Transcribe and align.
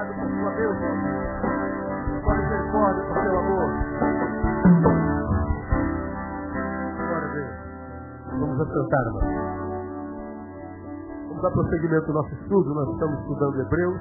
Obrigado 0.00 0.16
por 0.16 0.30
sua 0.32 0.50
bênção. 0.56 0.92
Por 2.24 2.34
misericórdia, 2.38 3.04
por 3.04 3.16
seu 3.20 3.38
amor. 3.38 3.68
Glória 6.96 7.28
a 7.28 7.32
Deus. 7.34 7.52
Vamos 8.40 8.60
assentar, 8.60 9.02
irmão. 9.04 9.22
Vamos 11.28 11.42
dar 11.42 11.50
prosseguimento 11.50 12.06
ao 12.06 12.14
nosso 12.14 12.34
estudo. 12.34 12.74
Nós 12.74 12.88
estamos 12.88 13.20
estudando 13.20 13.60
Hebreus. 13.60 14.00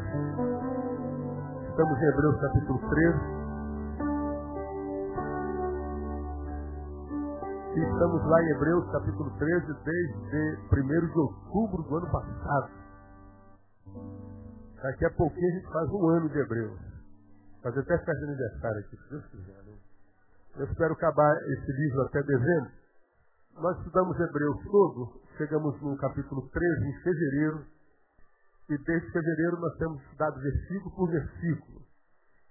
Estamos 1.70 2.00
em 2.00 2.06
Hebreus 2.06 2.42
capítulo 2.42 2.80
13. 2.90 3.20
E 7.76 7.80
estamos 7.84 8.26
lá 8.26 8.42
em 8.42 8.50
Hebreus 8.52 8.90
capítulo 8.92 9.30
13, 9.38 9.66
desde 9.84 10.60
1 10.72 11.12
de 11.12 11.20
outubro 11.20 11.84
do 11.84 11.98
ano 11.98 12.10
passado. 12.10 12.70
Daqui 14.82 15.06
a 15.06 15.12
pouquinho 15.12 15.48
a 15.48 15.60
gente 15.60 15.74
faz 15.74 15.90
um 15.90 16.08
ano 16.10 16.30
de 16.30 16.40
Hebreus. 16.40 16.80
Fazer 17.62 17.82
até 17.82 17.98
festa 17.98 18.16
de 18.16 18.24
aniversário 18.24 18.80
aqui, 18.80 18.96
se 18.96 19.10
Deus 19.10 19.26
quiser. 19.26 19.64
Né? 19.64 19.78
Eu 20.56 20.66
espero 20.66 20.94
acabar 20.94 21.36
esse 21.52 21.72
livro 21.72 22.02
até 22.04 22.24
dezembro. 22.24 22.72
Nós 23.56 23.78
estudamos 23.78 24.18
Hebreus 24.18 24.64
todo, 24.64 25.22
chegamos 25.38 25.82
no 25.82 25.98
capítulo 25.98 26.50
13, 26.50 26.86
em 26.86 27.04
fevereiro, 27.04 27.66
e 28.70 28.78
desde 28.78 29.12
fevereiro 29.12 29.60
nós 29.60 29.78
temos 29.78 30.02
estudado 30.04 30.40
versículo 30.40 30.96
por 30.96 31.12
versículo. 31.12 31.82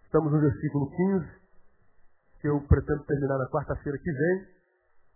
Estamos 0.05 0.31
no 0.31 0.41
versículo 0.41 0.91
15, 0.91 1.27
que 2.41 2.49
eu 2.49 2.61
pretendo 2.69 3.05
terminar 3.05 3.39
na 3.39 3.49
quarta-feira 3.49 3.97
que 3.97 4.13
vem, 4.13 4.49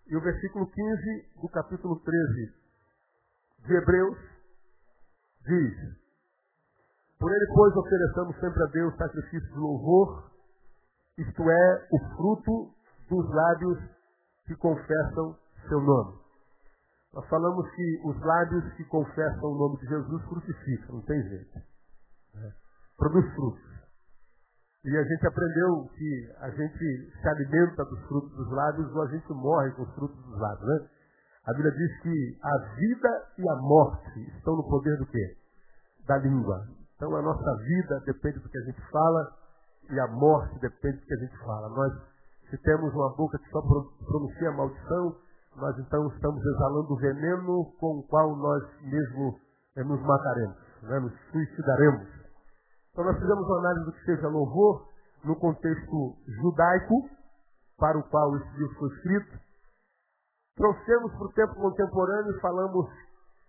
e 0.06 0.16
o 0.16 0.20
versículo 0.22 0.66
15 0.66 1.40
do 1.42 1.48
capítulo 1.48 2.00
13 2.00 2.54
de 3.66 3.74
Hebreus 3.74 4.18
diz: 5.44 6.01
Por 7.22 7.30
ele, 7.30 7.46
pois, 7.54 7.76
ofereçamos 7.76 8.34
sempre 8.40 8.60
a 8.64 8.66
Deus 8.66 8.96
sacrifício 8.96 9.48
de 9.52 9.58
louvor, 9.60 10.28
isto 11.16 11.42
é, 11.48 11.88
o 11.92 12.16
fruto 12.16 12.74
dos 13.08 13.30
lábios 13.30 13.78
que 14.44 14.56
confessam 14.56 15.38
seu 15.68 15.80
nome. 15.80 16.18
Nós 17.14 17.24
falamos 17.28 17.70
que 17.76 18.00
os 18.04 18.20
lábios 18.22 18.72
que 18.72 18.82
confessam 18.86 19.52
o 19.52 19.54
nome 19.56 19.78
de 19.78 19.86
Jesus 19.86 20.22
frutificam, 20.24 20.96
não 20.96 21.02
tem 21.02 21.22
jeito. 21.22 21.58
É. 22.34 22.52
Produz 22.96 23.32
frutos. 23.36 23.70
E 24.84 24.96
a 24.96 25.04
gente 25.04 25.24
aprendeu 25.24 25.88
que 25.94 26.34
a 26.40 26.50
gente 26.50 27.12
se 27.22 27.28
alimenta 27.28 27.84
dos 27.84 28.00
frutos 28.08 28.32
dos 28.32 28.50
lábios 28.50 28.92
ou 28.96 29.02
a 29.02 29.06
gente 29.06 29.32
morre 29.32 29.70
com 29.76 29.82
os 29.82 29.94
frutos 29.94 30.20
dos 30.24 30.40
lábios, 30.40 30.66
né? 30.66 30.88
A 31.46 31.52
Bíblia 31.52 31.70
diz 31.70 32.00
que 32.00 32.38
a 32.42 32.58
vida 32.74 33.26
e 33.38 33.48
a 33.48 33.56
morte 33.62 34.20
estão 34.36 34.56
no 34.56 34.68
poder 34.68 34.98
do 34.98 35.06
quê? 35.06 35.36
Da 36.08 36.16
língua. 36.16 36.81
Então 37.02 37.16
a 37.16 37.22
nossa 37.22 37.56
vida 37.56 38.00
depende 38.06 38.38
do 38.38 38.48
que 38.48 38.58
a 38.58 38.60
gente 38.60 38.80
fala 38.92 39.26
e 39.90 39.98
a 39.98 40.06
morte 40.06 40.56
depende 40.60 40.98
do 40.98 41.04
que 41.04 41.14
a 41.14 41.18
gente 41.18 41.36
fala. 41.38 41.68
Nós, 41.70 41.92
se 42.48 42.56
temos 42.58 42.94
uma 42.94 43.16
boca 43.16 43.36
que 43.40 43.50
só 43.50 43.60
pronuncia 43.60 44.52
maldição, 44.52 45.16
nós 45.56 45.76
então 45.80 46.06
estamos 46.14 46.40
exalando 46.46 46.92
o 46.92 46.96
veneno 46.96 47.72
com 47.80 47.98
o 47.98 48.06
qual 48.06 48.36
nós 48.36 48.62
mesmo 48.82 49.36
eh, 49.74 49.82
nos 49.82 50.00
mataremos, 50.00 50.56
né? 50.82 51.00
nos 51.00 51.12
suicidaremos. 51.32 52.06
Então 52.92 53.04
nós 53.04 53.18
fizemos 53.18 53.48
uma 53.48 53.58
análise 53.58 53.84
do 53.84 53.92
que 53.94 54.04
seja 54.04 54.28
louvor 54.28 54.86
no 55.24 55.34
contexto 55.34 56.16
judaico, 56.40 57.10
para 57.78 57.98
o 57.98 58.02
qual 58.10 58.36
esse 58.36 58.58
livro 58.58 58.78
foi 58.78 58.88
escrito. 58.90 59.40
Trouxemos 60.54 61.12
para 61.14 61.26
o 61.26 61.32
tempo 61.32 61.54
contemporâneo 61.56 62.30
e 62.30 62.40
falamos 62.40 62.86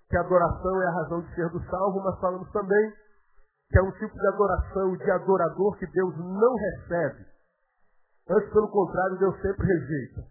que 0.09 0.17
a 0.17 0.21
adoração 0.21 0.81
é 0.81 0.87
a 0.87 0.93
razão 1.03 1.21
de 1.21 1.35
ser 1.35 1.47
do 1.51 1.63
salvo, 1.69 2.01
mas 2.03 2.19
falamos 2.19 2.49
também 2.49 3.03
que 3.73 3.79
é 3.79 3.81
um 3.81 3.91
tipo 3.93 4.13
de 4.13 4.27
adoração, 4.27 4.95
de 4.95 5.09
adorador 5.09 5.75
que 5.79 5.87
Deus 5.87 6.15
não 6.15 6.55
recebe. 6.55 7.25
Antes, 8.29 8.53
pelo 8.53 8.69
contrário, 8.69 9.17
Deus 9.17 9.35
sempre 9.41 9.65
rejeita. 9.65 10.27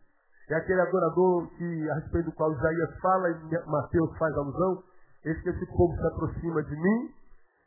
É 0.48 0.54
aquele 0.54 0.80
adorador 0.80 1.48
que, 1.56 1.90
a 1.90 1.94
respeito 1.94 2.26
do 2.26 2.36
qual 2.36 2.52
Isaías 2.52 3.00
fala 3.00 3.30
e 3.30 3.66
Mateus 3.66 4.16
faz 4.16 4.32
alusão, 4.36 4.84
esse 5.24 5.48
esse 5.48 5.66
povo 5.76 5.92
se 5.96 6.06
aproxima 6.06 6.62
de 6.62 6.76
mim 6.76 7.10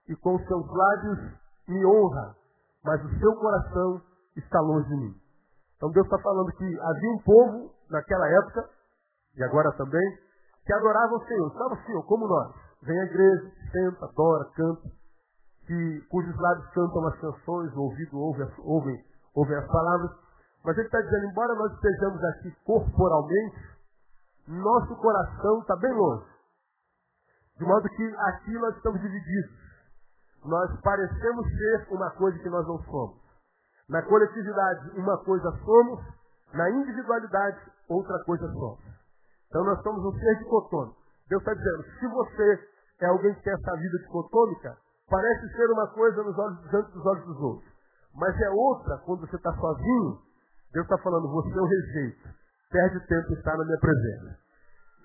e 0.08 0.16
com 0.16 0.40
seus 0.40 0.66
lábios 0.66 1.20
me 1.68 1.86
honra, 1.86 2.36
mas 2.82 3.04
o 3.04 3.20
seu 3.20 3.36
coração 3.36 4.02
está 4.38 4.62
longe 4.62 4.88
de 4.88 4.96
mim. 4.96 5.16
Então 5.76 5.92
Deus 5.92 6.06
está 6.06 6.20
falando 6.20 6.54
que 6.54 6.80
havia 6.80 7.12
um 7.12 7.20
povo 7.20 7.72
naquela 7.92 8.30
época, 8.30 8.70
e 9.36 9.44
agora 9.44 9.74
também, 9.74 10.18
que 10.66 10.72
adorava 10.72 11.16
o 11.16 11.26
Senhor. 11.26 11.48
Estava 11.52 11.74
o 11.74 11.86
Senhor, 11.86 12.04
como 12.06 12.28
nós. 12.28 12.56
Vem 12.82 12.98
à 12.98 13.04
igreja, 13.04 13.52
senta, 13.74 14.06
adora, 14.06 14.46
canta, 14.56 14.90
que, 15.66 16.02
cujos 16.10 16.36
lábios 16.40 16.70
cantam 16.72 17.08
as 17.08 17.20
canções, 17.20 17.74
o 17.76 17.82
ouvido 17.82 18.20
ouve, 18.20 18.44
ouve, 18.60 19.06
ouve 19.34 19.56
as 19.56 19.68
palavras. 19.68 20.12
Mas 20.64 20.78
ele 20.78 20.88
está 20.88 21.02
dizendo, 21.02 21.26
embora 21.26 21.54
nós 21.56 21.74
estejamos 21.74 22.24
aqui 22.24 22.52
corporalmente, 22.64 23.76
nosso 24.48 24.96
coração 24.98 25.60
está 25.60 25.76
bem 25.76 25.92
longe. 25.94 26.26
De 27.58 27.66
modo 27.66 27.88
que 27.90 28.16
aqui 28.28 28.54
nós 28.60 28.76
estamos 28.76 29.00
divididos. 29.02 29.66
Nós 30.44 30.80
parecemos 30.82 31.48
ser 31.48 31.88
uma 31.92 32.12
coisa 32.12 32.38
que 32.40 32.50
nós 32.50 32.68
não 32.68 32.78
somos. 32.84 33.18
Na 33.90 34.02
coletividade, 34.04 35.00
uma 35.00 35.18
coisa 35.24 35.52
somos, 35.64 36.04
na 36.54 36.70
individualidade, 36.70 37.60
outra 37.90 38.24
coisa 38.26 38.48
somos. 38.52 38.80
Então 39.48 39.64
nós 39.64 39.82
somos 39.82 40.04
um 40.04 40.20
ser 40.20 40.36
dicotômico. 40.40 40.98
Deus 41.30 41.42
está 41.42 41.54
dizendo, 41.54 41.84
se 42.00 42.08
você 42.08 42.70
é 43.02 43.06
alguém 43.08 43.34
que 43.34 43.44
tem 43.44 43.54
essa 43.54 43.76
vida 43.78 43.98
dicotômica, 44.00 44.78
parece 45.10 45.50
ser 45.56 45.70
uma 45.72 45.88
coisa 45.88 46.24
nos 46.24 46.38
olhos 46.38 46.60
diante 46.70 46.92
dos 46.92 47.06
olhos 47.06 47.26
dos 47.26 47.42
outros. 47.42 47.72
Mas 48.16 48.40
é 48.42 48.50
outra 48.50 48.98
quando 49.06 49.28
você 49.28 49.36
está 49.36 49.54
sozinho. 49.54 50.20
Deus 50.72 50.86
está 50.86 50.98
falando, 51.00 51.30
você 51.30 51.58
eu 51.58 51.66
rejeito. 51.66 52.30
Perde 52.72 53.00
tempo 53.08 53.34
estar 53.34 53.58
na 53.58 53.66
minha 53.66 53.80
presença. 53.80 54.38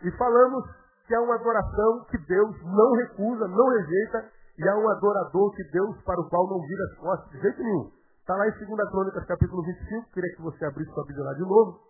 E 0.02 0.10
falamos 0.12 0.64
que 1.06 1.14
é 1.14 1.20
uma 1.20 1.34
adoração 1.34 2.04
que 2.10 2.18
Deus 2.18 2.56
não 2.62 2.92
recusa, 2.92 3.46
não 3.48 3.68
rejeita, 3.68 4.30
e 4.58 4.68
há 4.68 4.76
um 4.76 4.88
adorador 4.90 5.54
que 5.54 5.64
Deus 5.70 5.96
para 6.02 6.20
o 6.20 6.28
qual 6.28 6.48
não 6.48 6.60
vira 6.60 6.84
as 6.84 6.98
costas 6.98 7.30
de 7.30 7.40
jeito 7.40 7.62
nenhum. 7.62 7.90
Está 8.20 8.36
lá 8.36 8.46
em 8.46 8.52
2 8.52 8.90
Crônicas, 8.90 9.24
capítulo 9.26 9.62
25. 9.62 10.10
Queria 10.12 10.36
que 10.36 10.42
você 10.42 10.64
abrisse 10.64 10.92
sua 10.92 11.04
Bíblia 11.06 11.24
lá 11.24 11.34
de 11.34 11.42
novo. 11.42 11.80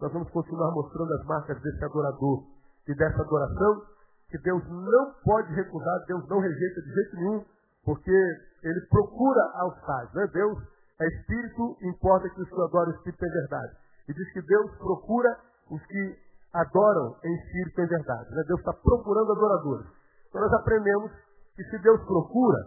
Nós 0.00 0.12
vamos 0.12 0.28
continuar 0.30 0.70
mostrando 0.72 1.12
as 1.14 1.24
marcas 1.24 1.60
desse 1.62 1.84
adorador 1.84 2.44
e 2.86 2.94
dessa 2.94 3.22
adoração, 3.22 3.82
que 4.28 4.38
Deus 4.38 4.62
não 4.68 5.14
pode 5.24 5.54
recusar, 5.54 6.04
Deus 6.06 6.28
não 6.28 6.38
rejeita 6.38 6.82
de 6.82 6.92
jeito 6.92 7.16
nenhum, 7.16 7.44
porque 7.86 8.10
Ele 8.64 8.80
procura 8.90 9.40
aos 9.54 9.80
tais. 9.86 10.12
Né? 10.12 10.26
Deus 10.32 10.58
é 11.00 11.06
Espírito, 11.06 11.76
importa 11.82 12.28
que 12.28 12.42
o 12.42 12.46
Senhor 12.46 12.64
adore 12.64 12.90
o 12.90 12.94
Espírito 12.96 13.24
em 13.24 13.30
verdade. 13.30 13.76
E 14.08 14.12
diz 14.12 14.32
que 14.32 14.42
Deus 14.42 14.76
procura 14.76 15.38
os 15.70 15.80
que 15.86 16.18
adoram 16.52 17.16
em 17.24 17.34
Espírito 17.36 17.80
em 17.80 17.86
verdade. 17.86 18.30
Né? 18.34 18.42
Deus 18.48 18.58
está 18.58 18.72
procurando 18.72 19.32
adoradores. 19.32 19.86
Então 20.28 20.40
nós 20.40 20.52
aprendemos 20.52 21.12
que 21.54 21.62
se 21.64 21.78
Deus 21.78 22.02
procura, 22.04 22.58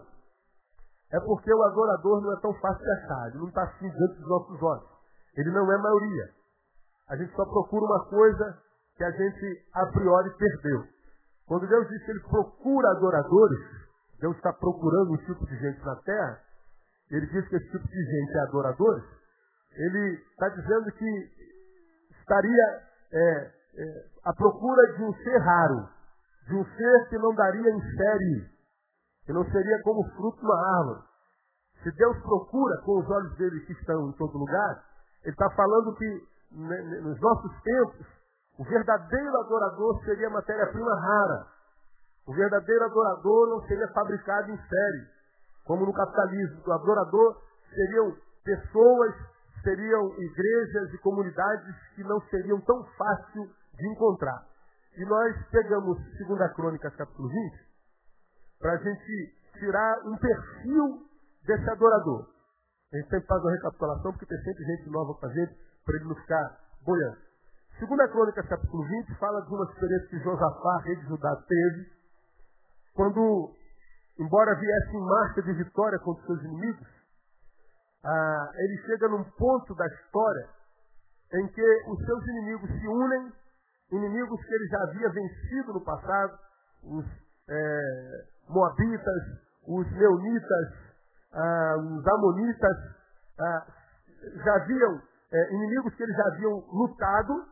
é 1.12 1.20
porque 1.20 1.52
o 1.52 1.62
adorador 1.64 2.22
não 2.22 2.32
é 2.32 2.40
tão 2.40 2.54
fácil 2.54 2.82
de 2.82 2.90
achar, 2.92 3.28
ele 3.28 3.38
não 3.38 3.48
está 3.48 3.62
assim 3.64 3.90
diante 3.90 4.14
dos 4.16 4.28
nossos 4.28 4.62
olhos. 4.62 4.88
Ele 5.36 5.50
não 5.50 5.70
é 5.70 5.76
maioria. 5.76 6.30
A 7.08 7.16
gente 7.16 7.34
só 7.34 7.44
procura 7.44 7.84
uma 7.84 8.04
coisa 8.06 8.58
que 8.96 9.04
a 9.04 9.10
gente 9.10 9.66
a 9.74 9.86
priori 9.86 10.30
perdeu. 10.36 10.84
Quando 11.46 11.66
Deus 11.66 11.88
diz 11.88 12.04
que 12.04 12.10
ele 12.10 12.20
procura 12.20 12.90
adoradores, 12.90 13.89
Deus 14.20 14.36
está 14.36 14.52
procurando 14.52 15.12
um 15.12 15.16
tipo 15.18 15.44
de 15.46 15.56
gente 15.56 15.84
na 15.84 15.96
terra, 15.96 16.40
ele 17.10 17.26
diz 17.26 17.48
que 17.48 17.56
esse 17.56 17.70
tipo 17.70 17.86
de 17.86 18.04
gente 18.04 18.36
é 18.36 18.40
adoradores, 18.42 19.04
ele 19.72 20.22
está 20.30 20.48
dizendo 20.48 20.92
que 20.92 21.30
estaria 22.20 22.82
é, 23.12 23.52
é, 23.76 24.04
à 24.24 24.32
procura 24.32 24.94
de 24.94 25.02
um 25.02 25.14
ser 25.14 25.38
raro, 25.38 25.88
de 26.46 26.54
um 26.54 26.64
ser 26.64 27.08
que 27.08 27.18
não 27.18 27.34
daria 27.34 27.70
em 27.70 27.80
série 27.96 28.60
que 29.30 29.32
não 29.32 29.44
seria 29.44 29.82
como 29.84 30.02
fruto 30.16 30.40
de 30.40 30.44
uma 30.44 30.78
árvore. 30.78 31.02
Se 31.84 31.90
Deus 31.92 32.16
procura 32.22 32.82
com 32.84 32.98
os 32.98 33.08
olhos 33.08 33.36
dele 33.36 33.60
que 33.60 33.72
estão 33.72 34.08
em 34.08 34.12
todo 34.12 34.36
lugar, 34.36 34.84
ele 35.22 35.32
está 35.32 35.48
falando 35.50 35.94
que 35.94 36.28
nos 36.50 37.20
nossos 37.20 37.62
tempos, 37.62 38.06
o 38.58 38.64
verdadeiro 38.64 39.38
adorador 39.38 40.02
seria 40.04 40.28
matéria-prima 40.30 41.00
rara. 41.00 41.46
O 42.30 42.32
verdadeiro 42.32 42.84
adorador 42.84 43.48
não 43.48 43.60
seria 43.66 43.88
fabricado 43.88 44.52
em 44.52 44.56
série, 44.56 45.04
como 45.64 45.84
no 45.84 45.92
capitalismo. 45.92 46.62
O 46.64 46.72
adorador 46.72 47.42
seriam 47.74 48.16
pessoas, 48.44 49.14
seriam 49.64 50.14
igrejas 50.16 50.94
e 50.94 50.98
comunidades 50.98 51.74
que 51.96 52.04
não 52.04 52.20
seriam 52.30 52.60
tão 52.60 52.84
fácil 52.96 53.50
de 53.74 53.88
encontrar. 53.88 54.46
E 54.96 55.04
nós 55.06 55.44
pegamos 55.50 55.98
2 55.98 56.52
Crônicas, 56.54 56.94
capítulo 56.94 57.28
20, 57.28 57.66
para 58.60 58.74
a 58.74 58.76
gente 58.76 59.34
tirar 59.58 59.98
um 60.06 60.16
perfil 60.16 61.02
desse 61.44 61.68
adorador. 61.68 62.28
A 62.92 62.96
gente 62.96 63.10
sempre 63.10 63.26
faz 63.26 63.42
uma 63.42 63.50
recapitulação, 63.50 64.12
porque 64.12 64.26
tem 64.26 64.38
sempre 64.38 64.64
gente 64.66 64.88
nova 64.90 65.14
com 65.14 65.26
a 65.26 65.32
gente, 65.32 65.52
para 65.84 65.96
ele 65.96 66.04
não 66.04 66.14
ficar 66.14 66.60
boiando. 66.86 67.18
Segunda 67.76 68.06
Crônica, 68.06 68.40
capítulo 68.44 68.84
20, 68.84 69.18
fala 69.18 69.40
de 69.42 69.52
uma 69.52 69.64
experiência 69.64 70.08
que 70.10 70.18
Josafá, 70.20 70.78
rei 70.84 70.94
de 70.94 71.06
Judá, 71.08 71.34
teve, 71.48 71.99
quando 72.94 73.54
embora 74.18 74.54
viesse 74.54 74.96
em 74.96 75.00
marcha 75.00 75.42
de 75.42 75.52
vitória 75.54 75.98
contra 76.00 76.26
seus 76.26 76.42
inimigos, 76.42 76.86
ah, 78.04 78.50
ele 78.54 78.76
chega 78.86 79.08
num 79.08 79.24
ponto 79.24 79.74
da 79.74 79.86
história 79.86 80.48
em 81.32 81.46
que 81.48 81.82
os 81.88 82.04
seus 82.04 82.26
inimigos 82.28 82.68
se 82.68 82.88
unem, 82.88 83.32
inimigos 83.92 84.40
que 84.44 84.54
ele 84.54 84.66
já 84.68 84.82
havia 84.82 85.08
vencido 85.10 85.72
no 85.72 85.80
passado, 85.80 86.38
os 86.84 87.04
é, 87.48 88.24
moabitas, 88.48 89.22
os 89.66 89.90
leonitas, 89.92 90.68
ah, 91.32 91.76
os 91.78 92.06
amonitas, 92.06 92.76
ah, 93.38 93.66
já 94.44 94.54
haviam 94.54 95.00
é, 95.32 95.54
inimigos 95.54 95.94
que 95.94 96.02
eles 96.02 96.16
já 96.16 96.26
haviam 96.26 96.64
lutado 96.72 97.46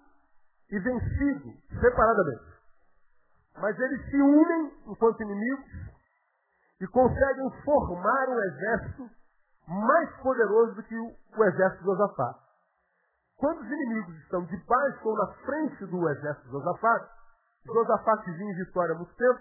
e 0.70 0.78
vencido 0.78 1.52
separadamente. 1.80 2.57
Mas 3.60 3.78
eles 3.78 4.10
se 4.10 4.16
unem 4.16 4.72
enquanto 4.86 5.22
inimigos 5.22 5.88
e 6.80 6.86
conseguem 6.86 7.50
formar 7.64 8.28
um 8.28 8.40
exército 8.40 9.10
mais 9.66 10.10
poderoso 10.22 10.74
do 10.74 10.82
que 10.82 10.96
o, 10.96 11.44
exército 11.44 11.80
de 11.80 11.84
Josafá. 11.84 12.34
Quando 13.36 13.60
os 13.60 13.70
inimigos 13.70 14.16
estão 14.22 14.44
debaixo 14.44 15.08
ou 15.08 15.16
na 15.16 15.26
frente 15.44 15.86
do 15.86 16.08
exército 16.08 16.46
de 16.46 16.52
Josafá, 16.52 17.08
Josafá 17.66 18.18
que 18.18 18.30
vinha 18.32 18.52
em 18.52 18.64
vitória 18.64 18.94
há 18.94 18.98
muito 18.98 19.14
tempo, 19.14 19.40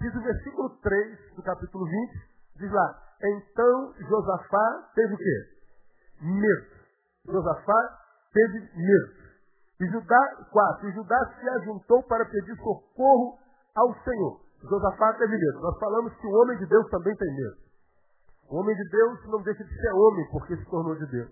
diz 0.00 0.14
o 0.14 0.22
versículo 0.22 0.70
3 0.80 1.34
do 1.36 1.42
capítulo 1.42 1.84
20, 1.84 2.28
diz 2.56 2.72
lá, 2.72 3.02
então 3.22 3.94
Josafá 4.08 4.90
teve 4.94 5.14
o 5.14 5.18
quê? 5.18 5.48
Medo. 6.22 6.80
Josafá 7.26 7.98
teve 8.32 8.60
medo. 8.74 9.20
E 9.80 9.86
Judá, 9.86 10.46
4, 10.50 10.88
e 10.88 10.92
Judá 10.92 11.34
se 11.38 11.48
ajuntou 11.48 12.02
para 12.02 12.24
pedir 12.26 12.54
socorro 12.56 13.38
ao 13.80 13.94
Senhor. 14.04 14.40
Josafá 14.62 15.14
teve 15.14 15.36
medo. 15.36 15.60
Nós 15.60 15.78
falamos 15.78 16.12
que 16.16 16.26
o 16.26 16.32
homem 16.32 16.58
de 16.58 16.66
Deus 16.66 16.88
também 16.90 17.16
tem 17.16 17.34
medo. 17.34 17.56
O 18.50 18.56
homem 18.56 18.76
de 18.76 18.88
Deus 18.90 19.26
não 19.26 19.42
deixa 19.42 19.64
de 19.64 19.74
ser 19.74 19.92
homem 19.94 20.28
porque 20.30 20.56
se 20.56 20.64
tornou 20.66 20.94
de 20.96 21.06
Deus. 21.06 21.30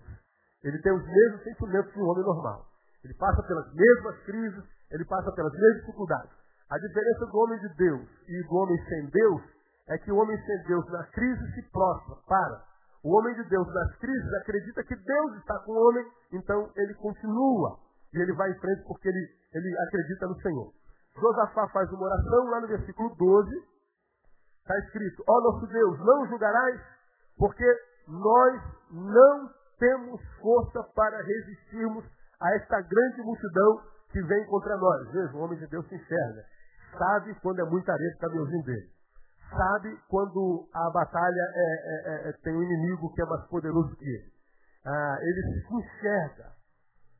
Ele 0.63 0.79
tem 0.81 0.91
os 0.91 1.05
mesmos 1.05 1.43
sentimentos 1.43 1.91
que 1.91 1.99
um 1.99 2.07
homem 2.07 2.23
normal. 2.23 2.65
Ele 3.03 3.13
passa 3.13 3.43
pelas 3.43 3.73
mesmas 3.73 4.17
crises, 4.23 4.63
ele 4.91 5.05
passa 5.05 5.31
pelas 5.31 5.53
mesmas 5.53 5.81
dificuldades. 5.81 6.31
A 6.69 6.77
diferença 6.77 7.25
do 7.25 7.37
homem 7.37 7.59
de 7.59 7.69
Deus 7.75 8.07
e 8.27 8.43
do 8.47 8.55
homem 8.55 8.77
sem 8.85 9.05
Deus 9.09 9.41
é 9.87 9.97
que 9.97 10.11
o 10.11 10.17
homem 10.17 10.37
sem 10.45 10.63
Deus 10.67 10.85
na 10.91 11.03
crise 11.05 11.53
se 11.53 11.61
prostra, 11.71 12.15
para. 12.27 12.63
O 13.03 13.15
homem 13.17 13.33
de 13.35 13.43
Deus 13.49 13.67
nas 13.73 13.95
crises 13.97 14.33
acredita 14.41 14.83
que 14.83 14.95
Deus 14.95 15.35
está 15.37 15.57
com 15.59 15.71
o 15.71 15.87
homem, 15.87 16.05
então 16.33 16.69
ele 16.75 16.93
continua. 16.95 17.79
E 18.13 18.17
ele 18.19 18.33
vai 18.33 18.51
em 18.51 18.59
frente 18.59 18.83
porque 18.87 19.07
ele, 19.07 19.29
ele 19.53 19.75
acredita 19.87 20.27
no 20.27 20.39
Senhor. 20.41 20.73
Josafá 21.19 21.67
faz 21.69 21.91
uma 21.91 22.05
oração 22.05 22.43
lá 22.49 22.61
no 22.61 22.67
versículo 22.67 23.15
12. 23.15 23.49
Está 24.61 24.77
escrito, 24.85 25.23
ó 25.27 25.41
nosso 25.41 25.67
Deus, 25.67 25.99
não 25.99 26.27
julgarás, 26.27 26.79
porque 27.37 27.65
nós 28.07 28.61
não 28.91 29.49
temos 29.79 30.21
força 30.41 30.83
para 30.95 31.21
resistirmos 31.21 32.05
a 32.41 32.55
esta 32.55 32.81
grande 32.81 33.21
multidão 33.23 33.81
que 34.11 34.21
vem 34.23 34.45
contra 34.47 34.75
nós. 34.77 35.11
Veja, 35.11 35.33
o 35.35 35.41
homem 35.41 35.57
de 35.57 35.67
Deus 35.67 35.87
se 35.87 35.95
enxerga. 35.95 36.43
Sabe 36.97 37.33
quando 37.41 37.59
é 37.59 37.63
muita 37.63 37.93
areia 37.93 38.11
que 38.13 38.19
caminhozinho 38.19 38.63
dele. 38.63 38.89
Sabe 39.49 39.97
quando 40.07 40.67
a 40.73 40.89
batalha 40.91 41.53
é, 41.55 41.59
é, 41.59 42.27
é, 42.27 42.29
é, 42.29 42.33
tem 42.43 42.55
um 42.55 42.63
inimigo 42.63 43.11
que 43.13 43.21
é 43.21 43.25
mais 43.25 43.43
poderoso 43.47 43.95
que 43.95 44.05
ele. 44.05 44.31
Ah, 44.85 45.17
ele 45.21 45.63
se 45.63 45.73
enxerga. 45.73 46.51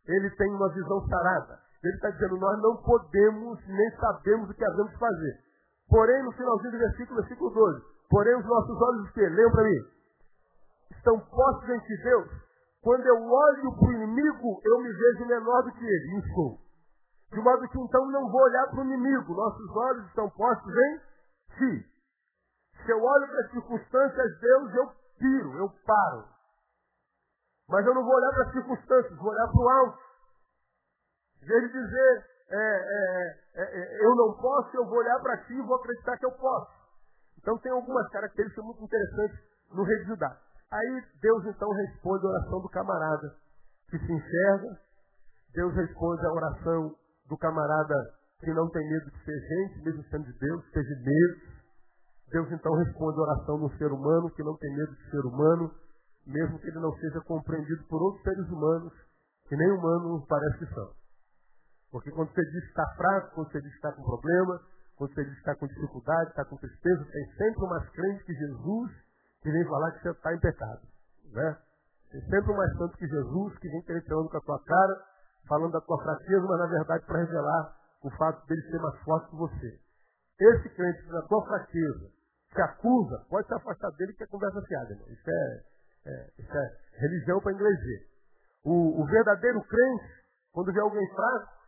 Ele 0.08 0.30
tem 0.32 0.54
uma 0.54 0.72
visão 0.74 1.08
sarada. 1.08 1.60
Ele 1.84 1.96
está 1.96 2.10
dizendo, 2.10 2.38
nós 2.38 2.62
não 2.62 2.76
podemos 2.84 3.66
nem 3.68 3.92
sabemos 3.98 4.50
o 4.50 4.54
que 4.54 4.66
havemos 4.66 4.92
de 4.92 4.98
fazer. 4.98 5.40
Porém, 5.88 6.24
no 6.24 6.32
finalzinho 6.34 6.72
do 6.72 6.78
versículo, 6.78 7.22
versículo 7.22 7.50
12, 7.52 7.82
porém 8.10 8.36
os 8.36 8.46
nossos 8.46 8.82
olhos 8.82 9.10
o 9.10 9.14
quê? 9.14 9.30
Mim. 9.30 10.00
Estão 10.92 11.20
postos 11.20 11.70
em 11.70 12.04
Deus. 12.04 12.30
Quando 12.82 13.06
eu 13.06 13.24
olho 13.24 13.76
para 13.78 13.88
o 13.88 13.94
inimigo, 13.94 14.62
eu 14.64 14.80
me 14.80 14.92
vejo 14.92 15.26
menor 15.26 15.64
do 15.64 15.72
que 15.72 15.86
ele, 15.86 16.34
sou. 16.34 16.60
De 17.32 17.40
modo 17.42 17.68
que 17.68 17.80
então 17.80 18.06
não 18.08 18.30
vou 18.30 18.42
olhar 18.42 18.68
para 18.68 18.80
o 18.80 18.84
inimigo. 18.84 19.34
Nossos 19.34 19.70
olhos 19.76 20.06
estão 20.08 20.30
postos 20.30 20.74
em 20.74 21.00
ti. 21.58 21.86
Se 22.86 22.92
eu 22.92 23.02
olho 23.02 23.28
para 23.28 23.40
as 23.42 23.52
circunstâncias, 23.52 24.40
Deus, 24.40 24.76
eu 24.76 24.92
tiro, 25.18 25.58
eu 25.58 25.70
paro. 25.86 26.26
Mas 27.68 27.86
eu 27.86 27.94
não 27.94 28.04
vou 28.04 28.16
olhar 28.16 28.32
para 28.32 28.44
as 28.46 28.52
circunstâncias, 28.52 29.18
vou 29.18 29.32
olhar 29.32 29.48
para 29.48 29.62
o 29.62 29.70
alto. 29.70 30.09
Em 31.42 31.46
vez 31.46 31.62
de 31.64 31.72
dizer, 31.72 32.26
é, 32.50 32.56
é, 32.56 33.38
é, 33.56 33.64
é, 33.64 34.06
eu 34.06 34.16
não 34.16 34.34
posso, 34.34 34.76
eu 34.76 34.86
vou 34.86 34.98
olhar 34.98 35.20
para 35.20 35.38
ti 35.46 35.54
e 35.54 35.62
vou 35.62 35.76
acreditar 35.76 36.18
que 36.18 36.26
eu 36.26 36.32
posso. 36.32 36.72
Então 37.38 37.58
tem 37.60 37.72
algumas 37.72 38.08
características 38.10 38.66
muito 38.66 38.84
interessantes 38.84 39.40
no 39.72 39.84
rei 39.84 39.98
de 40.00 40.06
Judá. 40.06 40.38
Aí 40.72 41.04
Deus 41.22 41.46
então 41.46 41.70
responde 41.72 42.26
a 42.26 42.30
oração 42.30 42.62
do 42.62 42.70
camarada 42.70 43.36
que 43.90 43.98
se 43.98 44.12
enxerga. 44.12 44.80
Deus 45.54 45.74
responde 45.76 46.26
a 46.26 46.32
oração 46.34 46.96
do 47.28 47.38
camarada 47.38 47.96
que 48.40 48.54
não 48.54 48.70
tem 48.70 48.88
medo 48.88 49.12
de 49.12 49.24
ser 49.24 49.40
gente, 49.40 49.84
mesmo 49.84 50.04
sendo 50.06 50.26
de 50.26 50.40
Deus, 50.40 50.64
seja 50.72 50.96
medo. 51.04 51.60
Deus 52.32 52.52
então 52.52 52.74
responde 52.76 53.20
a 53.20 53.24
oração 53.24 53.60
do 53.60 53.78
ser 53.78 53.92
humano 53.92 54.30
que 54.32 54.44
não 54.44 54.56
tem 54.58 54.76
medo 54.76 54.96
de 54.96 55.10
ser 55.10 55.26
humano, 55.26 55.72
mesmo 56.26 56.60
que 56.60 56.68
ele 56.68 56.80
não 56.80 56.94
seja 56.98 57.20
compreendido 57.22 57.84
por 57.86 58.02
outros 58.02 58.24
seres 58.24 58.48
humanos, 58.50 58.94
que 59.48 59.56
nem 59.56 59.72
humanos 59.72 60.26
parece 60.28 60.60
que 60.60 60.74
são. 60.74 60.99
Porque 61.92 62.12
quando 62.12 62.32
você 62.32 62.42
diz 62.46 62.62
que 62.62 62.70
está 62.70 62.86
fraco, 62.96 63.36
quando 63.36 63.52
você 63.52 63.62
diz 63.62 63.72
que 63.72 63.78
está 63.78 63.92
com 63.94 64.04
problema, 64.04 64.62
quando 64.96 65.14
você 65.14 65.24
diz 65.24 65.34
que 65.34 65.40
está 65.40 65.56
com 65.56 65.68
dificuldade, 65.68 66.30
está 66.30 66.46
com 66.46 66.58
tristeza, 66.58 67.06
tem 67.06 67.26
sempre 67.38 67.64
um 67.64 67.70
mais 67.70 67.90
crente 67.90 68.24
que 68.26 68.34
Jesus 68.34 68.92
que 69.42 69.52
vem 69.52 69.66
falar 69.66 69.92
que 69.94 70.02
você 70.02 70.10
está 70.10 70.34
em 70.34 70.40
pecado. 70.40 70.82
Né? 71.32 71.58
Tem 72.12 72.22
sempre 72.22 72.52
um 72.52 72.58
mais 72.58 72.78
santo 72.78 72.98
que 72.98 73.08
Jesus 73.08 73.58
que 73.60 73.70
vem 73.70 73.82
querer 73.84 74.04
com 74.04 74.38
a 74.38 74.42
tua 74.42 74.64
cara, 74.64 75.06
falando 75.48 75.72
da 75.72 75.82
tua 75.82 76.04
fraqueza, 76.04 76.46
mas 76.46 76.60
na 76.60 76.68
verdade 76.68 77.06
para 77.06 77.20
revelar 77.20 77.78
o 78.04 78.10
fato 78.12 78.46
dele 78.48 78.62
ser 78.62 78.80
mais 78.80 79.00
forte 79.02 79.30
que 79.30 79.36
você. 79.36 79.80
Esse 80.40 80.70
crente 80.70 81.04
que 81.04 81.12
na 81.12 81.22
tua 81.24 81.46
fraqueza 81.46 82.12
te 82.54 82.62
acusa, 82.62 83.26
pode 83.30 83.48
se 83.48 83.54
afastar 83.54 83.92
dele 83.92 84.14
que 84.14 84.24
é 84.24 84.28
conversa 84.28 84.62
fiada. 84.62 84.92
Irmão. 84.92 85.08
Isso, 85.10 85.30
é, 85.30 85.64
é, 86.06 86.30
isso 86.40 86.58
é 86.58 86.78
religião 87.00 87.40
para 87.40 87.54
inglês 87.54 87.80
O, 88.64 89.02
o 89.02 89.06
verdadeiro 89.06 89.62
crente, 89.62 90.06
quando 90.52 90.74
vê 90.74 90.80
alguém 90.80 91.08
fraco, 91.14 91.59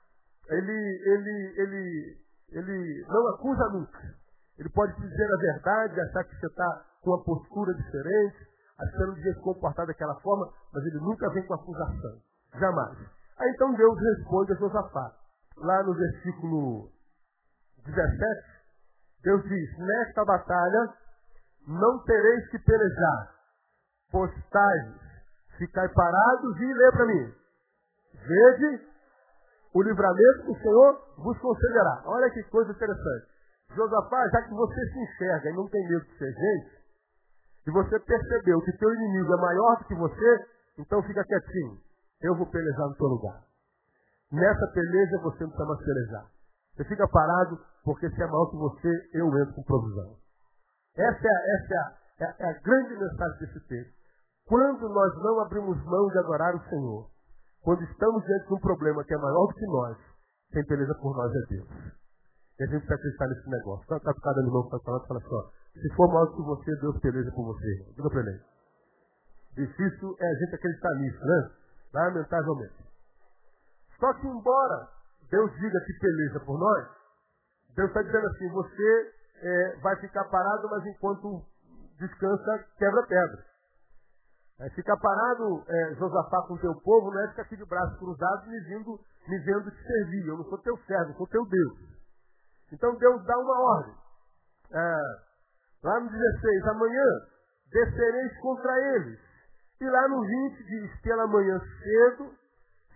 ele, 0.50 1.02
ele, 1.06 1.54
ele, 1.58 2.18
ele 2.52 3.06
não 3.08 3.28
acusa 3.28 3.70
nunca. 3.70 4.22
Ele 4.58 4.70
pode 4.70 4.94
dizer 5.02 5.34
a 5.34 5.38
verdade, 5.38 6.02
achar 6.02 6.24
que 6.24 6.36
você 6.36 6.46
está 6.46 6.86
com 7.02 7.12
uma 7.12 7.24
postura 7.24 7.74
diferente, 7.74 8.38
achando 8.80 9.14
que 9.14 9.18
devia 9.18 9.34
se 9.34 9.42
comportar 9.42 9.88
daquela 9.88 10.16
forma, 10.22 10.52
mas 10.74 10.86
ele 10.86 11.00
nunca 11.00 11.30
vem 11.32 11.46
com 11.46 11.54
acusação. 11.54 12.20
Jamais. 12.54 12.98
Aí 13.40 13.50
então 13.56 13.74
Deus 13.74 14.00
responde 14.00 14.54
a 14.54 14.56
Josafá. 14.56 15.16
Lá 15.58 15.84
no 15.84 15.94
versículo 15.94 16.92
17, 17.86 18.62
Deus 19.24 19.44
diz, 19.44 19.78
nesta 19.78 20.26
batalha 20.26 20.94
não 21.68 22.04
tereis 22.04 22.50
que 22.50 22.60
pelejar, 22.60 23.36
postais, 24.12 24.96
ficai 25.58 25.88
parados 25.90 26.60
e 26.60 26.74
lê 26.74 26.92
para 26.92 27.06
mim. 27.06 27.34
Vede 28.14 28.91
o 29.74 29.82
livramento 29.82 30.44
que 30.44 30.52
o 30.52 30.62
Senhor 30.62 31.00
vos 31.18 31.38
concederá. 31.40 32.04
Olha 32.06 32.30
que 32.30 32.44
coisa 32.44 32.72
interessante. 32.72 33.28
Josafá, 33.76 34.28
já 34.30 34.42
que 34.42 34.54
você 34.54 34.86
se 34.92 35.00
enxerga 35.00 35.50
e 35.50 35.56
não 35.56 35.68
tem 35.70 35.88
medo 35.88 36.06
de 36.06 36.18
ser 36.18 36.32
gente, 36.32 36.82
e 37.68 37.72
você 37.72 38.00
percebeu 38.00 38.60
que 38.62 38.78
teu 38.78 38.94
inimigo 38.94 39.34
é 39.34 39.42
maior 39.42 39.78
do 39.78 39.86
que 39.86 39.96
você, 39.96 40.46
então 40.78 41.02
fica 41.04 41.24
quietinho. 41.24 41.78
Eu 42.22 42.36
vou 42.36 42.50
pelejar 42.50 42.88
no 42.88 42.96
teu 42.96 43.08
lugar. 43.08 43.44
Nessa 44.32 44.68
peleja 44.74 45.18
você 45.24 45.44
não 45.44 45.52
precisa 45.52 45.66
mais 45.66 45.86
pelejar. 45.86 46.26
Você 46.76 46.84
fica 46.86 47.08
parado, 47.08 47.60
porque 47.84 48.10
se 48.10 48.22
é 48.22 48.26
maior 48.26 48.50
que 48.50 48.58
você, 48.58 49.10
eu 49.14 49.28
entro 49.40 49.54
com 49.56 49.64
provisão. 49.64 50.18
Essa 50.96 51.28
é, 51.28 51.56
essa 51.56 51.74
é 51.74 52.26
a, 52.26 52.36
é 52.40 52.50
a 52.50 52.60
grande 52.60 52.98
mensagem 52.98 53.40
desse 53.40 53.60
texto. 53.68 53.94
Quando 54.48 54.90
nós 54.90 55.16
não 55.24 55.40
abrimos 55.42 55.84
mão 55.86 56.08
de 56.08 56.18
adorar 56.18 56.56
o 56.56 56.64
Senhor, 56.70 57.10
quando 57.64 57.84
estamos 57.84 58.24
diante 58.26 58.48
de 58.48 58.54
um 58.54 58.60
problema 58.60 59.04
que 59.04 59.14
é 59.14 59.18
maior 59.18 59.48
do 59.48 59.54
que 59.54 59.66
nós, 59.66 59.98
quem 60.52 60.66
peleja 60.66 60.94
por 60.96 61.16
nós 61.16 61.32
é 61.32 61.48
Deus. 61.50 61.68
E 62.60 62.64
a 62.64 62.68
gente 62.68 62.86
precisa 62.86 62.96
acreditar 62.96 63.28
nesse 63.28 63.50
negócio. 63.50 63.84
Então, 63.86 64.00
tá 64.00 64.14
cada 64.22 64.42
no 64.42 64.52
novo 64.52 64.66
está 64.66 64.80
falando, 64.80 65.08
fala 65.08 65.20
assim, 65.20 65.36
ó, 65.36 65.44
se 65.74 65.96
for 65.96 66.08
maior 66.08 66.26
do 66.26 66.36
que 66.36 66.42
você, 66.42 66.76
Deus 66.82 67.00
peleja 67.00 67.32
por 67.32 67.46
você. 67.46 67.94
Diga 67.96 68.10
para 68.10 68.22
ele. 68.22 68.42
Difícil 69.56 70.16
é 70.20 70.28
a 70.28 70.36
gente 70.36 70.56
acreditar 70.56 70.96
nisso, 70.96 71.26
né? 71.26 71.52
Lamentavelmente. 71.94 72.92
Só 74.00 74.14
que 74.14 74.28
embora 74.28 74.90
Deus 75.30 75.52
diga 75.56 75.80
que 75.86 75.94
peleja 76.00 76.40
por 76.42 76.58
nós, 76.58 76.88
Deus 77.76 77.88
está 77.90 78.02
dizendo 78.02 78.28
assim, 78.28 78.50
você 78.50 79.12
é, 79.42 79.76
vai 79.82 79.96
ficar 79.98 80.24
parado, 80.26 80.70
mas 80.70 80.86
enquanto 80.86 81.46
descansa, 82.00 82.66
quebra 82.78 83.04
pedra. 83.08 83.46
É, 84.62 84.70
ficar 84.70 84.96
parado, 84.98 85.64
é, 85.68 85.96
Josafá, 85.96 86.44
com 86.48 86.54
o 86.54 86.60
teu 86.60 86.74
povo, 86.82 87.12
não 87.12 87.22
é 87.22 87.28
ficar 87.30 87.42
aqui 87.42 87.58
de 87.58 87.66
braços 87.66 87.98
cruzados 87.98 88.48
me, 88.48 88.60
vindo, 88.62 89.00
me 89.28 89.40
vendo 89.40 89.72
te 89.72 89.84
servir. 89.84 90.28
Eu 90.28 90.38
não 90.38 90.46
sou 90.46 90.58
teu 90.60 90.78
servo, 90.86 91.14
sou 91.18 91.28
teu 91.28 91.46
Deus. 91.46 91.80
Então 92.72 92.96
Deus 92.96 93.26
dá 93.26 93.38
uma 93.38 93.60
ordem. 93.60 93.96
É, 94.74 95.02
Lá 95.84 96.00
no 96.00 96.10
16, 96.10 96.68
amanhã 96.68 97.06
descereis 97.72 98.38
contra 98.40 98.80
eles. 98.96 99.20
E 99.80 99.90
lá 99.90 100.08
no 100.08 100.22
20 100.22 100.64
diz, 100.64 101.02
pela 101.02 101.26
manhã 101.26 101.60
cedo 101.60 102.32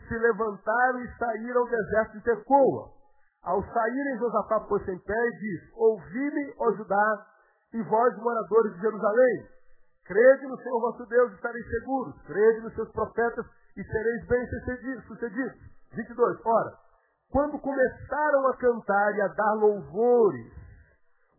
se 0.08 0.16
levantaram 0.20 1.02
e 1.02 1.18
saíram 1.18 1.62
ao 1.62 1.68
deserto 1.68 2.12
de 2.14 2.22
Tecoa. 2.22 2.92
Ao 3.42 3.64
saírem, 3.64 4.20
Josafá 4.20 4.60
pôs-se 4.62 4.92
em 4.92 5.00
pé 5.00 5.28
e 5.28 5.40
disse, 5.40 5.72
ouvi-me, 5.76 6.54
ó 6.60 6.72
Judá, 6.74 7.26
e 7.74 7.82
vós, 7.82 8.16
moradores 8.18 8.74
de 8.76 8.82
Jerusalém, 8.82 9.48
crede 10.06 10.48
no 10.48 10.58
Senhor 10.58 10.80
vosso 10.80 11.06
Deus 11.08 11.32
e 11.32 11.36
estareis 11.36 11.70
seguros, 11.70 12.22
crede 12.24 12.62
nos 12.62 12.74
seus 12.74 12.92
profetas 12.92 13.46
e 13.76 13.84
sereis 13.84 14.28
bem-sucedidos. 14.28 15.56
22. 15.94 16.46
Ora, 16.46 16.74
quando 17.32 17.60
começaram 17.60 18.48
a 18.48 18.58
cantar 18.58 19.16
e 19.16 19.22
a 19.22 19.28
dar 19.28 19.54
louvores, 19.54 20.54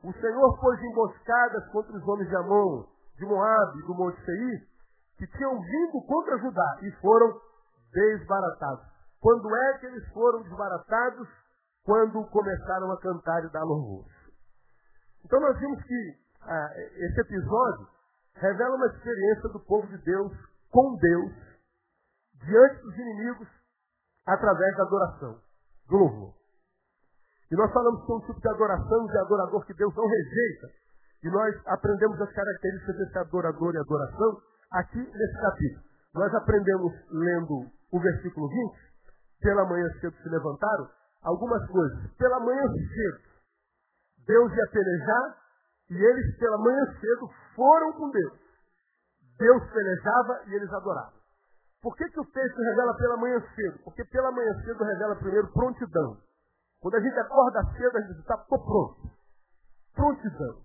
o 0.03 0.13
Senhor 0.13 0.61
pôs 0.61 0.83
emboscadas 0.83 1.67
contra 1.69 1.97
os 1.97 2.09
homens 2.09 2.29
de 2.29 2.37
Amon, 2.37 2.85
de 3.17 3.25
Moabe, 3.25 3.83
do 3.87 3.95
Monte 3.95 4.23
Seir, 4.25 4.67
que 5.17 5.27
tinham 5.27 5.59
vindo 5.61 6.03
contra 6.07 6.39
Judá 6.39 6.79
e 6.83 6.91
foram 7.01 7.41
desbaratados. 7.93 8.85
Quando 9.21 9.55
é 9.57 9.79
que 9.79 9.87
eles 9.87 10.07
foram 10.13 10.43
desbaratados? 10.43 11.29
Quando 11.85 12.25
começaram 12.31 12.91
a 12.91 13.01
cantar 13.01 13.45
e 13.45 13.53
dar 13.53 13.63
louvores. 13.63 14.13
Então 15.25 15.41
nós 15.41 15.57
vimos 15.59 15.83
que 15.85 16.19
ah, 16.43 16.71
esse 16.77 17.21
episódio 17.21 17.89
revela 18.37 18.77
uma 18.77 18.87
experiência 18.87 19.49
do 19.51 19.61
povo 19.61 19.87
de 19.87 19.99
Deus 19.99 20.33
com 20.71 20.97
Deus 20.97 21.33
diante 22.45 22.83
dos 22.83 22.99
inimigos 22.99 23.49
através 24.27 24.77
da 24.77 24.83
adoração, 24.83 25.41
do 25.89 25.97
louvor. 25.97 26.35
E 27.51 27.55
nós 27.55 27.73
falamos 27.73 28.05
que 28.05 28.13
é 28.13 28.15
um 28.15 28.21
tipo 28.21 28.41
de 28.41 28.49
adoração, 28.49 29.07
de 29.07 29.19
adorador 29.19 29.65
que 29.65 29.75
Deus 29.75 29.95
não 29.95 30.07
rejeita. 30.07 30.69
E 31.23 31.31
nós 31.31 31.55
aprendemos 31.67 32.21
as 32.21 32.33
características 32.33 32.97
desse 32.97 33.19
adorador 33.19 33.75
e 33.75 33.79
adoração 33.79 34.43
aqui 34.73 34.99
nesse 34.99 35.41
capítulo. 35.41 35.83
Nós 36.15 36.35
aprendemos 36.35 36.93
lendo 37.11 37.71
o 37.93 38.01
versículo 38.01 38.49
20, 38.49 38.87
pela 39.41 39.65
manhã 39.65 39.89
cedo 40.01 40.17
se 40.17 40.29
levantaram, 40.29 40.89
algumas 41.23 41.65
coisas. 41.69 42.11
Pela 42.17 42.41
manhã 42.41 42.63
cedo, 42.69 43.19
Deus 44.27 44.53
ia 44.53 44.71
pelejar 44.73 45.46
e 45.91 45.95
eles 45.95 46.39
pela 46.39 46.59
manhã 46.59 46.85
cedo 47.01 47.31
foram 47.55 47.93
com 47.93 48.11
Deus. 48.11 48.33
Deus 49.39 49.63
pelejava 49.71 50.43
e 50.47 50.55
eles 50.55 50.73
adoravam. 50.73 51.17
Por 51.83 51.95
que, 51.97 52.09
que 52.09 52.21
o 52.21 52.25
texto 52.25 52.57
revela 52.57 52.97
pela 52.97 53.17
manhã 53.17 53.41
cedo? 53.55 53.79
Porque 53.85 54.05
pela 54.07 54.33
manhã 54.33 54.53
cedo 54.65 54.83
revela 54.83 55.17
primeiro 55.17 55.53
prontidão. 55.53 56.17
Quando 56.81 56.97
a 56.97 57.01
gente 57.01 57.19
acorda 57.19 57.63
cedo, 57.77 57.97
a 57.97 58.01
gente 58.01 58.21
está 58.21 58.37
pronto. 58.39 59.11
Prontidão. 59.95 60.63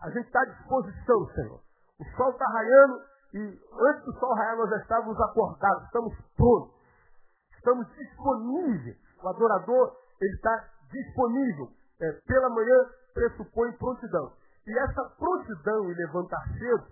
A 0.00 0.10
gente 0.10 0.26
está 0.26 0.40
à 0.40 0.44
disposição, 0.46 1.26
Senhor. 1.34 1.60
O 1.98 2.04
sol 2.16 2.30
está 2.30 2.46
raiando 2.46 3.00
e 3.34 3.38
antes 3.38 4.04
do 4.04 4.12
sol 4.18 4.34
raiar 4.34 4.56
nós 4.56 4.70
já 4.70 4.76
estávamos 4.78 5.20
acordados, 5.20 5.84
estamos 5.84 6.14
prontos. 6.36 6.74
Estamos 7.56 7.86
disponíveis. 7.94 8.96
O 9.22 9.28
adorador, 9.28 9.96
ele 10.20 10.34
está 10.34 10.68
disponível. 10.90 11.68
É, 12.00 12.12
pela 12.26 12.48
manhã 12.50 12.86
pressupõe 13.12 13.72
prontidão. 13.72 14.32
E 14.66 14.78
essa 14.78 15.04
prontidão 15.18 15.90
e 15.90 15.94
levantar 15.94 16.42
cedo 16.58 16.86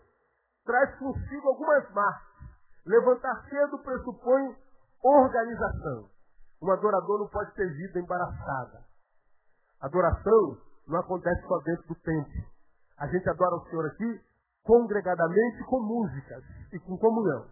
traz 0.65 0.95
consigo 0.99 1.49
algumas 1.49 1.91
marcas. 1.93 2.33
Levantar 2.85 3.45
cedo 3.49 3.79
pressupõe 3.79 4.57
organização. 5.03 6.09
Um 6.61 6.71
adorador 6.71 7.21
não 7.21 7.29
pode 7.29 7.53
ter 7.55 7.67
vida 7.73 7.99
embaraçada. 7.99 8.85
Adoração 9.81 10.59
não 10.87 11.01
acontece 11.01 11.43
só 11.47 11.59
dentro 11.61 11.89
do 11.89 11.95
templo. 11.97 12.53
A 12.99 13.07
gente 13.07 13.29
adora 13.29 13.57
o 13.57 13.65
Senhor 13.69 13.87
aqui 13.87 14.21
congregadamente 14.65 15.65
com 15.65 15.81
músicas 15.81 16.45
e 16.73 16.79
com 16.79 16.97
comunhão. 16.99 17.47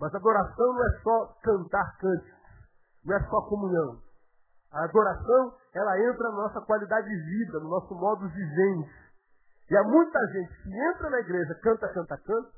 Mas 0.00 0.14
adoração 0.14 0.72
não 0.72 0.84
é 0.84 1.00
só 1.02 1.26
cantar 1.42 1.96
cânticos, 1.98 2.40
não 3.04 3.16
é 3.16 3.20
só 3.28 3.42
comunhão. 3.42 4.00
A 4.72 4.84
adoração, 4.84 5.54
ela 5.74 6.00
entra 6.00 6.30
na 6.30 6.36
nossa 6.36 6.60
qualidade 6.62 7.06
de 7.06 7.16
vida, 7.16 7.60
no 7.60 7.68
nosso 7.68 7.94
modo 7.94 8.28
vivente. 8.28 9.01
E 9.72 9.76
há 9.76 9.82
muita 9.84 10.18
gente 10.26 10.52
que 10.62 10.68
entra 10.68 11.08
na 11.08 11.18
igreja, 11.18 11.54
canta, 11.62 11.88
canta, 11.88 12.18
canta, 12.18 12.50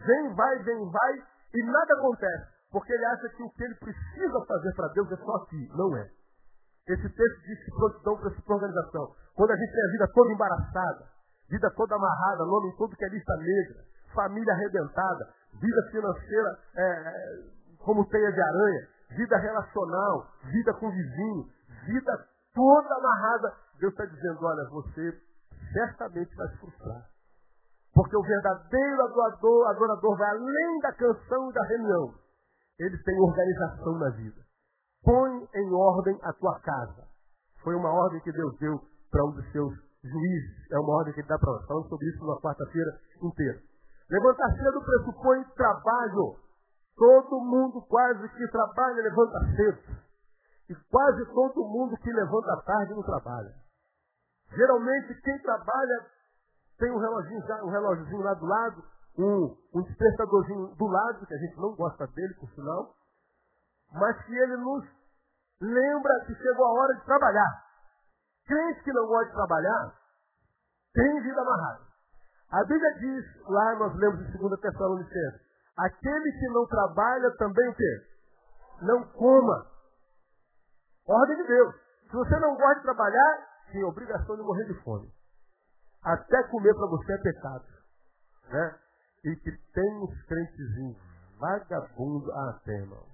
vem, 0.00 0.34
vai, 0.34 0.62
vem, 0.62 0.90
vai, 0.90 1.12
e 1.52 1.62
nada 1.62 1.94
acontece. 1.98 2.54
Porque 2.72 2.90
ele 2.90 3.04
acha 3.04 3.28
que 3.28 3.42
o 3.42 3.50
que 3.50 3.64
ele 3.64 3.74
precisa 3.74 4.44
fazer 4.48 4.72
para 4.74 4.88
Deus 4.88 5.12
é 5.12 5.16
só 5.16 5.36
aqui. 5.44 5.68
Não 5.76 5.94
é. 5.94 6.08
Esse 6.88 7.06
texto 7.06 7.40
diz 7.42 7.64
que 7.66 7.70
prontidão 7.70 8.16
para 8.16 8.30
essa 8.30 8.42
organização. 8.46 9.14
Quando 9.34 9.50
a 9.50 9.56
gente 9.56 9.72
tem 9.72 9.84
a 9.84 9.92
vida 9.92 10.08
toda 10.14 10.32
embaraçada, 10.32 11.04
vida 11.50 11.70
toda 11.76 11.96
amarrada, 11.96 12.46
nome 12.46 12.74
todo 12.78 12.96
que 12.96 13.04
é 13.04 13.08
lista 13.10 13.36
negra, 13.36 13.84
família 14.14 14.54
arrebentada, 14.54 15.28
vida 15.60 15.90
financeira 15.90 16.58
é, 16.76 17.12
como 17.84 18.08
teia 18.08 18.32
de 18.32 18.40
aranha, 18.40 18.88
vida 19.10 19.36
relacional, 19.36 20.32
vida 20.44 20.72
com 20.72 20.90
vizinho, 20.90 21.44
vida 21.84 22.26
toda 22.54 22.94
amarrada. 22.94 23.52
Deus 23.78 23.92
está 23.92 24.06
dizendo, 24.06 24.38
olha, 24.42 24.70
você 24.70 25.12
certamente 25.74 26.34
vai 26.36 26.48
se 26.48 26.56
frustrar. 26.58 27.10
Porque 27.92 28.16
o 28.16 28.22
verdadeiro 28.22 29.02
adorador, 29.02 29.68
adorador 29.68 30.16
vai 30.16 30.30
além 30.30 30.80
da 30.80 30.92
canção 30.92 31.50
e 31.50 31.52
da 31.52 31.62
reunião. 31.66 32.14
Ele 32.78 32.98
tem 33.02 33.20
organização 33.20 33.98
na 33.98 34.10
vida. 34.10 34.40
Põe 35.02 35.48
em 35.54 35.72
ordem 35.72 36.18
a 36.22 36.32
tua 36.32 36.58
casa. 36.60 37.06
Foi 37.62 37.74
uma 37.74 37.90
ordem 37.90 38.20
que 38.20 38.32
Deus 38.32 38.58
deu 38.58 38.80
para 39.10 39.24
um 39.26 39.32
dos 39.32 39.52
seus 39.52 39.72
juízes. 40.02 40.72
É 40.72 40.78
uma 40.78 40.94
ordem 40.96 41.14
que 41.14 41.20
ele 41.20 41.28
dá 41.28 41.38
para 41.38 41.52
nós. 41.52 41.66
Falamos 41.66 41.88
sobre 41.88 42.06
isso 42.08 42.26
na 42.26 42.40
quarta-feira 42.40 43.00
inteira. 43.22 43.60
Levantar 44.10 44.50
cedo 44.56 44.82
pressupõe 44.82 45.44
trabalho. 45.54 46.36
Todo 46.96 47.40
mundo 47.40 47.80
quase 47.82 48.28
que 48.28 48.48
trabalha 48.48 49.02
levanta 49.02 49.38
cedo. 49.56 50.04
E 50.68 50.74
quase 50.90 51.24
todo 51.26 51.64
mundo 51.64 51.96
que 51.96 52.12
levanta 52.12 52.62
tarde 52.62 52.94
não 52.94 53.02
trabalha. 53.02 53.63
Geralmente 54.52 55.14
quem 55.22 55.38
trabalha 55.42 56.06
tem 56.78 56.90
um 56.90 56.98
relógio, 56.98 57.38
um 57.64 57.70
relógiozinho 57.70 58.22
lá 58.22 58.34
do 58.34 58.46
lado, 58.46 58.84
um, 59.18 59.56
um 59.74 59.82
despertadorzinho 59.82 60.74
do 60.76 60.86
lado, 60.86 61.26
que 61.26 61.34
a 61.34 61.38
gente 61.38 61.56
não 61.56 61.74
gosta 61.74 62.06
dele, 62.08 62.34
por 62.34 62.50
sinal, 62.50 62.94
mas 63.92 64.20
que 64.24 64.34
ele 64.34 64.56
nos 64.56 64.84
lembra 65.60 66.24
que 66.26 66.34
chegou 66.34 66.66
a 66.66 66.72
hora 66.72 66.94
de 66.94 67.04
trabalhar. 67.04 67.64
Crente 68.46 68.82
que 68.82 68.92
não 68.92 69.06
gosta 69.06 69.26
de 69.26 69.34
trabalhar, 69.34 69.94
tem 70.92 71.22
vida 71.22 71.40
amarrada. 71.40 71.84
A 72.50 72.64
Bíblia 72.64 72.94
diz, 72.98 73.24
lá 73.48 73.74
nós 73.76 73.94
lemos 73.96 74.20
em 74.20 74.38
2 74.38 74.60
Tessalonicenses, 74.60 75.40
aquele 75.76 76.32
que 76.32 76.48
não 76.48 76.66
trabalha 76.66 77.30
também 77.36 77.68
o 77.68 77.74
quê? 77.74 78.00
Não 78.82 79.04
coma. 79.12 79.66
Ordem 81.06 81.36
de 81.36 81.46
Deus. 81.46 81.74
Se 82.10 82.12
você 82.12 82.38
não 82.38 82.54
gosta 82.56 82.76
de 82.76 82.82
trabalhar, 82.82 83.53
tem 83.72 83.84
obrigação 83.84 84.36
de 84.36 84.42
morrer 84.42 84.64
de 84.64 84.74
fome. 84.82 85.10
Até 86.02 86.42
comer 86.48 86.74
para 86.74 86.86
você 86.86 87.12
é 87.12 87.18
pecado. 87.18 87.64
Né? 88.50 88.78
E 89.24 89.36
que 89.36 89.50
tem 89.72 90.02
uns 90.02 90.22
crentezinhos 90.26 90.96
vagabundos. 91.38 92.30
Ah, 92.30 92.60
irmão. 92.66 93.06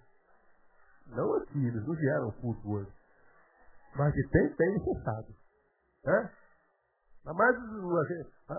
Não 1.06 1.34
aqui, 1.36 1.66
eles 1.66 1.86
não 1.86 1.94
vieram 1.94 2.32
culto 2.40 2.70
hoje. 2.70 2.92
Mas 3.96 4.14
que 4.14 4.28
tem, 4.28 4.54
tem, 4.54 4.78
você. 4.78 5.34
Né? 6.04 6.30
Mas 7.24 7.56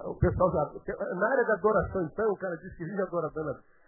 o 0.06 0.16
pessoal 0.16 0.52
já. 0.52 0.96
Na 1.16 1.32
área 1.32 1.46
da 1.46 1.54
adoração, 1.54 2.04
então, 2.04 2.32
o 2.32 2.38
cara 2.38 2.56
diz 2.58 2.76
que 2.76 2.86
vive 2.86 3.02
adorando, 3.02 3.34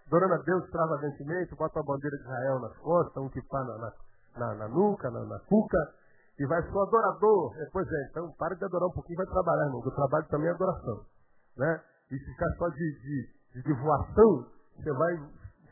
adorando 0.08 0.34
a 0.34 0.38
Deus 0.38 0.64
extravagantemente, 0.66 1.56
bota 1.56 1.80
a 1.80 1.84
bandeira 1.84 2.18
de 2.18 2.24
Israel 2.24 2.60
nas 2.60 2.78
costas, 2.78 3.24
um 3.24 3.30
kipá 3.30 3.64
na, 3.64 3.78
na, 3.78 3.94
na, 4.38 4.56
na 4.56 4.68
nuca, 4.68 5.12
na, 5.12 5.26
na 5.26 5.40
cuca, 5.40 5.94
e 6.40 6.46
vai 6.46 6.62
ser 6.62 6.70
adorador. 6.70 7.54
É, 7.58 7.70
pois 7.72 7.88
é, 7.88 8.08
então 8.10 8.32
para 8.38 8.56
de 8.56 8.66
adorar 8.66 8.90
um 8.90 8.94
pouquinho 8.94 9.18
vai 9.18 9.28
trabalhar, 9.28 9.66
irmão. 9.66 9.82
O 9.82 9.92
trabalho 9.92 10.26
também 10.28 10.48
é 10.48 10.52
adoração. 10.52 11.06
Né? 11.58 11.82
E 12.12 12.18
ficar 12.18 12.50
só 12.58 12.70
de, 12.70 12.76
de, 12.76 13.62
de, 13.62 13.74
você 13.74 14.92
vai 14.92 15.16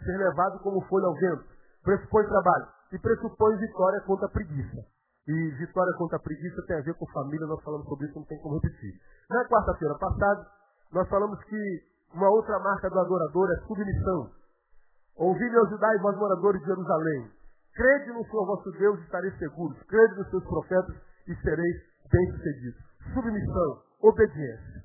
ser 0.04 0.18
levado 0.18 0.60
como 0.60 0.82
folha 0.86 1.06
ao 1.08 1.16
vento. 1.16 1.46
Pressupõe 1.84 2.26
trabalho. 2.28 2.68
E 2.92 3.00
pressupõe 3.00 3.58
vitória 3.58 4.02
contra 4.02 4.28
a 4.28 4.30
preguiça. 4.30 4.86
E 5.28 5.50
vitória 5.58 5.94
contra 5.98 6.18
a 6.18 6.22
preguiça 6.22 6.62
tem 6.68 6.78
a 6.78 6.82
ver 6.82 6.94
com 6.96 7.06
família, 7.08 7.46
nós 7.48 7.64
falamos 7.64 7.88
sobre 7.88 8.08
isso, 8.08 8.18
não 8.18 8.26
tem 8.26 8.40
como 8.42 8.56
repetir. 8.56 9.00
Na 9.30 9.46
quarta-feira 9.46 9.96
passada, 9.98 10.48
nós 10.92 11.08
falamos 11.08 11.42
que 11.44 11.92
uma 12.14 12.30
outra 12.30 12.60
marca 12.60 12.90
do 12.90 13.00
adorador 13.00 13.50
é 13.52 13.68
submissão. 13.68 14.32
Ouvi-me 15.16 15.56
aos 15.58 15.72
e 15.72 15.98
vós 16.02 16.18
moradores 16.18 16.62
de 16.62 16.68
Jerusalém. 16.68 17.32
Crede 17.74 18.12
no 18.12 18.24
Senhor 18.26 18.46
vosso 18.46 18.72
Deus 18.72 19.00
e 19.00 19.04
estareis 19.04 19.38
seguros. 19.38 19.82
Crede 19.84 20.16
nos 20.16 20.30
seus 20.30 20.44
profetas 20.44 20.96
e 21.28 21.36
sereis 21.36 21.76
bem-sucedidos. 22.12 22.82
Submissão, 23.14 23.82
obediência. 24.02 24.84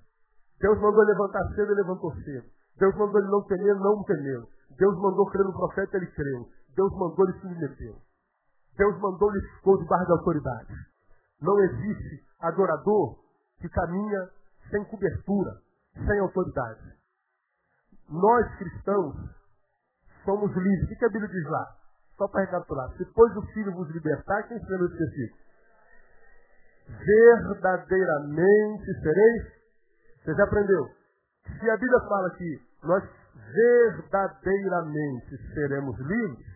Deus 0.61 0.81
mandou 0.81 1.02
levantar 1.05 1.43
cedo, 1.55 1.73
ele 1.73 1.83
levantou 1.83 2.14
cedo. 2.23 2.47
Deus 2.78 2.95
mandou 2.97 3.21
ele 3.21 3.31
não 3.31 3.43
temer, 3.43 3.75
não 3.75 4.02
temeu. 4.05 4.49
Deus 4.78 4.95
mandou 4.97 5.26
crer 5.31 5.45
no 5.45 5.52
profeta, 5.52 5.97
ele 5.97 6.07
creu. 6.07 6.49
Deus 6.76 6.93
mandou 6.93 7.26
ele 7.28 7.38
se. 7.40 7.95
Deus 8.76 9.00
mandou 9.00 9.35
ele 9.35 9.47
ficou 9.57 9.78
debaixo 9.78 10.07
de 10.07 10.12
autoridade. 10.12 10.75
Não 11.40 11.59
existe 11.61 12.25
adorador 12.40 13.19
que 13.61 13.69
caminha 13.69 14.31
sem 14.71 14.85
cobertura. 14.85 15.62
sem 16.07 16.19
autoridade. 16.21 16.93
Nós 18.11 18.55
cristãos 18.59 19.16
somos 20.26 20.50
livres. 20.55 20.90
O 20.90 20.99
que 20.99 21.05
a 21.07 21.09
Bíblia 21.09 21.28
diz 21.28 21.50
lá? 21.50 21.76
Só 22.16 22.28
para 22.28 22.42
recapitular. 22.42 22.90
Se 22.96 23.04
pois 23.14 23.37
o 23.37 23.42
Filho 23.52 23.73
vos 23.73 23.90
libertar, 23.90 24.42
quem 24.49 24.58
se 24.58 24.70
lembra 24.70 24.88
desse 24.88 25.35
Verdadeiramente 26.88 29.00
sereis. 29.02 29.52
Você 30.25 30.35
já 30.35 30.44
aprendeu? 30.44 30.88
Se 31.44 31.70
a 31.70 31.76
Bíblia 31.76 32.00
fala 32.08 32.30
que 32.30 32.62
nós 32.82 33.04
verdadeiramente 33.52 35.37
seremos 35.54 35.99
livres, 36.00 36.46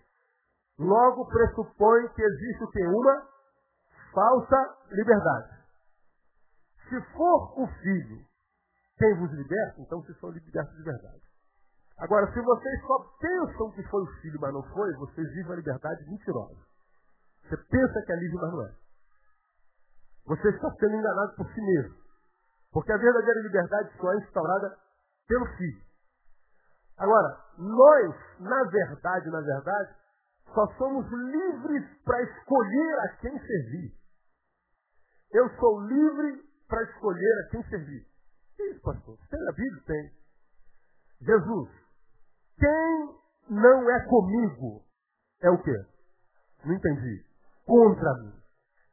logo 0.78 1.26
pressupõe 1.26 2.08
que 2.08 2.22
existe 2.22 2.64
o 2.64 2.70
que? 2.70 2.86
Uma 2.86 3.28
falsa 4.12 4.76
liberdade. 4.90 5.60
Se 6.88 7.00
for 7.12 7.60
o 7.60 7.66
Filho 7.80 8.24
quem 8.98 9.14
vos 9.18 9.30
liberta, 9.32 9.80
então 9.80 10.02
vocês 10.02 10.18
são 10.18 10.30
libertos 10.30 10.76
de 10.76 10.82
verdade. 10.82 11.29
Agora, 12.00 12.32
se 12.32 12.40
vocês 12.40 12.80
só 12.86 12.98
pensam 13.20 13.70
que 13.72 13.82
foi 13.84 14.02
o 14.02 14.20
filho, 14.22 14.40
mas 14.40 14.54
não 14.54 14.62
foi, 14.72 14.90
vocês 14.94 15.28
vivem 15.32 15.52
a 15.52 15.56
liberdade 15.56 16.10
mentirosa. 16.10 16.56
Você 17.44 17.56
pensa 17.56 18.02
que 18.06 18.12
é 18.12 18.16
livre, 18.16 18.36
mas 18.36 18.52
não 18.52 18.62
é. 18.62 18.74
Você 20.26 20.48
está 20.48 20.70
sendo 20.78 20.96
enganado 20.96 21.36
por 21.36 21.46
si 21.52 21.60
mesmo. 21.60 21.94
Porque 22.72 22.92
a 22.92 22.96
verdadeira 22.96 23.40
liberdade 23.40 23.92
só 24.00 24.12
é 24.14 24.16
instaurada 24.18 24.78
pelo 25.28 25.44
filho. 25.56 25.82
Agora, 26.96 27.38
nós, 27.58 28.14
na 28.40 28.62
verdade, 28.64 29.28
na 29.30 29.40
verdade, 29.40 29.94
só 30.54 30.66
somos 30.78 31.06
livres 31.10 32.02
para 32.04 32.22
escolher 32.22 32.98
a 33.00 33.08
quem 33.16 33.38
servir. 33.40 33.92
Eu 35.32 35.48
sou 35.58 35.80
livre 35.86 36.44
para 36.66 36.82
escolher 36.82 37.44
a 37.44 37.50
quem 37.50 37.62
servir. 37.68 38.06
Isso, 38.58 38.80
pastor? 38.82 39.18
Tem 39.30 39.40
na 39.40 39.52
Bíblia? 39.52 39.82
Tem. 39.86 40.12
Jesus, 41.22 41.70
quem 42.60 43.16
não 43.48 43.90
é 43.90 44.00
comigo 44.06 44.82
é 45.42 45.50
o 45.50 45.62
quê? 45.62 45.86
Não 46.64 46.74
entendi. 46.74 47.24
Contra 47.66 48.14
mim. 48.18 48.32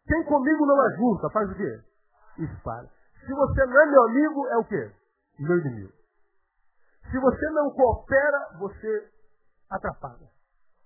Quem 0.08 0.24
comigo 0.24 0.66
não 0.66 0.82
ajunta, 0.82 1.30
faz 1.32 1.52
o 1.52 1.56
quê? 1.56 1.82
Espalha. 2.38 2.90
Se 3.26 3.34
você 3.34 3.66
não 3.66 3.82
é 3.82 3.86
meu 3.88 4.04
amigo, 4.04 4.48
é 4.48 4.58
o 4.58 4.64
quê? 4.64 4.92
Meu 5.40 5.58
inimigo. 5.60 5.92
Se 7.12 7.20
você 7.20 7.50
não 7.50 7.72
coopera, 7.72 8.58
você 8.60 9.12
atrapalha. 9.70 10.28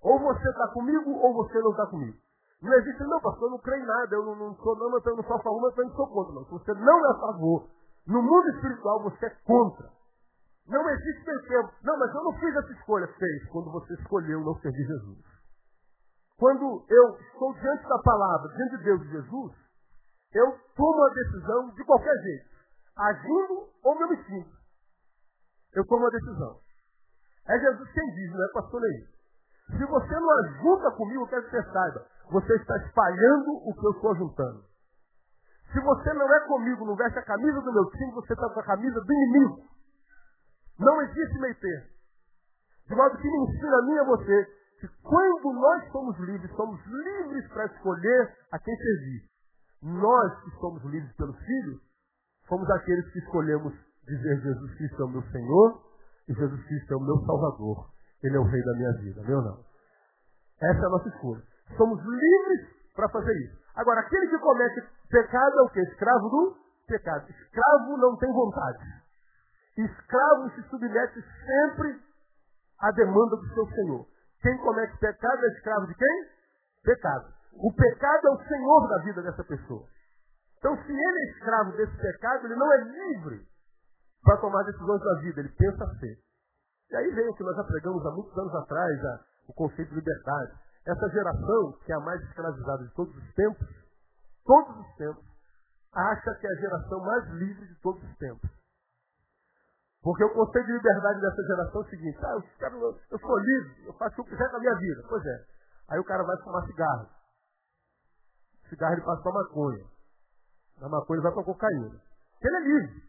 Ou 0.01 0.19
você 0.19 0.50
está 0.50 0.67
comigo, 0.69 1.11
ou 1.11 1.33
você 1.35 1.59
não 1.59 1.71
está 1.71 1.85
comigo. 1.85 2.17
Não 2.63 2.73
existe, 2.73 3.03
não, 3.03 3.21
pastor, 3.21 3.43
eu 3.43 3.51
não 3.51 3.59
creio 3.59 3.83
em 3.83 3.88
nada, 3.88 4.15
eu 4.15 4.25
não, 4.25 4.35
não 4.35 4.55
sou, 4.55 4.75
não, 4.75 4.85
eu 4.85 5.15
não 5.15 5.23
sou 5.23 5.35
a 5.35 5.41
favor, 5.41 5.61
mas 5.61 5.77
eu 5.77 5.85
não 5.85 5.95
sou 5.95 6.07
contra. 6.07 6.33
Não. 6.33 6.45
Se 6.45 6.51
você 6.51 6.73
não 6.73 7.05
é 7.05 7.11
a 7.11 7.19
favor, 7.19 7.69
no 8.07 8.21
mundo 8.21 8.50
espiritual 8.50 9.03
você 9.03 9.25
é 9.27 9.29
contra. 9.45 10.00
Não 10.67 10.89
existe 10.89 11.25
meio. 11.25 11.69
Não, 11.83 11.97
mas 11.97 12.13
eu 12.13 12.23
não 12.23 12.33
fiz 12.39 12.55
essa 12.55 12.71
escolha. 12.71 13.07
Fez 13.07 13.49
quando 13.49 13.71
você 13.71 13.93
escolheu 13.93 14.41
não 14.41 14.55
servir 14.59 14.85
Jesus. 14.85 15.19
Quando 16.37 16.85
eu 16.89 17.19
estou 17.19 17.53
diante 17.53 17.87
da 17.87 17.99
palavra, 17.99 18.49
diante 18.55 18.77
de 18.77 18.83
Deus 18.83 19.01
e 19.01 19.11
Jesus, 19.11 19.53
eu 20.33 20.59
tomo 20.75 21.03
a 21.03 21.13
decisão 21.13 21.69
de 21.71 21.83
qualquer 21.83 22.15
jeito. 22.23 22.49
Agindo 22.97 23.69
ou 23.83 23.95
me 23.97 24.03
omitindo. 24.05 24.49
Eu 25.75 25.85
tomo 25.85 26.05
a 26.05 26.09
decisão. 26.09 26.59
É 27.47 27.59
Jesus 27.59 27.91
quem 27.91 28.11
diz, 28.13 28.31
não 28.31 28.43
é 28.43 28.51
pastor 28.53 28.81
nenhum. 28.81 29.07
Se 29.77 29.85
você 29.85 30.19
não 30.19 30.39
ajunta 30.39 30.91
comigo, 30.91 31.23
eu 31.23 31.27
quero 31.27 31.43
que 31.43 31.51
você 31.51 31.63
saiba. 31.71 32.05
Você 32.31 32.55
está 32.55 32.77
espalhando 32.77 33.51
o 33.51 33.73
que 33.73 33.85
eu 33.85 33.91
estou 33.91 34.15
juntando. 34.15 34.63
Se 35.71 35.79
você 35.79 36.13
não 36.13 36.33
é 36.33 36.39
comigo, 36.47 36.85
não 36.85 36.95
veste 36.95 37.19
a 37.19 37.23
camisa 37.23 37.61
do 37.61 37.71
meu 37.71 37.85
time, 37.91 38.11
você 38.13 38.33
está 38.33 38.49
com 38.49 38.59
a 38.59 38.65
camisa 38.65 38.99
do 38.99 39.13
inimigo. 39.13 39.63
Não 40.81 41.01
existe 41.03 41.39
meio 41.39 41.55
termo. 41.59 41.85
De 42.88 42.95
modo 42.95 43.17
que 43.17 43.29
me 43.29 43.37
ensina 43.37 43.77
a 43.77 43.81
mim 43.83 43.94
e 43.94 44.00
a 44.00 44.03
você 44.03 44.46
que 44.79 44.87
quando 45.03 45.53
nós 45.53 45.91
somos 45.91 46.17
livres, 46.20 46.51
somos 46.55 46.79
livres 46.85 47.48
para 47.50 47.65
escolher 47.65 48.35
a 48.51 48.57
quem 48.57 48.75
servir. 48.75 49.22
Nós 49.83 50.44
que 50.44 50.51
somos 50.59 50.83
livres 50.85 51.15
pelo 51.15 51.33
Filho, 51.33 51.79
somos 52.48 52.67
aqueles 52.72 53.07
que 53.11 53.20
escolhemos 53.20 53.74
dizer 54.07 54.41
Jesus 54.41 54.75
Cristo 54.75 55.01
é 55.03 55.05
o 55.05 55.09
meu 55.09 55.22
Senhor 55.31 55.83
e 56.27 56.33
Jesus 56.33 56.65
Cristo 56.65 56.94
é 56.94 56.98
o 56.98 57.01
meu 57.01 57.17
Salvador. 57.25 57.89
Ele 58.24 58.35
é 58.35 58.39
o 58.39 58.44
Rei 58.44 58.63
da 58.63 58.74
minha 58.74 58.94
vida, 59.01 59.22
meu 59.22 59.41
não. 59.41 59.63
Essa 60.61 60.81
é 60.81 60.85
a 60.85 60.89
nossa 60.89 61.09
escolha. 61.09 61.44
Somos 61.77 62.00
livres 62.00 62.67
para 62.96 63.07
fazer 63.09 63.33
isso. 63.46 63.61
Agora, 63.75 64.01
aquele 64.01 64.27
que 64.27 64.37
comete 64.39 64.81
pecado 65.09 65.59
é 65.59 65.61
o 65.61 65.70
quê? 65.70 65.81
Escravo 65.81 66.29
do 66.29 66.57
pecado. 66.87 67.29
Escravo 67.29 67.98
não 67.98 68.17
tem 68.17 68.31
vontade. 68.33 69.00
Escravo 69.77 70.50
se 70.51 70.64
submete 70.70 71.22
sempre 71.22 72.01
à 72.79 72.92
demanda 72.92 73.36
do 73.38 73.53
seu 73.53 73.66
Senhor. 73.68 74.05
Quem 74.42 74.57
comete 74.57 74.98
pecado 74.98 75.46
é 75.46 75.48
escravo 75.50 75.88
de 75.88 75.96
quem? 75.96 76.27
Pecado. 76.84 77.34
O 77.53 77.74
pecado 77.74 78.27
é 78.27 78.31
o 78.31 78.44
Senhor 78.48 78.88
da 78.88 78.98
vida 79.03 79.22
dessa 79.22 79.44
pessoa. 79.44 79.86
Então, 80.57 80.75
se 80.84 80.92
ele 80.92 81.20
é 81.20 81.31
escravo 81.31 81.72
desse 81.72 81.96
pecado, 81.98 82.46
ele 82.46 82.55
não 82.55 82.72
é 82.74 82.77
livre 82.84 83.48
para 84.24 84.38
tomar 84.38 84.64
decisões 84.64 85.01
da 85.01 85.22
vida. 85.22 85.40
Ele 85.42 85.50
pensa 85.50 85.86
ser. 86.00 86.18
E 86.92 86.96
aí 86.96 87.12
vem 87.16 87.29
o 87.29 87.34
que 87.36 87.44
nós 87.44 87.55
já 87.55 87.64
pregamos 87.64 88.05
há 88.05 88.12
muitos 88.12 88.38
anos 88.38 88.53
atrás, 88.55 89.05
a, 89.05 89.20
o 89.48 89.53
conceito 89.53 89.90
de 89.90 89.96
liberdade. 89.96 90.51
Essa 90.86 91.10
geração, 91.10 91.74
que 91.86 91.92
é 91.92 91.96
a 91.96 92.00
mais 92.00 92.22
escravizada 92.22 92.84
de 92.84 92.94
todos 92.94 93.16
os 93.16 93.34
tempos, 93.34 93.68
todos 94.46 94.77
os 94.77 94.96
tempos, 94.96 95.24
acha 95.94 96.36
que 96.36 96.48
é 96.48 96.50
a 96.50 96.60
geração 96.60 97.00
mais 97.00 97.27
livre 97.29 97.66
de 97.68 97.75
todos 97.81 98.03
os 98.03 98.18
tempos. 98.18 98.60
Porque 100.01 100.24
o 100.24 100.33
conceito 100.33 100.66
de 100.66 100.74
liberdade 100.74 101.22
dessa 101.22 101.44
geração 101.44 101.81
é 101.81 101.85
o 101.85 101.90
seguinte, 101.90 102.18
ah, 102.25 102.33
eu, 102.33 102.42
quero, 102.57 103.00
eu 103.11 103.20
sou 103.20 103.37
livre, 103.37 103.85
eu 103.85 103.94
faço 103.94 104.22
o 104.22 104.24
que 104.24 104.31
quiser 104.31 104.50
com 104.50 104.57
a 104.57 104.59
minha 104.59 104.75
vida. 104.75 105.03
Pois 105.07 105.24
é. 105.24 105.46
Aí 105.90 106.00
o 106.00 106.03
cara 106.03 106.24
vai 106.24 106.37
fumar 106.42 106.66
cigarro. 106.66 107.07
Cigarro 108.68 108.94
ele 108.94 109.05
passa 109.05 109.22
para 109.22 109.31
maconha. 109.31 109.85
Na 110.79 110.90
maconha 110.90 111.18
ele 111.18 111.24
vai 111.24 111.33
para 111.33 111.44
cocaína. 111.44 112.01
Ele 112.42 112.55
é 112.55 112.59
livre. 112.61 113.03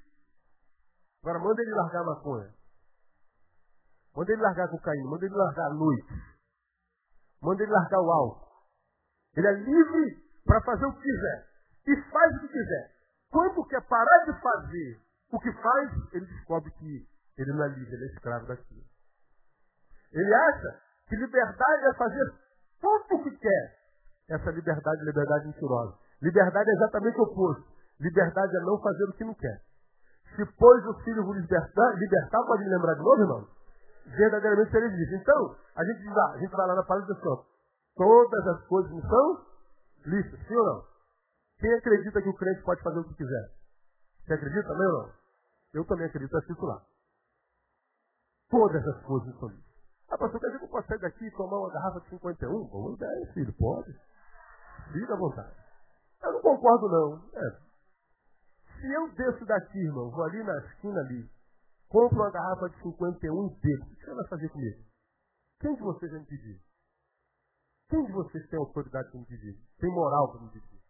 Agora 1.23 1.39
manda 1.39 1.63
ele 1.63 1.71
largar 1.73 2.01
a 2.01 2.05
maconha. 2.05 2.55
Manda 4.15 4.33
ele 4.33 4.43
largar 4.43 4.65
a 4.65 4.69
cocaína, 4.69 5.09
manda 5.09 5.25
ele 5.25 5.35
largar 5.35 5.67
a 5.71 5.75
noite. 5.75 6.13
Manda 7.41 7.63
ele 7.63 7.73
largar 7.73 8.01
o 8.01 8.13
álcool. 8.13 8.53
Ele 9.35 9.47
é 9.47 9.53
livre 9.53 10.23
para 10.45 10.61
fazer 10.61 10.85
o 10.85 10.93
que 10.93 11.01
quiser. 11.01 11.49
E 11.87 12.11
faz 12.11 12.37
o 12.37 12.41
que 12.41 12.49
quiser. 12.49 12.93
Quando 13.31 13.65
quer 13.67 13.81
parar 13.89 14.25
de 14.27 14.41
fazer 14.43 15.01
o 15.33 15.41
que 15.41 15.53
faz, 15.53 15.91
ele 16.13 16.27
descobre 16.27 16.71
que 16.73 17.09
ele 17.39 17.53
não 17.53 17.65
é 17.65 17.69
livre, 17.69 17.95
ele 17.95 18.05
é 18.05 18.09
escravo 18.09 18.47
daquilo. 18.47 18.83
Ele 20.13 20.35
acha 20.35 20.81
que 21.09 21.17
liberdade 21.17 21.87
é 21.87 21.95
fazer 21.95 22.33
tudo 22.81 23.15
o 23.17 23.25
que 23.25 23.31
quer. 23.39 23.83
Essa 24.29 24.51
liberdade 24.51 25.01
é 25.01 25.05
liberdade 25.05 25.47
mentirosa. 25.47 25.97
Liberdade 26.21 26.69
é 26.69 26.73
exatamente 26.75 27.19
o 27.19 27.23
oposto. 27.23 27.65
Liberdade 27.99 28.57
é 28.57 28.61
não 28.61 28.79
fazer 28.81 29.05
o 29.05 29.13
que 29.15 29.25
não 29.25 29.35
quer. 29.35 29.63
Se 30.37 30.45
pois 30.59 30.87
o 30.87 30.95
filho 31.03 31.25
vos 31.25 31.37
libertar, 31.37 31.95
libertar, 31.97 32.43
pode 32.47 32.65
me 32.65 32.71
lembrar 32.71 32.95
de 32.95 33.01
novo, 33.01 33.23
irmão? 33.23 33.49
Verdadeiramente 34.07 34.71
seria 34.71 34.91
disso. 34.91 35.15
Então, 35.15 35.57
a 35.77 35.85
gente 35.85 35.99
diz 35.99 36.15
lá, 36.15 36.33
a 36.33 36.39
gente 36.39 36.51
vai 36.51 36.67
lá 36.67 36.75
na 36.75 36.83
palavra 36.83 37.15
do 37.15 37.21
Senhor. 37.21 37.47
Todas 37.97 38.47
as 38.49 38.67
coisas 38.67 38.91
não 38.91 39.01
são 39.01 39.47
listas, 40.07 40.41
sim 40.47 40.57
ou 40.57 40.67
não? 40.67 40.85
Quem 41.59 41.73
acredita 41.75 42.21
que 42.21 42.29
o 42.29 42.35
crente 42.35 42.63
pode 42.63 42.83
fazer 42.83 42.99
o 42.99 43.05
que 43.05 43.15
quiser? 43.15 43.51
Você 44.25 44.35
acredita 44.35 44.69
também 44.69 44.87
ou 44.87 44.93
não? 44.93 45.22
Eu 45.73 45.85
também 45.87 46.07
acredito, 46.07 46.29
está 46.29 46.39
escrito 46.39 46.67
lá. 46.67 46.85
Todas 48.51 48.87
as 48.87 48.97
listas. 49.25 49.73
Ah, 50.11 50.19
pastor, 50.19 50.39
quer 50.41 50.47
dizer 50.49 50.59
que 50.59 50.65
eu 50.65 50.69
posso 50.69 50.89
sair 50.89 50.99
daqui 50.99 51.25
e 51.25 51.31
tomar 51.31 51.59
uma 51.59 51.71
garrafa 51.73 52.01
de 52.01 52.11
51? 52.11 52.67
Boa 52.69 52.95
ideia, 52.95 53.33
filho, 53.33 53.53
pode. 53.55 53.93
Fica 54.93 55.15
à 55.15 55.17
vontade. 55.17 55.57
Eu 56.23 56.33
não 56.35 56.43
concordo, 56.43 56.89
não. 56.89 57.31
É. 57.33 57.73
Se 58.79 58.93
eu 58.93 59.09
desço 59.15 59.47
daqui, 59.47 59.79
irmão, 59.79 60.11
vou 60.11 60.25
ali 60.25 60.43
na 60.43 60.59
esquina 60.67 61.01
ali, 61.01 61.31
compro 61.89 62.19
uma 62.19 62.31
garrafa 62.31 62.69
de 62.69 62.83
51 62.83 63.33
e 63.33 63.47
o 63.47 63.51
que 63.57 64.05
você 64.05 64.15
vai 64.15 64.29
fazer 64.29 64.49
comigo? 64.51 64.85
Quem 65.61 65.75
de 65.75 65.81
vocês 65.81 66.11
vai 66.11 66.21
me 66.21 66.27
pedir? 66.27 66.61
Quem 67.89 68.05
de 68.05 68.13
vocês 68.13 68.49
tem 68.49 68.59
autoridade 68.59 69.11
para 69.11 69.21
me 69.21 69.27
pedir? 69.27 69.59
Tem 69.79 69.91
moral 69.91 70.33
para 70.33 70.43
me 70.43 70.51
pedir? 70.51 70.83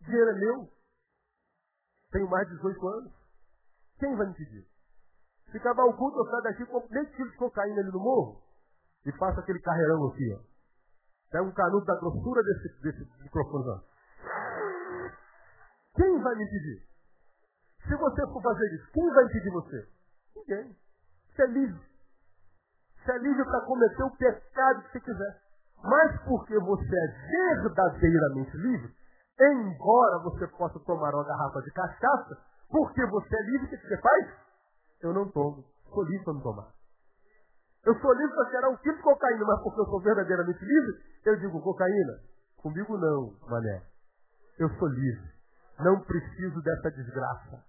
Dinheiro 0.00 0.30
é 0.30 0.34
meu. 0.34 0.72
Tenho 2.10 2.28
mais 2.28 2.46
de 2.48 2.56
18 2.56 2.88
anos. 2.88 3.12
Quem 3.98 4.14
vai 4.16 4.26
me 4.26 4.34
pedir? 4.34 4.66
Se 5.50 5.56
acabar 5.58 5.84
o 5.84 5.96
culto, 5.96 6.18
eu 6.18 6.30
saio 6.30 6.42
daqui 6.42 6.66
com 6.66 6.86
meio 6.90 7.10
quilo 7.12 7.30
de 7.30 7.36
cocaína 7.36 7.80
ali 7.80 7.90
no 7.90 8.00
morro 8.00 8.42
e 9.06 9.12
faço 9.12 9.40
aquele 9.40 9.60
carreirão 9.60 10.06
aqui, 10.08 10.34
ó. 10.34 10.40
Pega 11.30 11.44
um 11.44 11.52
canudo 11.52 11.84
da 11.86 11.96
grossura 11.96 12.42
desse, 12.42 12.82
desse 12.82 13.22
microfone, 13.22 13.68
ó. 13.68 13.80
Quem 15.94 16.22
vai 16.22 16.34
me 16.34 16.44
pedir? 16.44 16.86
Se 17.86 17.96
você 17.96 18.26
for 18.26 18.42
fazer 18.42 18.74
isso, 18.74 18.90
quem 18.92 19.08
vai 19.14 19.24
impedir 19.24 19.50
você? 19.50 19.88
Ninguém. 20.34 20.76
Você 21.30 21.42
é 21.42 21.46
livre. 21.46 21.80
Você 22.98 23.12
é 23.12 23.18
livre 23.18 23.44
para 23.44 23.60
cometer 23.64 24.02
o 24.02 24.16
pecado 24.16 24.82
que 24.82 24.92
você 24.92 25.00
quiser. 25.00 25.40
Mas 25.82 26.20
porque 26.22 26.58
você 26.58 26.96
é 26.96 27.62
verdadeiramente 27.62 28.56
livre, 28.56 28.94
embora 29.40 30.18
você 30.24 30.46
possa 30.48 30.80
tomar 30.80 31.14
uma 31.14 31.24
garrafa 31.24 31.62
de 31.62 31.70
cachaça, 31.70 32.38
porque 32.70 33.06
você 33.06 33.36
é 33.36 33.42
livre, 33.42 33.66
o 33.66 33.70
que 33.70 33.76
você 33.76 34.00
faz? 34.00 34.46
eu 35.02 35.12
não 35.12 35.28
tomo. 35.30 35.64
Sou 35.92 36.02
livre 36.04 36.24
para 36.24 36.34
não 36.34 36.40
tomar. 36.40 36.68
Eu 37.84 37.94
sou 38.00 38.12
livre 38.12 38.34
para 38.34 38.50
cheirar 38.50 38.70
um 38.70 38.76
quilo 38.78 38.96
de 38.96 39.02
cocaína, 39.02 39.44
mas 39.46 39.62
porque 39.62 39.80
eu 39.80 39.86
sou 39.86 40.00
verdadeiramente 40.00 40.64
livre, 40.64 40.92
eu 41.24 41.36
digo 41.36 41.62
cocaína. 41.62 42.18
Comigo 42.56 42.98
não, 42.98 43.36
mané. 43.48 43.82
Eu 44.58 44.68
sou 44.70 44.88
livre. 44.88 45.30
Não 45.78 46.00
preciso 46.00 46.60
dessa 46.62 46.90
desgraça. 46.90 47.64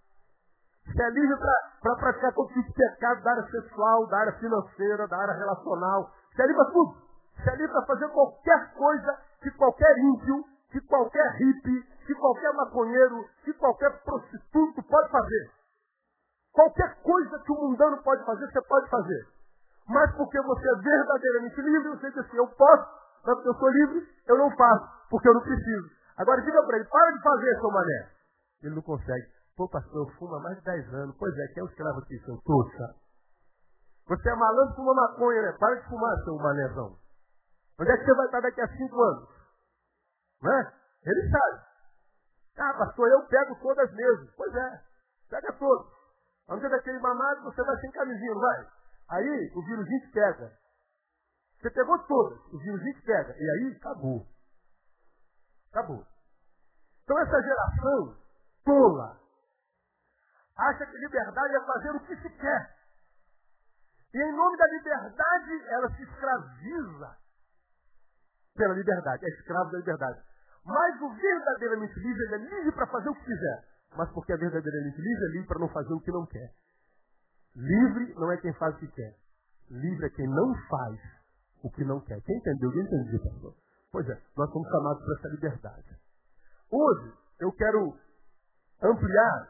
Você 0.86 1.04
é 1.04 1.10
livre 1.12 1.38
para 1.82 1.96
praticar 1.98 2.34
todo 2.34 2.48
tipo 2.54 2.66
de 2.66 2.74
pecado 2.74 3.22
da 3.22 3.32
área 3.32 3.52
sexual, 3.52 4.08
da 4.08 4.20
área 4.20 4.34
financeira, 4.40 5.08
da 5.08 5.18
área 5.18 5.34
relacional. 5.34 6.12
Você 6.34 6.42
é 6.42 6.48
livre 6.48 6.64
para 6.64 6.72
tudo. 6.72 7.08
Você 7.36 7.50
é 7.50 7.56
livre 7.58 7.72
para 7.74 7.86
fazer 7.86 8.08
qualquer 8.10 8.74
coisa 8.74 9.18
que 9.42 9.52
qualquer 9.52 9.98
ímpio, 10.00 10.46
que 10.72 10.82
qualquer 10.82 11.30
hippie, 11.38 11.84
que 12.06 12.16
qualquer 12.16 12.54
maconheiro, 12.54 13.26
que 13.44 13.54
qualquer 13.54 13.92
prostituto 14.04 14.84
pode 14.84 15.12
fazer. 15.12 15.52
Qualquer 16.54 17.02
coisa 17.02 17.40
que 17.40 17.52
o 17.52 17.56
mundano 17.56 18.02
pode 18.04 18.26
fazer, 18.26 18.52
você 18.52 18.62
pode 18.64 18.90
fazer. 18.90 19.28
Mas 19.88 20.16
porque 20.16 20.42
você 20.42 20.68
é 20.68 20.76
verdadeiramente 20.82 21.62
livre, 21.62 21.90
você 21.90 22.10
diz 22.10 22.18
assim, 22.18 22.38
eu 22.38 22.48
posso, 22.48 22.88
mas 23.24 23.36
porque 23.36 23.50
eu 23.50 23.56
sou 23.56 23.70
livre, 23.70 24.08
eu 24.28 24.38
não 24.38 24.52
faço, 24.58 24.90
porque 25.10 25.30
eu 25.30 25.34
não 25.34 25.42
preciso. 25.42 25.90
Agora 26.18 26.42
diga 26.42 26.64
para 26.64 26.78
ele, 26.78 26.86
para 26.90 27.12
de 27.12 27.22
fazer, 27.22 27.60
seu 27.60 27.72
mané. 27.72 28.10
Ele 28.64 28.76
não 28.76 28.82
consegue. 28.82 29.28
Pô, 29.56 29.70
pastor, 29.70 30.08
eu 30.08 30.14
fumo 30.16 30.36
há 30.36 30.40
mais 30.42 30.58
de 30.58 30.64
10 30.64 30.94
anos. 30.94 31.16
Pois 31.18 31.36
é, 31.38 31.48
quem 31.48 31.62
é 31.62 31.64
o 31.64 31.70
escravo 31.70 32.00
aqui, 32.00 32.18
seu 32.20 32.38
trouxa? 32.42 32.96
Você 34.08 34.30
é 34.30 34.36
malandro, 34.36 34.76
fuma 34.76 34.94
maconha, 34.94 35.42
né? 35.42 35.52
Para 35.60 35.76
de 35.76 35.88
fumar, 35.90 36.16
seu 36.24 36.36
manézão. 36.38 36.96
Onde 37.80 37.92
é 37.92 37.98
que 37.98 38.06
você 38.06 38.14
vai 38.16 38.26
estar 38.26 38.42
daqui 38.42 38.62
a 38.62 38.68
5 38.68 39.02
anos? 39.02 39.37
Né? 40.42 40.74
Ele 41.06 41.30
sabe. 41.30 41.68
Ah, 42.58 42.74
pastor, 42.74 43.08
eu 43.10 43.28
pego 43.28 43.56
todas 43.62 43.92
mesmo. 43.94 44.28
Pois 44.36 44.54
é, 44.56 44.82
pega 45.30 45.54
todas. 45.54 45.88
Vamos 46.48 46.62
ver 46.62 46.70
daquele 46.70 47.00
mamado, 47.00 47.44
você 47.44 47.64
vai 47.64 47.78
sem 47.80 47.92
camisinha, 47.92 48.34
não 48.34 48.42
vai? 48.42 48.68
Aí 49.10 49.52
o 49.56 49.62
vírus 49.64 49.88
pega. 50.14 50.52
Você 51.60 51.70
pegou 51.72 52.00
todas, 52.00 52.40
o 52.54 52.58
vírus 52.58 52.82
pega. 53.04 53.36
E 53.38 53.50
aí 53.50 53.76
acabou. 53.76 54.26
Acabou. 55.72 56.06
Então 57.04 57.20
essa 57.20 57.42
geração 57.42 58.18
tola 58.66 59.20
acha 60.58 60.86
que 60.86 60.98
liberdade 60.98 61.56
é 61.56 61.66
fazer 61.66 61.92
o 61.92 62.00
que 62.02 62.16
se 62.18 62.30
quer. 62.30 62.78
E 64.14 64.18
em 64.18 64.36
nome 64.36 64.58
da 64.58 64.66
liberdade, 64.68 65.66
ela 65.70 65.90
se 65.92 66.04
escraviza 66.04 67.18
pela 68.58 68.74
liberdade, 68.74 69.26
é 69.26 69.30
escravo 69.30 69.72
da 69.72 69.78
liberdade. 69.78 70.20
Mas 70.66 71.02
o 71.02 71.14
verdadeiramente 71.14 71.94
livre, 72.00 72.24
ele 72.26 72.36
é 72.36 72.38
livre 72.38 72.72
para 72.74 72.88
fazer 72.88 73.10
o 73.10 73.16
que 73.16 73.24
quiser. 73.24 73.64
Mas 73.96 74.12
porque 74.12 74.34
é 74.34 74.38
verdadeiramente 74.38 74.98
livre, 75.00 75.26
é 75.26 75.32
livre 75.32 75.48
para 75.48 75.60
não 75.60 75.70
fazer 75.70 75.94
o 75.94 76.02
que 76.02 76.12
não 76.12 76.26
quer. 76.26 76.52
Livre 77.56 78.14
não 78.16 78.32
é 78.32 78.38
quem 78.38 78.54
faz 78.54 78.76
o 78.76 78.80
que 78.80 78.88
quer. 78.88 79.16
Livre 79.70 80.06
é 80.06 80.10
quem 80.10 80.28
não 80.28 80.54
faz 80.70 81.00
o 81.64 81.72
que 81.72 81.86
não 81.86 82.02
quer. 82.02 82.22
Quem 82.22 82.38
entendeu? 82.38 82.72
Quem 82.72 82.82
entendeu, 82.82 83.24
pastor? 83.24 83.54
Pois 83.92 84.10
é, 84.10 84.22
nós 84.36 84.52
somos 84.52 84.68
chamados 84.70 85.04
para 85.04 85.14
essa 85.16 85.28
liberdade. 85.30 85.98
Hoje, 86.70 87.14
eu 87.40 87.52
quero 87.54 87.98
ampliar 88.84 89.48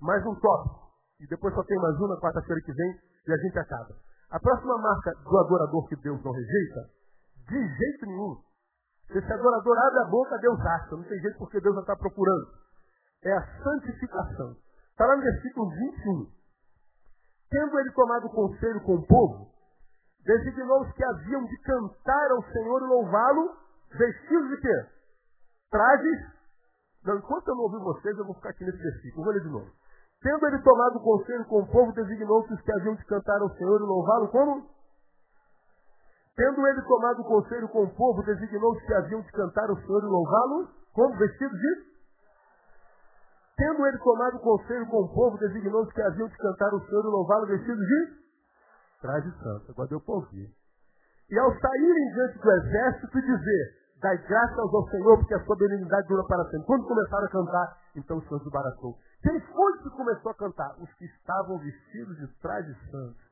mais 0.00 0.26
um 0.26 0.34
tópico. 0.34 0.82
E 1.20 1.26
depois 1.28 1.54
só 1.54 1.62
tem 1.62 1.78
mais 1.78 1.96
uma 2.00 2.20
quarta-feira 2.20 2.60
que 2.62 2.72
vem 2.72 3.00
e 3.28 3.32
a 3.32 3.36
gente 3.36 3.58
acaba. 3.58 3.94
A 4.30 4.40
próxima 4.40 4.76
marca 4.78 5.12
do 5.14 5.38
adorador 5.38 5.86
que 5.88 5.96
Deus 5.96 6.22
não 6.24 6.32
rejeita, 6.32 6.90
de 7.48 7.76
jeito 7.76 8.06
nenhum. 8.06 8.36
Se 9.06 9.18
esse 9.18 9.32
adorador 9.32 9.78
abre 9.78 10.00
a 10.00 10.10
boca, 10.10 10.38
Deus 10.38 10.60
acha. 10.60 10.96
Não 10.96 11.02
tem 11.04 11.20
jeito 11.20 11.38
porque 11.38 11.60
Deus 11.60 11.74
não 11.74 11.82
está 11.82 11.96
procurando. 11.96 12.48
É 13.24 13.32
a 13.32 13.46
santificação. 13.62 14.56
Está 14.90 15.06
lá 15.06 15.16
no 15.16 15.22
versículo 15.22 15.68
21. 15.70 16.26
Tendo 17.50 17.78
ele 17.78 17.92
tomado 17.92 18.30
conselho 18.30 18.80
com 18.82 18.94
o 18.94 19.06
povo, 19.06 19.50
designou 20.24 20.80
os 20.80 20.92
que 20.92 21.04
haviam 21.04 21.44
de 21.44 21.58
cantar 21.58 22.30
ao 22.30 22.42
Senhor 22.44 22.82
e 22.82 22.86
louvá-lo, 22.86 23.56
vestidos 23.90 24.48
de 24.48 24.56
quê? 24.56 24.86
Trajes. 25.70 26.32
Não, 27.04 27.18
enquanto 27.18 27.48
eu 27.48 27.54
não 27.56 27.64
ouvir 27.64 27.80
vocês, 27.80 28.16
eu 28.16 28.24
vou 28.24 28.34
ficar 28.34 28.50
aqui 28.50 28.64
nesse 28.64 28.78
versículo. 28.78 29.24
Vou 29.24 29.34
ler 29.34 29.42
de 29.42 29.48
novo. 29.48 29.70
Tendo 30.22 30.46
ele 30.46 30.62
tomado 30.62 31.00
conselho 31.00 31.44
com 31.46 31.60
o 31.60 31.66
povo, 31.66 31.92
designou 31.92 32.40
os 32.40 32.60
que 32.60 32.72
haviam 32.72 32.94
de 32.94 33.04
cantar 33.04 33.40
ao 33.42 33.50
Senhor 33.56 33.80
e 33.80 33.84
louvá-lo 33.84 34.28
como? 34.28 34.70
Tendo 36.36 36.66
ele 36.66 36.82
tomado 36.82 37.24
conselho 37.24 37.68
com 37.68 37.84
o 37.84 37.94
povo, 37.94 38.22
designou 38.22 38.72
os 38.72 38.82
que 38.82 38.94
haviam 38.94 39.20
de 39.20 39.32
cantar 39.32 39.68
ao 39.68 39.76
Senhor 39.76 40.02
e 40.02 40.06
louvá-lo 40.06 40.68
como? 40.92 41.16
Vestidos 41.16 41.58
de? 41.58 41.92
Tendo 43.56 43.86
ele 43.86 43.98
tomado 43.98 44.38
conselho 44.40 44.86
com 44.86 45.02
o 45.02 45.14
povo, 45.14 45.38
designou 45.38 45.82
os 45.82 45.92
que 45.92 46.02
haviam 46.02 46.28
de 46.28 46.36
cantar 46.36 46.72
ao 46.72 46.80
Senhor 46.80 47.04
e 47.04 47.08
louvá-lo 47.08 47.46
vestidos 47.46 47.86
de? 47.86 48.22
Traje 49.00 49.30
santo. 49.42 49.72
Agora 49.72 49.88
deu 49.88 50.00
para 50.00 50.14
ouvir. 50.14 50.50
E 51.30 51.38
ao 51.38 51.52
saírem 51.58 52.12
diante 52.14 52.38
do 52.38 52.50
exército 52.50 53.20
dizer, 53.20 53.82
Dai 54.02 54.18
graças 54.26 54.58
ao 54.58 54.88
Senhor, 54.88 55.16
porque 55.16 55.34
a 55.34 55.44
sua 55.44 55.56
benignidade 55.56 56.08
dura 56.08 56.24
para 56.24 56.42
sempre. 56.50 56.66
Quando 56.66 56.88
começaram 56.88 57.24
a 57.24 57.30
cantar, 57.30 57.78
então 57.94 58.18
o 58.18 58.22
Senhor 58.22 58.40
desbaratou. 58.40 58.98
Quem 59.22 59.40
foi 59.40 59.78
que 59.78 59.90
começou 59.90 60.32
a 60.32 60.34
cantar? 60.34 60.74
Os 60.80 60.92
que 60.94 61.04
estavam 61.04 61.56
vestidos 61.58 62.16
de 62.16 62.26
trajes 62.40 62.76
santos. 62.90 63.22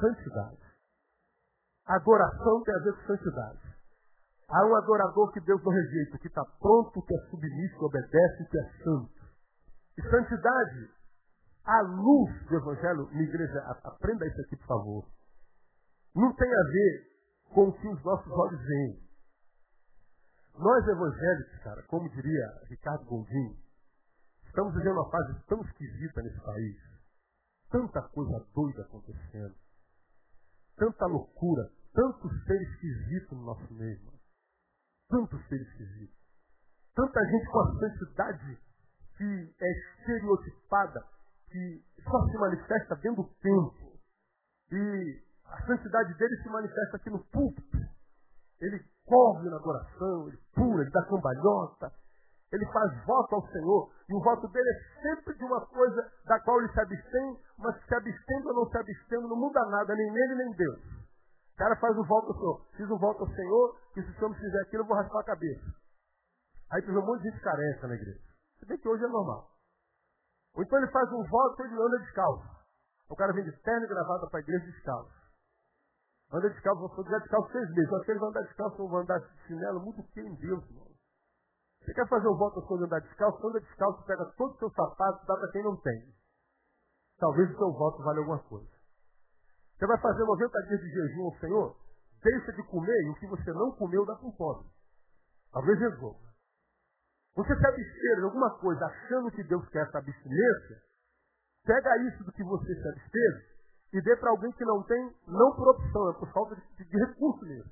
Santidade. 0.00 0.63
Adoração 1.86 2.62
tem 2.62 2.74
a 2.74 2.78
ver 2.78 2.94
com 2.94 3.06
santidade. 3.06 3.74
Há 4.48 4.66
um 4.66 4.76
adorador 4.76 5.32
que 5.32 5.40
Deus 5.40 5.62
não 5.62 5.72
rejeita, 5.72 6.18
que 6.18 6.28
está 6.28 6.44
pronto, 6.60 7.02
que 7.02 7.14
é 7.14 7.18
submisso, 7.30 7.78
que 7.78 7.84
obedece, 7.84 8.44
que 8.50 8.58
é 8.58 8.84
santo. 8.84 9.24
E 9.98 10.02
santidade, 10.02 10.90
a 11.64 11.80
luz 11.82 12.46
do 12.46 12.56
Evangelho, 12.56 13.08
minha 13.10 13.24
igreja, 13.24 13.60
aprenda 13.84 14.26
isso 14.26 14.40
aqui, 14.40 14.56
por 14.56 14.66
favor. 14.66 15.08
Não 16.14 16.32
tem 16.34 16.48
a 16.48 16.62
ver 16.70 17.14
com 17.52 17.68
o 17.68 17.72
que 17.72 17.88
os 17.88 18.04
nossos 18.04 18.30
olhos 18.32 18.60
veem. 18.60 19.04
Nós 20.56 20.86
evangélicos, 20.86 21.58
cara, 21.64 21.82
como 21.88 22.08
diria 22.10 22.60
Ricardo 22.68 23.04
Gondim, 23.06 23.58
estamos 24.46 24.72
vivendo 24.74 24.92
uma 24.92 25.10
fase 25.10 25.34
tão 25.48 25.60
esquisita 25.62 26.22
nesse 26.22 26.40
país. 26.40 26.76
Tanta 27.70 28.02
coisa 28.02 28.46
doida 28.54 28.82
acontecendo. 28.82 29.63
Tanta 30.76 31.06
loucura. 31.06 31.70
Tanto 31.92 32.28
ser 32.44 32.60
esquisito 32.60 33.34
no 33.36 33.44
nosso 33.44 33.74
meio. 33.74 34.12
Tanto 35.08 35.38
ser 35.48 35.60
esquisito. 35.60 36.14
Tanta 36.94 37.20
gente 37.26 37.46
com 37.50 37.60
a 37.60 37.78
santidade 37.78 38.58
que 39.16 39.54
é 39.60 39.72
estereotipada, 40.00 41.04
que 41.50 41.84
só 42.02 42.26
se 42.28 42.38
manifesta 42.38 42.96
dentro 42.96 43.22
do 43.22 43.34
tempo. 43.34 43.98
E 44.72 45.22
a 45.46 45.66
santidade 45.66 46.14
dele 46.14 46.42
se 46.42 46.48
manifesta 46.48 46.96
aqui 46.96 47.10
no 47.10 47.24
púlpito. 47.26 47.78
Ele 48.60 48.84
corre 49.04 49.48
na 49.48 49.56
adoração, 49.56 50.28
ele 50.28 50.38
pula, 50.54 50.82
ele 50.82 50.90
dá 50.90 51.04
cambalhota, 51.04 51.92
ele 52.54 52.66
faz 52.66 53.04
voto 53.04 53.34
ao 53.34 53.46
Senhor, 53.48 53.90
e 54.08 54.14
o 54.14 54.22
voto 54.22 54.46
dele 54.48 54.68
é 54.68 55.02
sempre 55.02 55.34
de 55.34 55.44
uma 55.44 55.60
coisa 55.66 56.12
da 56.24 56.38
qual 56.40 56.60
ele 56.60 56.72
se 56.72 56.80
abstém, 56.80 57.38
mas 57.58 57.74
se 57.84 57.94
abstendo 57.94 58.48
ou 58.48 58.54
não 58.54 58.70
se 58.70 58.78
abstendo, 58.78 59.28
não 59.28 59.36
muda 59.36 59.60
nada, 59.66 59.94
nem 59.94 60.12
nele 60.12 60.34
nem 60.36 60.56
Deus. 60.56 60.80
O 61.54 61.56
cara 61.56 61.76
faz 61.76 61.96
o 61.98 62.04
voto 62.04 62.28
ao 62.28 62.34
Senhor, 62.34 62.66
fiz 62.76 62.90
um 62.90 62.98
voto 62.98 63.22
ao 63.22 63.30
Senhor, 63.30 63.76
que 63.92 64.02
se 64.02 64.10
o 64.10 64.14
Senhor 64.14 64.28
não 64.28 64.36
fizer 64.36 64.60
aquilo, 64.62 64.82
eu 64.82 64.86
vou 64.86 64.96
raspar 64.96 65.20
a 65.20 65.24
cabeça. 65.24 65.64
Aí 66.70 66.82
tem 66.82 66.96
um 66.96 67.04
monte 67.04 67.22
de 67.22 67.30
gente 67.30 67.42
careca 67.42 67.88
na 67.88 67.94
igreja. 67.94 68.20
Se 68.58 68.66
bem 68.66 68.78
que 68.78 68.88
hoje 68.88 69.04
é 69.04 69.08
normal. 69.08 69.50
Ou 70.54 70.62
então 70.62 70.78
ele 70.78 70.90
faz 70.90 71.10
um 71.12 71.22
voto 71.28 71.62
e 71.62 71.66
ele 71.66 71.74
anda 71.74 71.98
descalço. 71.98 72.48
O 73.10 73.16
cara 73.16 73.32
vem 73.32 73.44
de 73.44 73.52
terno 73.62 73.84
e 73.84 73.88
gravata 73.88 74.28
para 74.28 74.38
a 74.38 74.42
igreja 74.42 74.64
descalço. 74.64 75.12
Anda 76.32 76.50
descalço, 76.50 76.80
vou 76.80 77.04
ficar 77.04 77.18
descalço 77.18 77.52
seis 77.52 77.68
meses. 77.70 77.90
Só 77.90 78.00
que 78.00 78.10
ele 78.12 78.20
vai 78.20 78.28
andar 78.30 78.42
descalço 78.42 78.82
ou 78.82 78.88
vai 78.88 79.02
andar 79.02 79.18
de 79.18 79.46
chinelo, 79.46 79.80
muito 79.80 80.02
que 80.04 80.20
em 80.20 80.34
Deus, 80.34 80.64
irmão. 80.64 80.93
Você 81.84 81.92
quer 81.92 82.08
fazer 82.08 82.28
um 82.28 82.36
voto 82.36 82.62
quando 82.62 82.84
andar 82.84 83.00
descalço? 83.00 83.46
Anda 83.46 83.60
descalço, 83.60 84.02
pega 84.06 84.24
todos 84.36 84.54
os 84.54 84.58
seus 84.58 84.72
sapatos 84.72 85.26
dá 85.26 85.36
para 85.36 85.50
quem 85.52 85.62
não 85.62 85.76
tem. 85.76 86.14
Talvez 87.18 87.50
o 87.50 87.58
seu 87.58 87.72
voto 87.72 88.02
valha 88.02 88.20
alguma 88.20 88.38
coisa. 88.38 88.70
Você 89.76 89.86
vai 89.86 90.00
fazer 90.00 90.24
90 90.24 90.62
dias 90.68 90.80
de 90.80 90.88
jejum 90.88 91.24
ao 91.24 91.38
Senhor? 91.38 91.76
Deixa 92.22 92.52
de 92.52 92.62
comer 92.64 93.02
e 93.04 93.10
o 93.10 93.14
que 93.16 93.26
você 93.26 93.52
não 93.52 93.72
comeu 93.72 94.06
dá 94.06 94.16
para 94.16 94.26
um 94.26 94.32
pobre. 94.32 94.66
Talvez 95.52 95.78
resolva. 95.78 96.24
Você 97.36 97.54
se 97.54 97.66
abster 97.66 98.16
de 98.16 98.24
alguma 98.24 98.50
coisa 98.58 98.86
achando 98.86 99.30
que 99.30 99.44
Deus 99.44 99.68
quer 99.68 99.86
essa 99.86 99.98
abstinência, 99.98 100.80
pega 101.64 101.98
isso 102.08 102.24
do 102.24 102.32
que 102.32 102.44
você 102.44 102.74
se 102.74 102.88
absteve 102.88 103.44
e 103.92 104.00
dê 104.00 104.16
para 104.16 104.30
alguém 104.30 104.50
que 104.52 104.64
não 104.64 104.82
tem, 104.84 105.14
não 105.26 105.54
por 105.54 105.68
opção, 105.68 106.10
é 106.10 106.14
por 106.14 106.32
falta 106.32 106.56
de, 106.56 106.84
de 106.84 106.98
recurso 106.98 107.44
mesmo. 107.44 107.70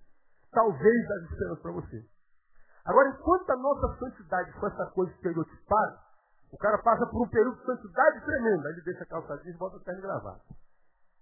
Talvez 0.51 1.09
dá 1.09 1.17
esperança 1.31 1.63
para 1.63 1.73
você. 1.73 2.07
Agora, 2.85 3.09
enquanto 3.09 3.51
a 3.51 3.57
nossa 3.57 3.99
santidade 3.99 4.53
for 4.59 4.71
essa 4.71 4.87
coisa 4.87 5.13
estereotipada, 5.13 6.01
o 6.53 6.59
cara 6.59 6.79
passa 6.83 7.07
por 7.07 7.27
um 7.27 7.29
período 7.29 7.57
de 7.59 7.65
santidade 7.65 8.25
tremenda. 8.25 8.69
Ele 8.71 8.83
deixa 8.83 9.05
a 9.05 9.07
calça 9.07 9.39
jeans 9.39 9.55
e 9.55 9.59
bota 9.59 9.77
a 9.77 9.81
terra 9.81 10.01
gravata. 10.01 10.45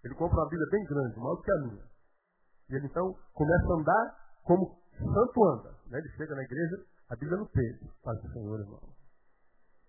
Ele 0.03 0.14
compra 0.14 0.38
uma 0.38 0.49
Bíblia 0.49 0.66
bem 0.70 0.85
grande, 0.87 1.18
maior 1.18 1.37
do 1.37 1.42
que 1.42 1.53
a 1.53 1.59
minha. 1.61 1.85
E 2.70 2.75
ele 2.75 2.87
então 2.87 3.14
começa 3.35 3.66
a 3.66 3.77
andar 3.77 4.16
como 4.44 4.81
santo 4.96 5.44
anda. 5.44 5.70
Né? 5.87 5.99
Ele 5.99 6.09
chega 6.16 6.35
na 6.35 6.42
igreja, 6.42 6.85
a 7.11 7.16
Bíblia 7.16 7.37
no 7.37 7.49
peito. 7.49 7.87
Faz 8.03 8.18
o 8.25 8.33
Senhor, 8.33 8.61
irmão. 8.61 8.81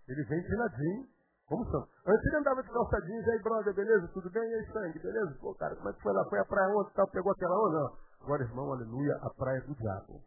Ele 0.08 0.24
vem 0.26 0.44
treinadinho, 0.44 1.08
Como 1.48 1.66
são? 1.70 1.88
Antes 2.08 2.26
ele 2.26 2.38
andava 2.38 2.64
de 2.64 2.70
calça 2.70 3.02
jeans, 3.02 3.28
aí, 3.28 3.42
brother, 3.42 3.74
beleza? 3.74 4.08
Tudo 4.10 4.30
bem? 4.30 4.44
E 4.44 4.56
aí, 4.56 4.72
sangue, 4.72 5.00
beleza? 5.00 5.38
Pô, 5.40 5.54
cara, 5.56 5.76
como 5.76 5.90
é 5.90 5.94
que 5.94 6.02
foi 6.02 6.14
lá? 6.14 6.26
Foi 6.30 6.40
a 6.40 6.46
praia 6.46 6.70
ontem, 6.76 6.94
tal, 6.96 7.08
pegou 7.10 7.32
aquela 7.32 7.56
onda? 7.56 7.80
Não. 7.80 7.98
Agora, 8.22 8.44
irmão, 8.44 8.72
aleluia, 8.72 9.16
a 9.22 9.30
praia 9.32 9.62
do 9.62 9.76
diabo. 9.76 10.22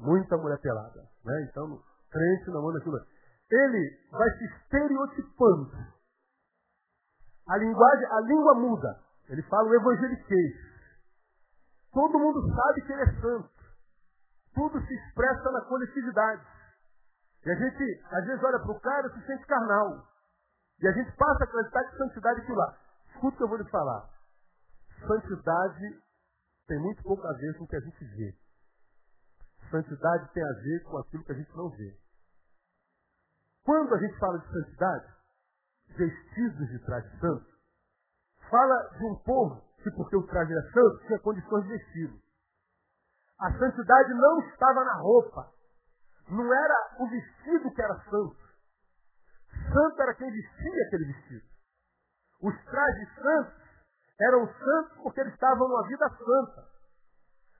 Muita 0.00 0.36
mulher 0.36 0.58
pelada, 0.60 1.02
né? 1.24 1.48
Então, 1.50 1.82
crente 2.10 2.50
não 2.50 2.62
manda 2.62 2.78
aquilo. 2.78 2.98
Ele 3.50 4.08
vai 4.10 4.30
se 4.38 4.44
estereotipando. 4.44 5.72
A 7.48 7.56
linguagem, 7.56 8.06
a 8.06 8.20
língua 8.20 8.54
muda. 8.54 9.00
Ele 9.28 9.42
fala 9.42 9.68
o 9.68 9.74
evangeliquez. 9.74 10.68
Todo 11.92 12.18
mundo 12.18 12.40
sabe 12.54 12.82
que 12.82 12.92
ele 12.92 13.02
é 13.02 13.20
santo. 13.20 13.50
Tudo 14.54 14.80
se 14.80 14.94
expressa 14.94 15.50
na 15.50 15.62
coletividade. 15.62 16.42
E 17.44 17.50
a 17.50 17.54
gente, 17.54 18.04
às 18.12 18.26
vezes, 18.26 18.42
olha 18.42 18.58
para 18.58 18.72
o 18.72 18.80
cara 18.80 19.06
e 19.06 19.12
se 19.12 19.26
sente 19.26 19.46
carnal. 19.46 20.06
E 20.80 20.86
a 20.86 20.92
gente 20.92 21.10
passa 21.16 21.44
a 21.44 21.44
acreditar 21.44 21.84
que 21.84 21.96
santidade 21.96 22.40
é 22.40 22.54
lá. 22.54 22.78
Escuta 23.08 23.34
o 23.34 23.36
que 23.36 23.42
eu 23.42 23.48
vou 23.48 23.58
lhe 23.58 23.70
falar. 23.70 24.08
Santidade 25.06 26.00
tem 26.66 26.78
muito 26.78 27.02
pouco 27.02 27.26
a 27.26 27.32
ver 27.32 27.56
com 27.56 27.64
o 27.64 27.68
que 27.68 27.76
a 27.76 27.80
gente 27.80 28.04
vê. 28.04 28.34
Santidade 29.70 30.32
tem 30.32 30.42
a 30.42 30.52
ver 30.62 30.84
com 30.84 30.98
aquilo 30.98 31.24
que 31.24 31.32
a 31.32 31.34
gente 31.34 31.56
não 31.56 31.68
vê. 31.70 31.98
Quando 33.64 33.94
a 33.94 33.98
gente 33.98 34.18
fala 34.18 34.38
de 34.38 34.46
santidade, 34.50 35.14
vestidos 35.88 36.68
de 36.68 36.78
traje 36.86 37.20
santo, 37.20 37.46
fala 38.50 38.88
de 38.96 39.04
um 39.04 39.14
povo 39.16 39.62
que, 39.82 39.90
porque 39.90 40.16
o 40.16 40.26
traje 40.26 40.52
era 40.52 40.72
santo, 40.72 41.06
tinha 41.06 41.18
condições 41.18 41.64
de 41.64 41.68
vestido. 41.68 42.18
A 43.40 43.52
santidade 43.52 44.14
não 44.14 44.40
estava 44.40 44.84
na 44.84 44.94
roupa. 44.94 45.52
Não 46.28 46.54
era 46.54 46.96
o 46.98 47.08
vestido 47.08 47.70
que 47.70 47.82
era 47.82 47.94
santo. 48.04 48.36
Santo 49.72 50.02
era 50.02 50.14
quem 50.14 50.30
vestia 50.30 50.86
aquele 50.86 51.04
vestido. 51.12 51.46
Os 52.42 52.54
trajes 52.64 53.14
santos 53.14 53.68
eram 54.20 54.46
santos 54.46 55.02
porque 55.02 55.20
eles 55.20 55.32
estavam 55.34 55.68
numa 55.68 55.86
vida 55.86 56.08
santa. 56.08 56.77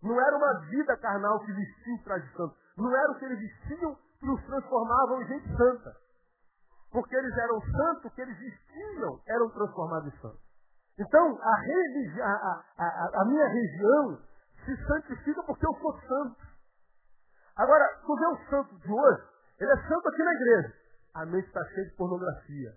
Não 0.02 0.20
era 0.20 0.36
uma 0.36 0.60
vida 0.66 0.96
carnal 0.98 1.40
que 1.40 1.52
vestia 1.52 1.94
o 1.94 2.04
traje 2.04 2.32
santo. 2.36 2.56
Não 2.76 2.96
era 2.96 3.10
o 3.10 3.18
que 3.18 3.24
eles 3.24 3.38
vestiam 3.38 3.96
que 4.20 4.30
os 4.30 4.44
transformavam 4.44 5.22
em 5.22 5.26
gente 5.26 5.56
santa. 5.56 5.96
Porque 6.90 7.14
eles 7.16 7.36
eram 7.36 7.60
santos, 7.60 8.12
que 8.14 8.20
eles 8.20 8.38
vestiam 8.38 9.20
eram 9.26 9.50
transformados 9.50 10.12
em 10.12 10.20
santos. 10.20 10.40
Então, 10.98 11.38
a, 11.40 11.60
religi 11.60 12.20
a, 12.20 12.64
a, 12.78 13.22
a, 13.22 13.24
minha 13.26 13.46
região 13.46 14.20
se 14.64 14.76
santifica 14.86 15.42
porque 15.44 15.66
eu 15.66 15.74
sou 15.74 16.00
santo. 16.00 16.48
Agora, 17.56 17.84
tu 18.04 18.16
vê 18.16 18.26
o 18.26 18.50
santo 18.50 18.78
de 18.78 18.92
hoje, 18.92 19.22
ele 19.60 19.70
é 19.70 19.88
santo 19.88 20.08
aqui 20.08 20.22
na 20.22 20.34
igreja. 20.34 20.74
A 21.14 21.26
mente 21.26 21.46
está 21.46 21.64
cheia 21.66 21.88
de 21.88 21.96
pornografia. 21.96 22.72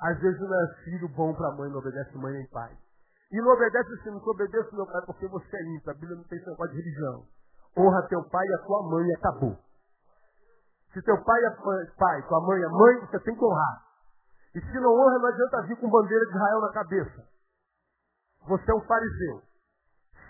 Às 0.00 0.18
vezes 0.20 0.40
não 0.40 0.54
é 0.54 0.74
filho 0.84 1.08
bom 1.08 1.34
para 1.34 1.48
a 1.48 1.52
mãe, 1.52 1.70
não 1.70 1.78
obedece 1.78 2.16
mãe 2.16 2.32
nem 2.32 2.46
pai. 2.48 2.76
E 3.32 3.40
não 3.40 3.52
obedece 3.52 3.92
assim, 3.92 4.10
não 4.10 4.18
obedeço 4.18 4.74
meu 4.74 4.86
pai 4.86 5.02
porque 5.04 5.26
você 5.26 5.56
é 5.56 5.62
ímpio. 5.74 5.90
A 5.90 5.94
Bíblia 5.94 6.16
não 6.16 6.24
tem 6.24 6.38
esse 6.38 6.48
negócio 6.48 6.72
de 6.72 6.78
religião. 6.78 7.26
Honra 7.76 8.06
teu 8.08 8.22
pai 8.30 8.46
e 8.46 8.54
a 8.54 8.58
tua 8.58 8.82
mãe 8.88 9.14
acabou. 9.14 9.58
Se 10.92 11.02
teu 11.02 11.22
pai 11.24 11.44
é 11.44 11.50
pai, 11.98 12.22
tua 12.28 12.40
mãe 12.40 12.62
é 12.62 12.68
mãe, 12.68 13.00
você 13.00 13.20
tem 13.20 13.36
que 13.36 13.44
honrar. 13.44 13.82
E 14.54 14.60
se 14.60 14.80
não 14.80 14.90
honra, 14.90 15.18
não 15.18 15.28
adianta 15.28 15.62
vir 15.62 15.76
com 15.76 15.90
bandeira 15.90 16.24
de 16.24 16.30
Israel 16.30 16.60
na 16.60 16.72
cabeça. 16.72 17.28
Você 18.46 18.70
é 18.70 18.74
um 18.74 18.80
fariseu. 18.86 19.42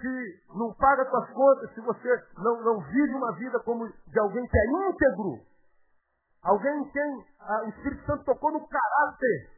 Se 0.01 0.43
não 0.55 0.75
paga 0.75 1.09
suas 1.09 1.31
contas, 1.31 1.73
se 1.75 1.81
você 1.81 2.25
não, 2.39 2.63
não 2.63 2.81
vive 2.81 3.15
uma 3.15 3.33
vida 3.37 3.61
como 3.61 3.87
de 3.87 4.19
alguém 4.19 4.45
que 4.49 4.59
é 4.59 4.89
íntegro, 4.89 5.41
alguém 6.43 6.83
em 6.83 6.91
quem 6.91 7.27
ah, 7.41 7.63
o 7.65 7.69
Espírito 7.69 8.05
Santo 8.07 8.25
tocou 8.25 8.51
no 8.51 8.67
caráter, 8.67 9.56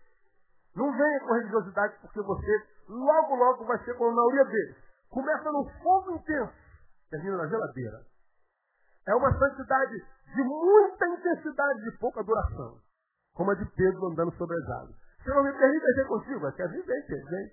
não 0.79 0.93
venha 0.93 1.21
com 1.21 1.35
religiosidade, 1.35 1.99
porque 2.01 2.23
você 2.23 2.67
logo, 2.88 3.35
logo 3.35 3.64
vai 3.64 3.79
ser 3.85 3.95
como 3.95 4.11
a 4.11 4.14
maioria 4.14 4.45
deles. 4.45 4.77
Começa 5.11 5.51
no 5.51 5.69
fogo 5.83 6.12
intenso, 6.12 6.53
termina 7.11 7.37
na 7.37 7.49
geladeira. 7.49 8.01
É 9.07 9.14
uma 9.14 9.37
santidade 9.38 10.07
de 10.35 10.43
muita 10.45 11.09
intensidade, 11.09 11.83
de 11.83 11.99
pouca 11.99 12.23
duração 12.23 12.79
como 13.38 13.53
a 13.53 13.55
de 13.55 13.64
Pedro 13.67 14.09
andando 14.09 14.33
sobre 14.37 14.57
as 14.57 14.69
águas. 14.69 14.97
Você 15.23 15.31
não 15.31 15.45
me 15.45 15.53
permite 15.53 15.87
dizer 15.87 16.07
contigo, 16.09 16.47
é 16.47 16.53
que 16.53 16.62
é 16.62 16.69
vivente, 16.69 17.25
vem. 17.31 17.53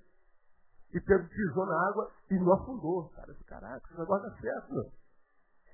E 0.93 0.99
Pedro 0.99 1.27
pisou 1.27 1.65
na 1.67 1.89
água 1.89 2.11
e 2.31 2.39
não 2.39 2.53
afundou. 2.53 3.09
Cara, 3.09 3.35
caraca, 3.45 3.87
esse 3.87 3.99
negócio 3.99 4.29
dá 4.29 4.35
certo, 4.37 4.73
meu. 4.73 4.91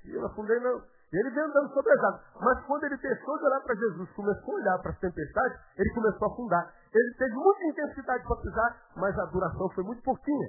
E 0.03 0.11
eu 0.11 0.25
afundei, 0.25 0.59
não. 0.59 0.83
Ele 1.11 1.29
veio 1.29 1.45
andando 1.45 1.73
sobre 1.73 1.91
as 1.91 1.99
águas. 1.99 2.21
Mas 2.39 2.65
quando 2.65 2.83
ele 2.85 2.97
deixou 2.97 3.37
de 3.37 3.45
olhar 3.45 3.61
para 3.61 3.75
Jesus, 3.75 4.11
começou 4.11 4.53
a 4.53 4.57
olhar 4.57 4.79
para 4.79 4.91
as 4.91 4.99
tempestades, 4.99 5.59
ele 5.77 5.93
começou 5.93 6.27
a 6.27 6.31
afundar. 6.31 6.73
Ele 6.93 7.13
teve 7.17 7.33
muita 7.35 7.65
intensidade 7.65 8.23
para 8.23 8.41
pisar, 8.41 8.81
mas 8.95 9.19
a 9.19 9.25
duração 9.25 9.69
foi 9.75 9.83
muito 9.83 10.01
pouquinha. 10.03 10.47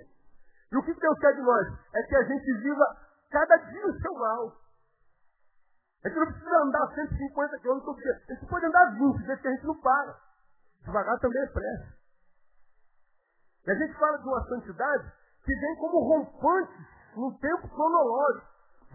E 0.70 0.77
o 0.77 0.83
que 0.85 0.94
Deus 0.94 1.18
quer 1.18 1.35
de 1.35 1.42
nós? 1.42 1.66
É 1.94 2.03
que 2.05 2.16
a 2.16 2.25
gente 2.25 2.53
viva 2.62 2.96
cada 3.31 3.57
dia 3.57 3.87
o 3.87 4.01
seu 4.01 4.14
mal. 4.14 4.53
A 6.05 6.09
gente 6.09 6.18
não 6.18 6.27
precisa 6.27 6.62
andar 6.62 6.94
150 6.94 7.59
km 7.59 7.81
todo 7.81 8.01
dia. 8.01 8.22
A 8.29 8.35
gente 8.35 8.46
pode 8.46 8.66
andar 8.66 8.90
20, 8.92 9.27
desde 9.27 9.42
que 9.42 9.48
a 9.48 9.51
gente 9.51 9.66
não 9.66 9.81
para. 9.81 10.16
Devagar 10.85 11.18
também 11.18 11.42
é 11.42 11.46
pressa. 11.46 12.03
E 13.66 13.70
a 13.70 13.75
gente 13.75 13.98
fala 13.98 14.18
de 14.18 14.29
uma 14.29 14.44
santidade 14.46 15.12
que 15.44 15.55
vem 15.55 15.77
como 15.77 16.09
rompante 16.09 16.72
no 17.16 17.37
tempo 17.38 17.68
cronológico. 17.68 18.46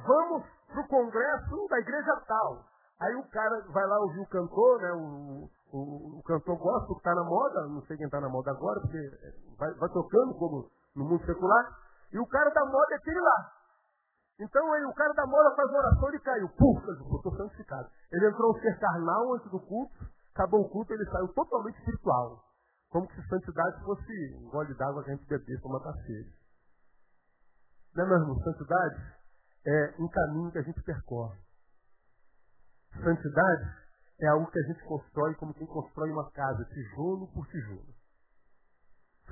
Vamos 0.05 0.56
para 0.67 0.81
o 0.81 0.87
congresso 0.87 1.67
da 1.69 1.79
igreja 1.79 2.21
tal. 2.27 2.65
Aí 2.99 3.15
o 3.15 3.23
cara 3.29 3.61
vai 3.71 3.85
lá 3.85 3.99
ouvir 3.99 4.19
o 4.19 4.27
cantor, 4.27 4.81
né? 4.81 4.91
O, 4.93 5.49
o, 5.71 6.19
o 6.19 6.23
cantor 6.23 6.57
gosta, 6.57 6.87
que 6.87 6.93
está 6.93 7.13
na 7.13 7.23
moda, 7.23 7.67
não 7.67 7.81
sei 7.83 7.97
quem 7.97 8.05
está 8.05 8.19
na 8.19 8.29
moda 8.29 8.51
agora, 8.51 8.79
porque 8.81 8.99
vai, 9.57 9.73
vai 9.75 9.89
tocando 9.89 10.33
como 10.35 10.69
no 10.95 11.05
mundo 11.05 11.25
secular. 11.25 11.77
E 12.11 12.19
o 12.19 12.27
cara 12.27 12.49
da 12.49 12.65
moda 12.65 12.93
é 12.93 12.95
aquele 12.95 13.19
lá. 13.19 13.51
Então 14.39 14.73
aí 14.73 14.85
o 14.85 14.93
cara 14.93 15.13
da 15.13 15.25
moda 15.25 15.55
faz 15.55 15.69
oração 15.71 16.13
e 16.13 16.19
caiu. 16.19 16.49
Puf, 16.49 16.87
eu 16.87 17.17
estou 17.17 17.35
santificado. 17.35 17.89
Ele 18.11 18.27
entrou 18.27 18.55
um 18.55 18.59
ser 18.59 18.79
carnal 18.79 19.33
antes 19.33 19.49
do 19.51 19.59
culto, 19.59 20.05
acabou 20.33 20.61
o 20.61 20.69
culto, 20.69 20.93
ele 20.93 21.05
saiu 21.05 21.27
totalmente 21.29 21.77
espiritual. 21.79 22.43
Como 22.89 23.07
se 23.11 23.27
santidade 23.27 23.83
fosse 23.83 24.35
um 24.39 24.49
gole 24.49 24.73
d'água 24.75 25.03
que 25.03 25.11
a 25.11 25.15
gente 25.15 25.27
bebesse 25.27 25.61
para 25.61 25.71
matar 25.71 25.93
sede. 25.93 26.33
Não 27.95 28.05
é, 28.05 28.07
meu 28.07 28.17
irmão? 28.17 28.39
Santidade 28.43 29.16
é 29.67 29.93
um 29.99 30.07
caminho 30.07 30.51
que 30.51 30.57
a 30.57 30.63
gente 30.63 30.81
percorre. 30.81 31.37
Santidade 33.03 33.65
é 34.21 34.27
algo 34.27 34.49
que 34.49 34.59
a 34.59 34.67
gente 34.67 34.81
constrói 34.83 35.35
como 35.35 35.53
quem 35.53 35.67
constrói 35.67 36.09
uma 36.11 36.31
casa, 36.31 36.65
tijolo 36.65 37.27
por 37.33 37.45
tijolo. 37.47 37.93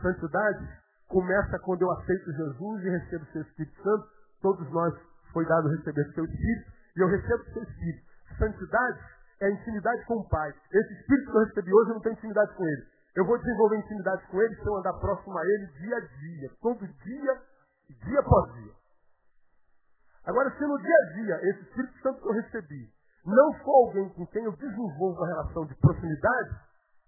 Santidade 0.01 0.67
começa 1.07 1.57
quando 1.59 1.81
eu 1.81 1.91
aceito 1.91 2.31
Jesus 2.31 2.83
e 2.83 2.89
recebo 2.89 3.23
o 3.23 3.31
seu 3.31 3.41
Espírito 3.41 3.81
Santo 3.81 4.15
todos 4.45 4.69
nós 4.69 4.93
foi 5.33 5.43
dado 5.47 5.67
receber 5.69 6.01
o 6.01 6.13
seu 6.13 6.23
Espírito, 6.23 6.71
e 6.95 6.99
eu 7.01 7.07
recebo 7.07 7.41
o 7.41 7.53
seu 7.53 7.63
Espírito. 7.63 8.05
Santidade 8.37 8.99
é 9.41 9.49
intimidade 9.49 10.05
com 10.05 10.17
o 10.17 10.29
Pai. 10.29 10.53
Esse 10.71 10.93
Espírito 10.93 11.31
que 11.31 11.37
eu 11.37 11.45
recebi 11.45 11.73
hoje, 11.73 11.89
eu 11.89 11.93
não 11.95 12.01
tenho 12.01 12.13
intimidade 12.13 12.53
com 12.53 12.63
Ele. 12.63 12.85
Eu 13.15 13.25
vou 13.25 13.39
desenvolver 13.39 13.77
intimidade 13.77 14.27
com 14.27 14.39
Ele 14.39 14.55
se 14.55 14.65
eu 14.65 14.75
andar 14.75 14.93
próximo 14.93 15.35
a 15.35 15.43
Ele 15.43 15.65
dia 15.79 15.97
a 15.97 15.99
dia, 15.99 16.49
todo 16.61 16.87
dia, 16.87 17.41
dia 17.89 18.19
após 18.19 18.53
dia. 18.53 18.73
Agora, 20.25 20.49
se 20.57 20.65
no 20.65 20.77
dia 20.77 20.95
a 20.95 21.13
dia, 21.13 21.49
esse 21.49 21.61
Espírito 21.61 21.99
Santo 22.01 22.21
que 22.21 22.27
eu 22.27 22.33
recebi, 22.33 22.89
não 23.25 23.53
for 23.63 23.87
alguém 23.87 24.09
com 24.09 24.25
quem 24.27 24.43
eu 24.43 24.55
desenvolvo 24.55 25.17
uma 25.17 25.27
relação 25.27 25.65
de 25.65 25.75
proximidade, 25.75 26.59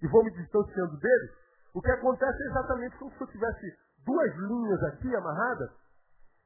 e 0.02 0.08
vou 0.08 0.24
me 0.24 0.32
distanciando 0.32 0.98
dele, 0.98 1.30
o 1.74 1.82
que 1.82 1.92
acontece 1.92 2.44
é 2.44 2.46
exatamente 2.48 2.98
como 2.98 3.12
se 3.12 3.22
eu 3.22 3.28
tivesse 3.28 3.78
duas 4.06 4.36
linhas 4.36 4.84
aqui 4.84 5.16
amarradas, 5.16 5.72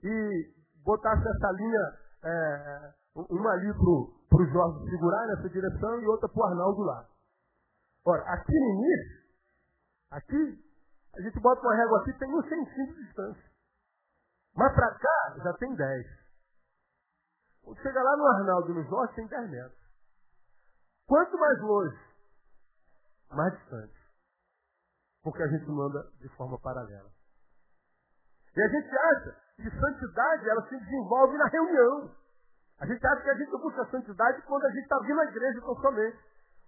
e 0.03 0.53
botasse 0.83 1.27
essa 1.27 1.51
linha, 1.51 1.93
é, 2.23 2.93
uma 3.15 3.51
ali 3.51 3.73
para 3.73 4.41
o 4.41 4.45
Jorge 4.45 4.89
segurar 4.89 5.27
nessa 5.27 5.49
direção 5.49 5.99
e 5.99 6.07
outra 6.07 6.29
para 6.29 6.41
o 6.41 6.45
Arnaldo 6.45 6.81
lá. 6.83 7.05
Ora, 8.05 8.23
aqui 8.33 8.53
no 8.53 8.69
início, 8.69 9.21
aqui, 10.11 10.59
a 11.17 11.21
gente 11.21 11.39
bota 11.39 11.61
uma 11.61 11.75
régua 11.75 11.99
aqui, 11.99 12.13
tem 12.13 12.33
um 12.33 12.41
centímetro 12.43 12.95
de 12.95 13.05
distância. 13.05 13.51
Mas 14.55 14.73
para 14.73 14.95
cá, 14.95 15.35
já 15.43 15.53
tem 15.53 15.75
10. 15.75 16.20
Chega 17.81 18.03
lá 18.03 18.17
no 18.17 18.27
Arnaldo 18.27 18.71
e 18.71 18.75
no 18.75 18.83
Jorge, 18.83 19.15
tem 19.15 19.27
10 19.27 19.49
metros. 19.49 19.79
Quanto 21.07 21.37
mais 21.37 21.59
longe, 21.61 21.99
mais 23.31 23.53
distante. 23.57 23.93
Porque 25.23 25.41
a 25.41 25.47
gente 25.47 25.65
não 25.67 25.81
anda 25.81 26.03
de 26.19 26.29
forma 26.29 26.59
paralela. 26.59 27.09
E 28.55 28.61
a 28.61 28.67
gente 28.67 28.89
acha 28.89 29.35
que 29.55 29.69
santidade 29.69 30.49
ela 30.49 30.67
se 30.67 30.77
desenvolve 30.77 31.37
na 31.37 31.47
reunião. 31.47 32.15
A 32.79 32.85
gente 32.85 33.05
acha 33.05 33.21
que 33.21 33.29
a 33.29 33.35
gente 33.35 33.51
busca 33.51 33.85
santidade 33.85 34.41
quando 34.43 34.65
a 34.65 34.69
gente 34.71 34.83
está 34.83 34.99
vindo 34.99 35.21
à 35.21 35.25
igreja 35.25 35.61
tão 35.61 35.75
somente. 35.75 36.19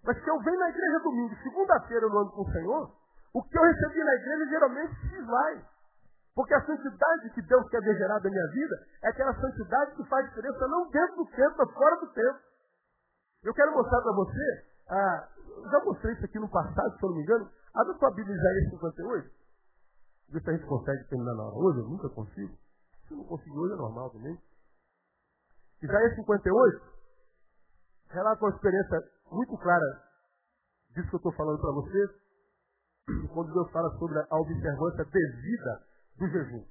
Mas 0.04 0.22
se 0.22 0.30
eu 0.30 0.40
venho 0.40 0.60
na 0.60 0.70
igreja 0.70 1.00
domingo, 1.00 1.36
segunda-feira 1.42 2.06
eu 2.06 2.20
ando 2.20 2.32
com 2.32 2.42
o 2.42 2.52
Senhor, 2.52 2.96
o 3.34 3.44
que 3.44 3.58
eu 3.58 3.64
recebi 3.64 4.04
na 4.04 4.16
igreja 4.16 4.50
geralmente 4.50 5.10
se 5.10 5.22
vai. 5.24 5.66
Porque 6.36 6.54
a 6.54 6.66
santidade 6.66 7.30
que 7.34 7.42
Deus 7.44 7.70
quer 7.70 7.82
ver 7.82 7.96
gerada 7.96 8.24
na 8.24 8.30
minha 8.30 8.48
vida 8.52 8.76
é 9.04 9.10
aquela 9.10 9.34
santidade 9.40 9.96
que 9.96 10.10
faz 10.10 10.28
diferença 10.30 10.68
não 10.68 10.90
dentro 10.90 11.18
do 11.18 11.26
tempo, 11.28 11.56
mas 11.58 11.72
fora 11.74 11.96
do 12.00 12.08
tempo. 12.12 12.40
Eu 13.44 13.54
quero 13.54 13.74
mostrar 13.74 14.02
para 14.02 14.14
você 14.14 14.74
Ah, 14.90 15.30
já 15.72 15.80
mostrei 15.86 16.14
isso 16.14 16.26
aqui 16.26 16.40
no 16.40 16.50
passado, 16.50 16.98
se 16.98 17.04
eu 17.04 17.10
não 17.10 17.16
me 17.16 17.24
engano. 17.24 17.50
Abre 17.74 17.94
a 17.94 17.98
tua 17.98 18.12
Bíblia 18.12 18.36
Isaías 18.36 18.70
58. 18.72 19.32
Vê 20.30 20.40
se 20.40 20.50
a 20.50 20.54
gente 20.54 20.66
consegue 20.66 21.04
terminar 21.06 21.36
na 21.36 21.44
hora. 21.44 21.56
Hoje 21.56 21.80
eu 21.80 21.88
nunca 21.88 22.10
consigo. 22.10 22.58
Se 23.08 23.14
não 23.14 23.24
conseguir 23.24 23.58
hoje 23.58 23.74
é 23.74 23.78
normal 23.78 24.10
também. 24.10 24.38
Isaías 25.82 26.16
58 26.16 26.82
relata 28.10 28.46
uma 28.46 28.56
experiência 28.56 29.04
muito 29.32 29.58
clara 29.58 30.04
disso 30.92 31.10
que 31.10 31.16
eu 31.16 31.18
estou 31.18 31.34
falando 31.34 31.60
para 31.60 31.72
vocês, 31.72 32.10
quando 33.34 33.52
Deus 33.52 33.72
fala 33.72 33.90
sobre 33.98 34.20
a 34.20 34.38
observância 34.38 35.06
devida 35.06 35.84
do 36.18 36.28
jejum. 36.28 36.64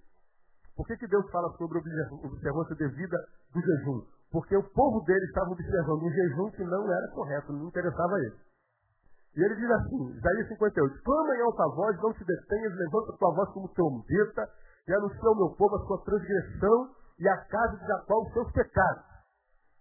Por 0.76 0.87
que, 0.87 0.96
que 0.96 1.07
Deus 1.07 1.31
fala 1.31 1.52
sobre 1.57 1.78
observância 1.78 2.74
devida 2.76 3.16
do 3.52 3.61
jejum? 3.61 4.02
Porque 4.31 4.57
o 4.57 4.62
povo 4.70 5.05
dele 5.05 5.24
estava 5.26 5.50
observando 5.50 6.02
um 6.02 6.11
jejum 6.11 6.50
que 6.52 6.64
não 6.64 6.90
era 6.90 7.09
correto, 7.09 7.52
não 7.52 7.68
interessava 7.68 8.16
a 8.16 8.18
ele. 8.18 8.37
E 9.37 9.42
ele 9.42 9.57
diz 9.57 9.70
assim, 9.70 10.11
Isaías 10.16 10.48
58, 10.48 11.02
clama 11.02 11.37
em 11.37 11.42
alta 11.42 11.68
voz, 11.74 11.96
não 12.00 12.14
se 12.14 12.24
detenhas, 12.24 12.72
levanta 12.74 13.16
tua 13.18 13.35
voz 13.35 13.48
como 13.50 13.68
trombeta, 13.68 14.48
e 14.87 14.92
anuncia 14.92 15.28
ao 15.28 15.37
meu 15.37 15.50
povo 15.57 15.76
a 15.76 15.87
sua 15.87 16.05
transgressão 16.05 16.90
e 17.18 17.28
a 17.28 17.37
casa 17.46 17.76
de 17.76 17.87
Jacó 17.87 18.22
os 18.22 18.33
seus 18.33 18.52
pecados. 18.52 19.05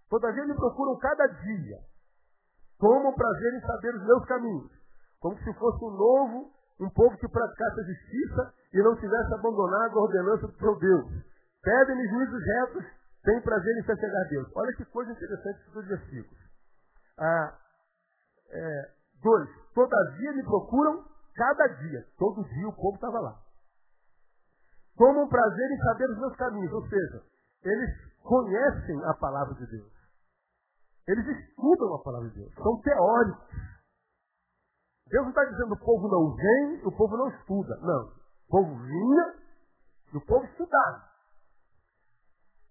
Todavia 0.08 0.46
me 0.46 0.54
procuram 0.54 0.96
cada 0.98 1.26
dia, 1.26 1.78
tomam 2.78 3.14
prazer 3.14 3.54
em 3.54 3.60
saber 3.66 3.94
os 3.94 4.04
meus 4.04 4.24
caminhos, 4.26 4.70
como 5.20 5.36
se 5.38 5.52
fosse 5.54 5.84
um 5.84 5.90
novo, 5.90 6.52
um 6.82 6.90
povo 6.90 7.16
que 7.16 7.28
praticasse 7.28 7.80
a 7.80 7.84
justiça 7.84 8.54
e 8.74 8.82
não 8.82 8.96
tivesse 8.96 9.34
abandonado 9.34 9.98
a 9.98 10.02
ordenança 10.02 10.46
do 10.48 10.58
seu 10.58 10.78
Deus. 10.78 11.06
Pedem-me 11.62 12.08
juízos 12.08 12.44
retos, 12.44 12.84
tem 13.22 13.40
prazer 13.40 13.78
em 13.78 13.84
se 13.84 13.92
achegar 13.92 14.20
a 14.20 14.28
Deus. 14.28 14.50
Olha 14.56 14.76
que 14.76 14.84
coisa 14.86 15.12
interessante 15.12 15.70
dois 15.72 15.86
versículos. 15.86 16.42
Ah, 17.18 17.58
é, 18.50 18.90
dois, 19.22 19.48
todavia 19.74 20.32
me 20.32 20.42
procuram 20.42 21.04
cada 21.36 21.66
dia. 21.68 22.04
Todo 22.18 22.44
dia 22.44 22.68
o 22.68 22.74
povo 22.74 22.96
estava 22.96 23.20
lá. 23.20 23.38
Tomam 24.96 25.28
prazer 25.28 25.70
em 25.70 25.78
saber 25.78 26.10
os 26.10 26.18
meus 26.18 26.36
caminhos, 26.36 26.72
ou 26.72 26.86
seja, 26.88 27.22
eles 27.62 27.90
conhecem 28.22 29.04
a 29.04 29.14
palavra 29.14 29.54
de 29.54 29.66
Deus. 29.66 29.92
Eles 31.06 31.26
estudam 31.26 31.94
a 31.94 32.02
palavra 32.02 32.28
de 32.28 32.34
Deus, 32.34 32.54
são 32.54 32.80
teóricos. 32.80 33.72
Deus 35.08 35.24
não 35.24 35.30
está 35.30 35.44
dizendo 35.44 35.74
o 35.74 35.84
povo 35.84 36.08
não 36.08 36.34
vem, 36.34 36.80
o 36.84 36.92
povo 36.92 37.16
não 37.16 37.28
estuda. 37.28 37.76
Não. 37.82 38.04
O 38.48 38.50
povo 38.50 38.74
vinha 38.76 39.34
e 40.12 40.16
o 40.16 40.20
povo 40.26 40.44
estudava 40.44 41.12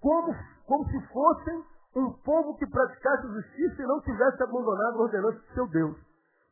como, 0.01 0.35
como 0.65 0.89
se 0.89 0.99
fossem 1.07 1.63
um 1.95 2.11
povo 2.23 2.57
que 2.57 2.67
praticasse 2.67 3.27
justiça 3.27 3.83
e 3.83 3.85
não 3.85 4.01
tivesse 4.01 4.41
abandonado 4.43 4.97
a 4.97 5.01
ordenança 5.03 5.39
do 5.39 5.53
seu 5.53 5.67
Deus. 5.67 5.95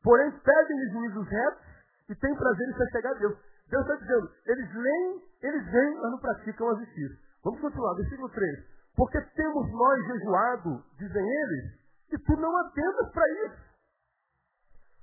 Porém, 0.04 0.32
pedem-lhe 0.32 0.92
juízos 0.92 1.28
retos 1.28 1.66
e 2.10 2.16
têm 2.16 2.36
prazer 2.36 2.70
em 2.70 2.74
se 2.74 2.92
chegar 2.92 3.12
a 3.12 3.20
Deus. 3.20 3.38
Deus 3.70 3.82
está 3.84 3.96
dizendo, 3.96 4.32
eles 4.46 4.74
leem, 4.74 5.24
eles 5.42 5.72
veem, 5.72 5.96
mas 5.96 6.12
não 6.12 6.20
praticam 6.20 6.70
a 6.70 6.76
justiça. 6.76 7.16
Vamos 7.44 7.60
continuar, 7.62 7.94
versículo 7.96 8.30
3. 8.30 8.66
Porque 8.96 9.22
temos 9.22 9.72
nós 9.72 10.06
jejuado, 10.06 10.84
dizem 10.98 11.24
eles, 11.24 11.80
e 12.12 12.18
tu 12.18 12.36
não 12.38 12.58
atendas 12.58 13.12
para 13.12 13.30
isso. 13.46 13.69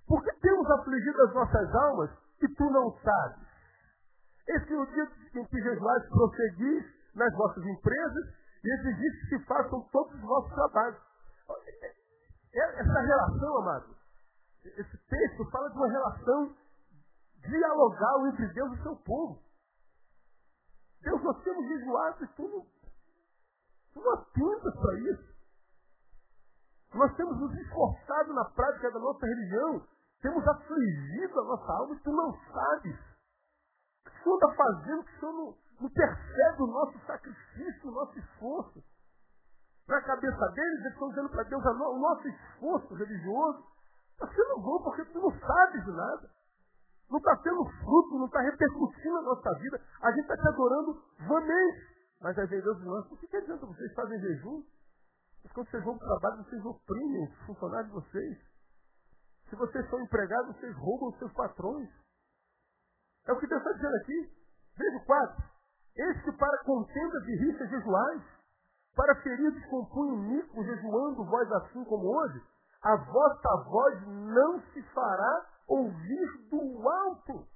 Porque 0.07 0.33
temos 0.35 0.71
afligido 0.71 1.23
as 1.23 1.35
nossas 1.35 1.75
almas 1.75 2.11
e 2.43 2.49
tu 2.49 2.65
não 2.71 2.93
sabes. 2.99 3.47
Esse 4.49 4.73
é 4.73 4.77
o 4.77 4.87
dia 4.87 5.11
em 5.35 5.45
que 5.45 5.63
jejuais 5.63 6.09
prosseguis 6.09 6.85
nas 7.15 7.33
vossas 7.35 7.65
empresas 7.65 8.25
e 8.63 8.73
exigir 8.75 9.29
que 9.29 9.39
façam 9.47 9.81
todos 9.91 10.15
os 10.15 10.21
vossos 10.21 10.55
trabalhos. 10.55 10.99
É, 12.55 12.81
essa 12.81 13.01
relação, 13.01 13.59
amado, 13.59 13.97
esse 14.65 14.97
texto 15.09 15.51
fala 15.51 15.71
de 15.71 15.77
uma 15.77 15.89
relação 15.89 16.57
dialogal 17.41 18.27
entre 18.29 18.47
Deus 18.53 18.79
e 18.79 18.83
seu 18.83 18.97
povo. 18.97 19.43
Deus, 21.03 21.23
nós 21.23 21.43
temos 21.43 21.67
jejuado 21.67 22.25
e 22.25 22.29
tu 22.29 22.43
não, 22.43 22.67
tu 23.95 24.01
não 24.01 24.13
atentas 24.15 24.75
para 24.75 24.99
isso. 25.01 25.37
Nós 26.95 27.15
temos 27.17 27.39
nos 27.39 27.53
esforçado 27.61 28.33
na 28.33 28.45
prática 28.47 28.91
da 28.91 28.99
nossa 28.99 29.27
religião, 29.27 29.87
temos 30.21 30.47
afligido 30.47 31.41
a 31.41 31.45
nossa 31.45 31.73
alma 31.73 31.95
e 31.95 32.01
tu 32.01 32.11
não 32.11 32.33
sabes. 32.53 32.99
O 34.07 34.09
o 34.09 34.23
Senhor 34.23 34.35
está 34.37 34.55
fazendo 34.55 35.05
que 35.05 35.17
o 35.17 35.21
Senhor 35.21 35.33
não, 35.33 35.55
não 35.81 35.91
percebe 35.91 36.63
o 36.63 36.67
nosso 36.67 36.99
sacrifício, 37.07 37.89
o 37.89 37.93
nosso 37.93 38.19
esforço. 38.19 38.85
Na 39.87 40.03
cabeça 40.03 40.49
deles, 40.49 40.81
eles 40.81 40.93
estão 40.93 41.09
dizendo 41.11 41.29
para 41.29 41.45
Deus, 41.45 41.65
o 41.65 41.99
nosso 41.99 42.29
esforço 42.29 42.95
religioso 42.95 43.65
está 44.13 44.27
sendo 44.29 44.61
bom 44.61 44.83
porque 44.83 45.05
tu 45.05 45.21
não 45.21 45.31
sabes 45.39 45.85
de 45.85 45.93
nada. 45.93 46.31
Não 47.09 47.19
está 47.19 47.37
tendo 47.37 47.65
fruto, 47.65 48.19
não 48.19 48.27
está 48.27 48.41
repercutindo 48.41 49.15
na 49.15 49.23
nossa 49.23 49.55
vida. 49.61 49.81
A 50.03 50.11
gente 50.11 50.23
está 50.23 50.37
te 50.37 50.49
adorando 50.49 51.01
vamente. 51.29 51.97
Mas 52.21 52.37
aí 52.39 52.47
vem 52.47 52.61
Deus 52.61 52.83
nós, 52.83 53.07
por 53.07 53.19
que, 53.21 53.29
que 53.29 53.37
adianta 53.37 53.65
vocês 53.65 53.95
fazem 53.95 54.19
jejum? 54.19 54.65
Mas 55.45 55.53
quando 55.53 55.71
vocês 55.71 55.85
vão 55.85 55.97
para 55.97 56.07
o 56.07 56.19
trabalho, 56.19 56.45
vocês 56.45 56.65
oprimem 56.65 57.25
os 57.25 57.47
funcionários 57.47 57.87
de 57.87 57.95
vocês. 57.95 58.39
Se 59.49 59.57
vocês 59.57 59.89
são 59.89 60.01
empregados, 60.01 60.57
vocês 60.57 60.77
roubam 60.77 61.09
os 61.09 61.19
seus 61.19 61.33
patrões. 61.33 61.89
É 63.27 63.33
o 63.33 63.39
que 63.39 63.47
Deus 63.47 63.61
está 63.61 63.73
dizendo 63.73 63.97
aqui. 63.97 64.31
Veja 64.77 64.97
o 64.97 65.05
4. 65.05 65.45
Eis 65.97 66.23
que 66.23 66.33
para 66.33 66.59
contendas 66.65 67.25
e 67.27 67.37
rixas 67.37 67.71
jejuais, 67.71 68.23
para 68.95 69.15
feridos 69.23 69.65
com 69.67 69.85
punho 69.87 70.17
níquo, 70.23 70.65
jejuando 70.65 71.25
vós 71.25 71.51
assim 71.53 71.85
como 71.85 72.07
hoje, 72.07 72.43
a 72.83 72.97
vossa 72.97 73.65
voz 73.69 74.07
não 74.07 74.61
se 74.73 74.83
fará 74.95 75.47
ouvir 75.69 76.49
do 76.51 76.89
alto. 76.89 77.47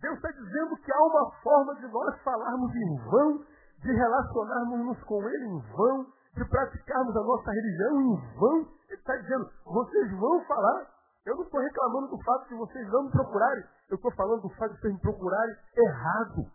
Deus 0.00 0.16
está 0.16 0.30
dizendo 0.32 0.76
que 0.76 0.92
há 0.92 1.02
uma 1.02 1.30
forma 1.42 1.74
de 1.76 1.86
nós 1.88 2.20
falarmos 2.22 2.74
em 2.74 2.96
vão, 3.08 3.44
de 3.78 3.92
relacionarmos-nos 3.92 5.02
com 5.04 5.28
Ele 5.28 5.46
em 5.46 5.60
vão, 5.76 6.06
de 6.34 6.44
praticarmos 6.44 7.16
a 7.16 7.22
nossa 7.22 7.50
religião 7.50 8.00
em 8.00 8.34
vão. 8.38 8.56
Ele 8.88 8.98
está 8.98 9.16
dizendo, 9.16 9.50
vocês 9.64 10.10
vão 10.18 10.44
falar. 10.44 10.91
Eu 11.24 11.36
não 11.36 11.44
estou 11.44 11.60
reclamando 11.60 12.08
do 12.08 12.22
fato 12.22 12.48
de 12.48 12.54
vocês 12.54 12.88
não 12.88 13.04
me 13.04 13.10
procurarem. 13.10 13.64
Eu 13.88 13.96
estou 13.96 14.12
falando 14.12 14.42
do 14.42 14.50
fato 14.50 14.74
de 14.74 14.80
vocês 14.80 14.92
me 14.92 15.00
procurarem 15.00 15.56
errado. 15.76 16.50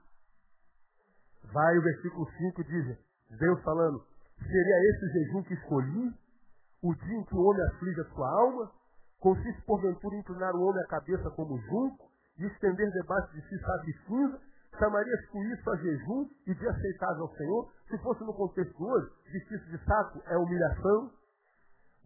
Vai 1.53 1.77
o 1.77 1.81
versículo 1.81 2.29
5 2.29 2.63
diz, 2.65 2.97
Deus 3.39 3.63
falando, 3.63 4.03
seria 4.37 4.89
esse 4.89 5.05
o 5.05 5.09
jejum 5.09 5.43
que 5.43 5.53
escolhi? 5.53 6.13
O 6.83 6.93
dia 6.93 7.17
em 7.17 7.23
que 7.23 7.35
o 7.35 7.41
homem 7.41 7.65
aflige 7.67 8.01
a 8.01 8.09
sua 8.13 8.29
alma? 8.29 8.71
Consiste, 9.19 9.61
porventura, 9.63 10.15
em 10.15 10.19
inclinar 10.19 10.53
o 10.53 10.61
homem 10.61 10.83
a 10.83 10.87
cabeça 10.87 11.29
como 11.31 11.57
junco 11.57 12.11
e 12.37 12.45
estender 12.45 12.91
debaixo 12.91 13.31
de 13.33 13.41
si 13.47 13.57
sabe 13.59 13.93
cinza? 14.05 14.39
Chamarias 14.77 15.25
com 15.27 15.41
isso 15.43 15.69
a 15.71 15.75
jejum 15.77 16.29
e 16.45 16.53
de 16.53 16.67
aceitável 16.67 17.23
ao 17.23 17.35
Senhor? 17.35 17.71
Se 17.89 17.97
fosse 17.99 18.23
no 18.23 18.33
contexto 18.33 18.83
hoje, 18.83 19.09
vestir 19.31 19.59
de 19.71 19.77
saco 19.85 20.21
é 20.27 20.37
humilhação, 20.37 21.11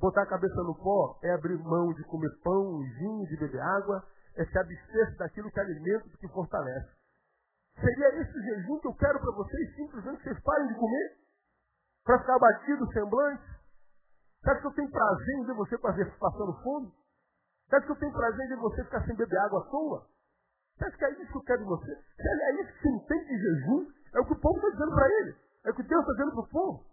botar 0.02 0.24
a 0.24 0.30
cabeça 0.30 0.56
no 0.64 0.76
pó 0.76 1.20
é 1.22 1.32
abrir 1.32 1.58
mão 1.60 1.94
de 1.94 2.04
comer 2.06 2.30
pão 2.44 2.80
vinho, 2.80 3.28
de 3.28 3.38
beber 3.38 3.62
água, 3.62 4.04
é 4.36 4.44
se 4.44 4.58
abster 4.58 5.18
daquilo 5.18 5.52
que 5.52 5.60
alimenta 5.60 6.10
que 6.18 6.28
fortalece. 6.30 6.90
Seria 7.80 8.22
esse 8.22 8.34
jejum 8.34 8.80
que 8.80 8.88
eu 8.88 8.94
quero 8.96 9.20
para 9.20 9.32
vocês, 9.32 9.76
simplesmente 9.76 10.24
vocês 10.24 10.40
parem 10.42 10.68
de 10.68 10.76
comer? 10.76 11.18
Para 12.04 12.20
ficar 12.20 12.36
abatido 12.36 12.84
o 12.84 12.92
semblante? 12.92 13.44
Sabe 14.44 14.60
que 14.60 14.68
eu 14.68 14.74
tenho 14.74 14.92
prazer 14.92 15.36
em 15.36 15.46
ver 15.46 15.54
você 15.54 15.78
passando 15.78 16.64
fome? 16.64 16.92
Sabe 17.70 17.86
que 17.86 17.92
eu 17.92 18.00
tenho 18.00 18.12
prazer 18.12 18.46
em 18.46 18.50
ver 18.50 18.58
você 18.58 18.84
ficar 18.84 19.06
sem 19.06 19.16
beber 19.16 19.38
água 19.38 19.62
à 19.62 19.70
toa? 19.70 20.08
Que 20.98 21.06
é 21.06 21.12
isso 21.12 21.32
que 21.32 21.38
eu 21.38 21.44
quero 21.44 21.60
de 21.60 21.70
você? 21.70 21.94
Sabe, 21.94 22.42
é 22.42 22.62
isso 22.62 22.74
que 22.74 22.82
você 22.82 22.90
entende 22.90 23.26
de 23.26 23.38
jejum? 23.38 23.88
É 24.16 24.20
o 24.20 24.26
que 24.26 24.34
o 24.34 24.40
povo 24.40 24.58
está 24.58 24.70
dizendo 24.70 24.96
para 24.96 25.08
ele. 25.08 25.36
É 25.64 25.70
o 25.70 25.76
que 25.76 25.84
Deus 25.84 26.02
está 26.02 26.12
dizendo 26.14 26.32
para 26.32 26.42
o 26.42 26.50
povo. 26.50 26.86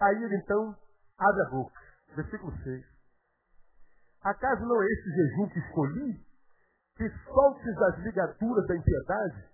Aí 0.00 0.24
ele 0.24 0.36
então 0.36 0.76
abre 1.18 1.42
a 1.42 1.50
boca. 1.50 1.80
Versículo 2.16 2.52
6. 2.62 2.84
Acaso 4.22 4.66
não 4.66 4.82
é 4.82 4.86
esse 4.86 5.10
jejum 5.10 5.48
que 5.48 5.58
escolhi? 5.58 6.20
Que 6.96 7.10
soltes 7.24 7.78
as 7.78 7.98
ligaduras 7.98 8.66
da 8.66 8.76
impiedade? 8.76 9.50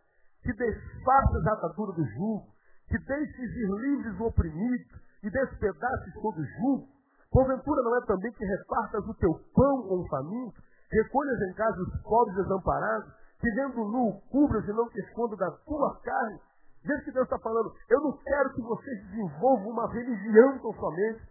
que 0.46 0.52
desfaças 0.52 1.46
a 1.46 1.52
atadura 1.54 1.92
do 1.92 2.04
jugo, 2.04 2.46
que 2.88 2.98
deixes 2.98 3.50
ir 3.50 3.68
livres 3.68 4.20
o 4.20 4.26
oprimido 4.26 4.84
e 5.24 5.30
despedaces 5.30 6.14
todo 6.14 6.38
o 6.38 6.44
jugo. 6.44 6.88
Porventura 7.32 7.82
não 7.82 7.96
é 7.96 8.06
também 8.06 8.32
que 8.32 8.44
repartas 8.44 9.04
o 9.04 9.14
teu 9.14 9.34
pão 9.52 9.82
com 9.82 10.00
o 10.00 10.08
faminto, 10.08 10.62
recolhas 10.92 11.40
em 11.50 11.54
casa 11.54 11.82
os 11.82 12.02
pobres 12.02 12.36
desamparados, 12.36 13.12
que 13.40 13.50
vendo 13.50 13.84
nu 13.90 14.20
cubras 14.30 14.64
e 14.64 14.72
não 14.72 14.88
te 14.88 15.00
escondas 15.00 15.38
da 15.38 15.50
tua 15.50 16.00
carne. 16.00 16.40
Veja 16.84 17.02
que 17.02 17.12
Deus 17.12 17.24
está 17.24 17.38
falando, 17.40 17.74
eu 17.90 18.00
não 18.00 18.16
quero 18.18 18.54
que 18.54 18.62
vocês 18.62 19.04
desenvolvam 19.08 19.70
uma 19.70 19.92
religião 19.92 20.58
tão 20.60 20.72
somente. 20.74 21.22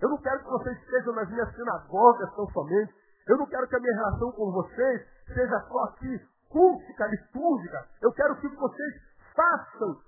Eu 0.00 0.08
não 0.08 0.18
quero 0.18 0.38
que 0.40 0.50
vocês 0.50 0.78
estejam 0.78 1.14
nas 1.14 1.28
minhas 1.28 1.54
sinagogas 1.54 2.34
tão 2.34 2.48
somente. 2.50 2.94
Eu 3.28 3.36
não 3.36 3.46
quero 3.46 3.68
que 3.68 3.76
a 3.76 3.80
minha 3.80 3.94
relação 3.94 4.32
com 4.32 4.50
vocês 4.50 5.06
seja 5.34 5.60
só 5.68 5.84
aqui 5.84 6.20
cultica, 6.48 7.06
litúrgica. 7.06 7.86
Eu 8.02 8.12
quero 8.12 8.36
que 8.36 8.48
vocês 8.48 8.94
façam 9.34 9.98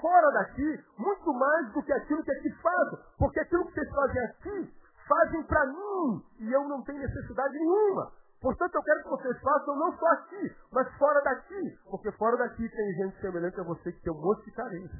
fora 0.00 0.30
daqui 0.32 0.84
muito 0.98 1.32
mais 1.32 1.72
do 1.72 1.82
que 1.82 1.92
aquilo 1.92 2.22
que 2.24 2.32
aqui 2.32 2.50
fazem. 2.60 2.98
Porque 3.18 3.40
aquilo 3.40 3.66
que 3.66 3.74
vocês 3.74 3.90
fazem 3.90 4.24
aqui 4.24 4.74
fazem 5.08 5.42
para 5.44 5.66
mim 5.66 6.24
e 6.40 6.52
eu 6.52 6.64
não 6.68 6.82
tenho 6.82 6.98
necessidade 6.98 7.54
nenhuma. 7.54 8.12
Portanto, 8.40 8.74
eu 8.74 8.82
quero 8.82 9.02
que 9.04 9.08
vocês 9.10 9.40
façam 9.40 9.76
não 9.76 9.96
só 9.96 10.06
aqui, 10.06 10.56
mas 10.72 10.92
fora 10.96 11.20
daqui. 11.22 11.78
Porque 11.88 12.10
fora 12.12 12.36
daqui 12.36 12.68
tem 12.68 12.92
gente 12.94 13.20
semelhante 13.20 13.60
a 13.60 13.62
você 13.62 13.92
que 13.92 14.02
tem 14.02 14.12
um 14.12 14.20
monte 14.20 14.44
de 14.44 14.50
carência. 14.50 14.98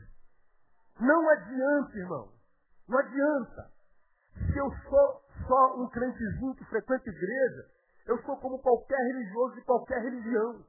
Não 1.01 1.29
adianta, 1.31 1.99
irmão. 1.99 2.29
Não 2.89 2.99
adianta. 2.99 3.71
Se 4.35 4.59
eu 4.59 4.70
sou 4.89 5.22
só 5.47 5.76
um 5.80 5.89
crentezinho 5.89 6.55
que 6.55 6.64
frequenta 6.64 7.09
igreja, 7.09 7.66
eu 8.07 8.20
sou 8.22 8.37
como 8.39 8.59
qualquer 8.59 8.99
religioso 8.99 9.55
de 9.55 9.62
qualquer 9.62 10.03
religião. 10.03 10.64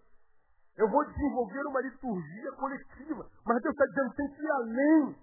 Eu 0.78 0.89
vou 0.89 1.05
desenvolver 1.05 1.66
uma 1.68 1.82
liturgia 1.82 2.51
coletiva. 2.53 3.28
Mas 3.45 3.61
Deus 3.61 3.74
está 3.74 3.86
dizendo, 3.86 4.16
tem 4.16 4.28
que 4.34 4.41
ir 4.41 4.51
além. 4.51 5.16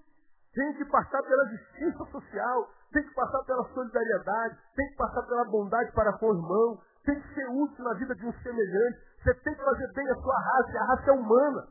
Tem 0.55 0.75
que 0.75 0.85
passar 0.87 1.23
pela 1.23 1.47
justiça 1.47 2.05
social, 2.11 2.69
tem 2.93 3.03
que 3.05 3.15
passar 3.15 3.45
pela 3.45 3.65
solidariedade, 3.73 4.59
tem 4.75 4.89
que 4.89 4.97
passar 4.97 5.23
pela 5.23 5.45
bondade 5.45 5.93
para 5.93 6.13
com 6.19 6.27
o 6.27 6.35
irmão, 6.35 6.83
tem 7.05 7.21
que 7.21 7.35
ser 7.35 7.47
útil 7.49 7.85
na 7.85 7.95
vida 7.95 8.15
de 8.17 8.27
um 8.27 8.33
semelhante. 8.43 8.99
Você 9.23 9.35
tem 9.35 9.55
que 9.55 9.63
fazer 9.63 9.93
bem 9.93 10.11
a 10.11 10.15
sua 10.17 10.41
raça, 10.41 10.79
a 10.79 10.85
raça 10.87 11.11
é 11.11 11.13
humana. 11.13 11.69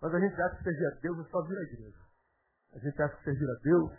Mas 0.00 0.14
a 0.14 0.20
gente 0.20 0.42
acha 0.42 0.56
que 0.56 0.64
servir 0.64 0.86
a 0.86 1.00
Deus 1.00 1.18
é 1.20 1.30
só 1.30 1.42
vir 1.42 1.56
à 1.56 1.62
igreja. 1.62 1.98
A 2.74 2.78
gente 2.78 3.02
acha 3.02 3.16
que 3.16 3.24
servir 3.24 3.48
a 3.48 3.60
Deus 3.62 3.92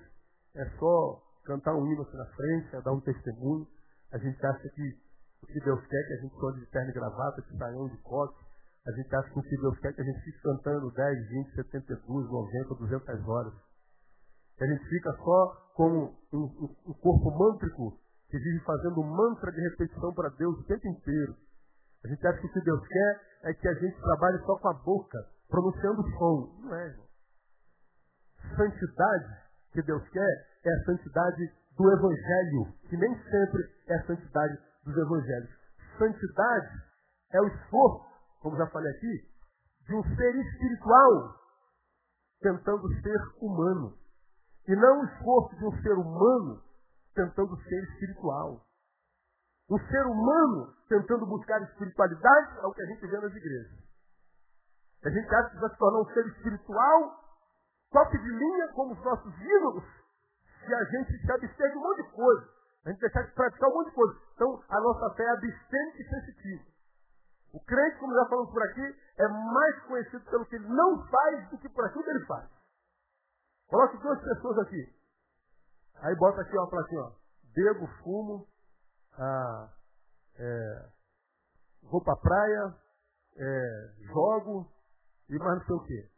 é 0.56 0.66
só 0.78 1.22
cantar 1.44 1.76
um 1.76 1.86
hino 1.91 2.02
aqui 2.02 2.16
na 2.16 2.26
frente, 2.26 2.76
é 2.76 2.82
dar 2.82 2.91
um 2.91 3.02
testemunho. 3.02 3.68
A 4.12 4.18
gente 4.18 4.46
acha 4.46 4.70
que 4.70 4.98
o 5.44 5.46
que 5.48 5.60
Deus 5.60 5.86
quer 5.88 6.00
é 6.00 6.08
que 6.08 6.14
a 6.14 6.22
gente 6.22 6.46
ande 6.46 6.60
de 6.62 6.66
terno 6.68 6.89
e 6.89 6.94
gravata, 6.94 7.41
de 7.41 7.58
saião, 7.58 7.88
de 7.89 7.98
coque. 7.98 8.44
A 8.88 8.91
gente 8.91 9.16
acha 9.16 9.30
que 9.30 9.39
o 9.39 9.44
que 9.44 9.58
Deus 9.58 9.80
quer 9.80 9.89
é 9.89 9.94
que 9.94 10.02
a 10.02 10.06
gente 10.06 10.22
fique 10.22 10.41
cantando 10.41 10.91
10, 10.91 11.30
20, 11.30 11.56
72, 11.56 12.30
90, 12.30 12.76
200 12.76 13.28
horas. 13.28 13.54
Que 14.58 14.64
a 14.64 14.68
gente 14.68 14.88
fica 14.88 15.14
só 15.18 15.72
como 15.76 16.16
um, 16.32 16.38
um, 16.38 16.76
um 16.88 16.94
corpo 16.94 17.32
mântrico 17.32 18.00
que 18.30 18.38
vive 18.38 18.60
fazendo 18.66 19.04
mantra 19.04 19.52
de 19.52 19.62
repetição 19.62 20.14
para 20.14 20.30
Deus 20.30 20.58
o 20.58 20.64
tempo 20.64 20.88
inteiro. 20.88 21.36
A 22.04 22.08
gente 22.08 22.28
acha 22.28 22.39
que 22.39 22.48
o 22.48 22.54
que 22.54 22.62
Deus 22.62 22.88
quer 22.88 23.22
é 23.44 23.54
que 23.54 23.68
a 23.68 23.74
gente 23.74 23.98
trabalhe 24.00 24.38
só 24.39 24.58
com 24.58 24.68
a 24.70 24.74
boca, 24.74 25.18
pronunciando 25.48 26.04
som. 26.18 26.60
Não 26.64 26.76
é. 26.76 26.96
Santidade 28.56 29.44
que 29.72 29.82
Deus 29.82 30.08
quer 30.10 30.53
é 30.66 30.74
a 30.74 30.86
santidade 30.86 31.51
do 31.78 31.91
Evangelho, 31.91 32.74
que 32.89 32.97
nem 32.97 33.16
sempre 33.24 33.70
é 33.88 33.95
a 33.95 34.05
santidade 34.05 34.57
dos 34.86 34.97
Evangelhos. 34.97 35.49
Santidade 35.97 36.84
é 37.32 37.41
o 37.41 37.47
esforço, 37.47 38.05
como 38.41 38.57
já 38.57 38.68
falei 38.68 38.91
aqui, 38.91 39.34
de 39.88 39.95
um 39.95 40.03
ser 40.16 40.36
espiritual 40.36 41.36
tentando 42.41 42.88
ser 43.01 43.20
humano. 43.41 43.97
E 44.68 44.76
não 44.76 45.01
o 45.01 45.05
esforço 45.05 45.55
de 45.57 45.66
um 45.66 45.82
ser 45.82 45.93
humano 45.93 46.61
tentando 47.16 47.55
ser 47.64 47.84
espiritual. 47.84 48.66
Um 49.70 49.80
ser 49.88 50.05
humano 50.05 50.74
tentando 50.88 51.26
buscar 51.26 51.61
espiritualidade 51.64 52.57
é 52.59 52.66
o 52.68 52.74
que 52.74 52.82
a 52.82 52.86
gente 52.86 53.07
vê 53.07 53.18
nas 53.18 53.34
igrejas. 53.34 53.84
A 55.05 55.09
gente 55.09 55.36
acha 55.36 55.49
que 55.49 55.59
vai 55.59 55.70
se 55.70 55.78
tornar 55.78 55.99
um 55.99 56.14
ser 56.14 56.26
espiritual, 56.28 57.20
toque 57.91 58.18
de 58.18 58.30
linha 58.30 58.68
como 58.70 58.93
os 58.93 59.03
nossos 59.03 59.34
ídolos, 59.38 59.84
se 60.66 60.74
a 60.74 60.84
gente 60.86 61.18
se 61.20 61.32
abster 61.32 61.72
de 61.72 61.78
um 61.78 61.82
monte 61.82 62.03
de 62.03 62.11
coisa. 62.11 62.49
A 62.86 62.89
gente 62.89 62.99
deixar 62.99 63.22
de 63.24 63.34
praticar 63.34 63.70
um 63.70 63.74
monte 63.74 63.89
de 63.89 63.95
coisa. 63.95 64.20
Então, 64.36 64.64
a 64.70 64.82
nossa 64.82 65.16
fé 65.16 65.24
é 65.24 65.30
abstente 65.32 66.01
e 66.01 66.09
sensitiva. 66.09 66.64
O 67.53 67.59
crente, 67.59 67.99
como 67.99 68.14
já 68.14 68.26
falamos 68.26 68.51
por 68.51 68.64
aqui, 68.64 68.95
é 69.18 69.28
mais 69.28 69.84
conhecido 69.84 70.26
pelo 70.26 70.45
que 70.45 70.55
ele 70.55 70.68
não 70.68 71.05
faz 71.07 71.49
do 71.49 71.57
que 71.59 71.70
por 71.70 71.86
aquilo 71.86 72.03
que 72.03 72.09
ele 72.09 72.26
faz. 72.26 72.49
Coloque 73.68 73.97
duas 73.97 74.20
pessoas 74.22 74.57
aqui. 74.59 74.93
Aí 76.01 76.16
bota 76.16 76.41
aqui 76.41 76.57
uma 76.57 76.70
plaquinha, 76.70 77.01
ó. 77.01 77.11
Bebo, 77.55 77.88
fumo, 78.03 78.47
ah, 79.18 79.70
é, 80.39 80.89
vou 81.84 82.03
pra 82.03 82.16
praia, 82.16 82.76
é, 83.38 83.93
jogo 84.11 84.68
e 85.30 85.38
mais 85.38 85.59
não 85.59 85.66
sei 85.66 85.76
o 85.76 85.84
quê. 85.84 86.09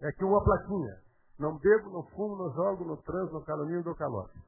É 0.00 0.08
aqui 0.08 0.24
uma 0.24 0.42
plaquinha. 0.42 1.03
Não 1.38 1.58
bebo, 1.58 1.90
não 1.90 2.06
fumo, 2.10 2.36
não 2.36 2.54
jogo, 2.54 2.84
não 2.84 2.96
transo, 3.02 3.32
não 3.32 3.44
calunio, 3.44 3.84
não 3.84 3.94
calote. 3.94 4.38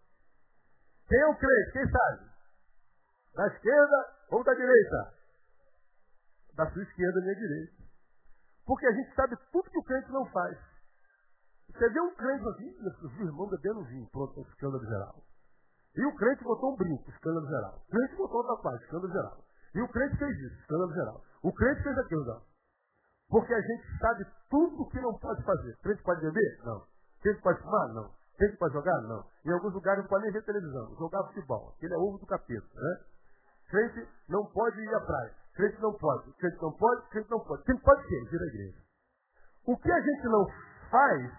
Quem 1.09 1.19
é 1.19 1.27
o 1.27 1.37
crente? 1.37 1.73
Quem 1.73 1.91
sabe? 1.91 2.31
Da 3.35 3.47
esquerda 3.49 4.15
ou 4.31 4.45
da 4.45 4.55
direita? 4.55 5.15
Da 6.55 6.71
sua 6.71 6.83
esquerda, 6.83 7.21
minha 7.21 7.35
direita. 7.35 7.85
Porque 8.65 8.87
a 8.87 8.93
gente 8.93 9.15
sabe 9.15 9.37
tudo 9.53 9.71
que 9.71 9.79
o 9.79 9.85
crente 9.85 10.11
não 10.11 10.27
faz. 10.27 10.59
Você 11.73 11.89
vê 11.91 12.01
um 12.01 12.15
crente 12.15 12.49
assim, 12.49 12.77
os 13.05 13.21
irmãos 13.21 13.51
bebendo 13.51 13.85
vinho, 13.85 14.09
pronto, 14.11 14.41
escândalo 14.41 14.85
geral. 14.85 15.23
E 15.95 16.05
o 16.05 16.17
crente 16.17 16.45
botou 16.45 16.73
um 16.73 16.77
brinco, 16.77 17.11
escândalo 17.11 17.47
geral. 17.47 17.83
O 17.87 17.91
crente 17.91 18.17
botou 18.17 18.37
outra 18.37 18.57
parte, 18.63 18.85
escândalo 18.85 19.13
geral. 19.13 19.45
E 19.75 19.81
o 19.83 19.89
crente 19.89 20.17
fez 20.17 20.39
isso, 20.39 20.61
escândalo 20.61 20.93
geral. 20.93 21.25
O 21.43 21.53
crente 21.53 21.83
fez 21.83 21.99
aquilo, 21.99 22.25
não. 22.25 22.43
Porque 23.29 23.53
a 23.53 23.61
gente 23.61 23.99
sabe 23.99 24.27
tudo 24.49 24.83
o 24.83 24.89
que 24.89 25.01
não 25.01 25.15
pode 25.19 25.43
fazer. 25.43 25.77
Crente 25.83 26.03
pode 26.03 26.21
beber? 26.21 26.59
Não. 26.65 26.87
Crente 27.21 27.41
pode 27.43 27.61
fumar? 27.61 27.89
Não. 27.93 28.11
Crente 28.37 28.57
pode 28.57 28.75
jogar? 28.75 29.01
Não. 29.03 29.25
Em 29.45 29.53
alguns 29.53 29.75
lugares 29.75 30.03
não 30.03 30.09
pode 30.09 30.25
nem 30.25 30.33
ver 30.33 30.45
televisão. 30.45 30.95
Jogar 30.97 31.25
futebol. 31.25 31.75
Aquele 31.77 31.95
é 31.95 31.97
ovo 31.97 32.19
do 32.19 32.27
capeta, 32.27 32.67
né? 32.75 33.01
Crente 33.69 34.09
não 34.29 34.47
pode 34.47 34.81
ir 34.81 34.95
à 34.95 35.01
praia. 35.01 35.35
Crente 35.55 35.81
não 35.81 35.93
pode. 35.95 36.33
Crente 36.35 36.63
não 36.63 36.73
pode, 36.73 37.09
crente 37.09 37.31
não 37.31 37.41
pode. 37.41 37.65
Crente 37.65 37.83
pode 37.83 38.07
quê? 38.07 38.29
Vir 38.31 38.41
à 38.41 38.47
igreja. 38.47 38.79
O 39.67 39.77
que 39.77 39.91
a 39.91 40.01
gente 40.01 40.25
não 40.25 40.47
faz, 40.91 41.33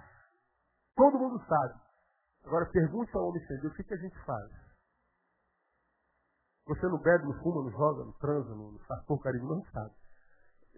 todo 0.95 1.19
mundo 1.19 1.41
sabe. 1.47 1.79
Agora 2.45 2.65
pergunte 2.65 3.15
ao 3.15 3.29
homem 3.29 3.45
sem 3.45 3.59
Deus, 3.59 3.73
o 3.73 3.75
que, 3.75 3.83
que 3.83 3.93
a 3.93 3.97
gente 3.97 4.17
faz? 4.25 4.51
Você 6.65 6.85
não 6.87 6.97
bebe, 6.97 7.23
não 7.23 7.33
fuma, 7.41 7.63
não 7.63 7.71
joga, 7.71 8.03
não 8.03 8.11
transa, 8.13 8.49
não, 8.49 8.71
não 8.71 8.79
faz 8.79 9.05
porcaria, 9.05 9.41
não 9.41 9.63
sabe. 9.71 9.93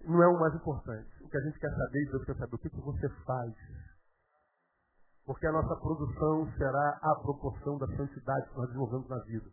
Não 0.05 0.23
é 0.23 0.27
o 0.27 0.39
mais 0.39 0.55
importante. 0.55 1.09
O 1.21 1.29
que 1.29 1.37
a 1.37 1.41
gente 1.41 1.59
quer 1.59 1.69
saber, 1.69 2.09
Deus 2.09 2.25
quer 2.25 2.35
saber, 2.35 2.55
o 2.55 2.57
que, 2.57 2.69
que 2.69 2.81
você 2.81 3.09
faz. 3.25 3.53
Porque 5.25 5.45
a 5.45 5.51
nossa 5.51 5.75
produção 5.75 6.51
será 6.57 6.99
a 7.01 7.15
proporção 7.21 7.77
da 7.77 7.87
santidade 7.95 8.49
que 8.49 8.57
nós 8.57 8.67
desenvolvemos 8.67 9.09
na 9.09 9.19
vida. 9.25 9.45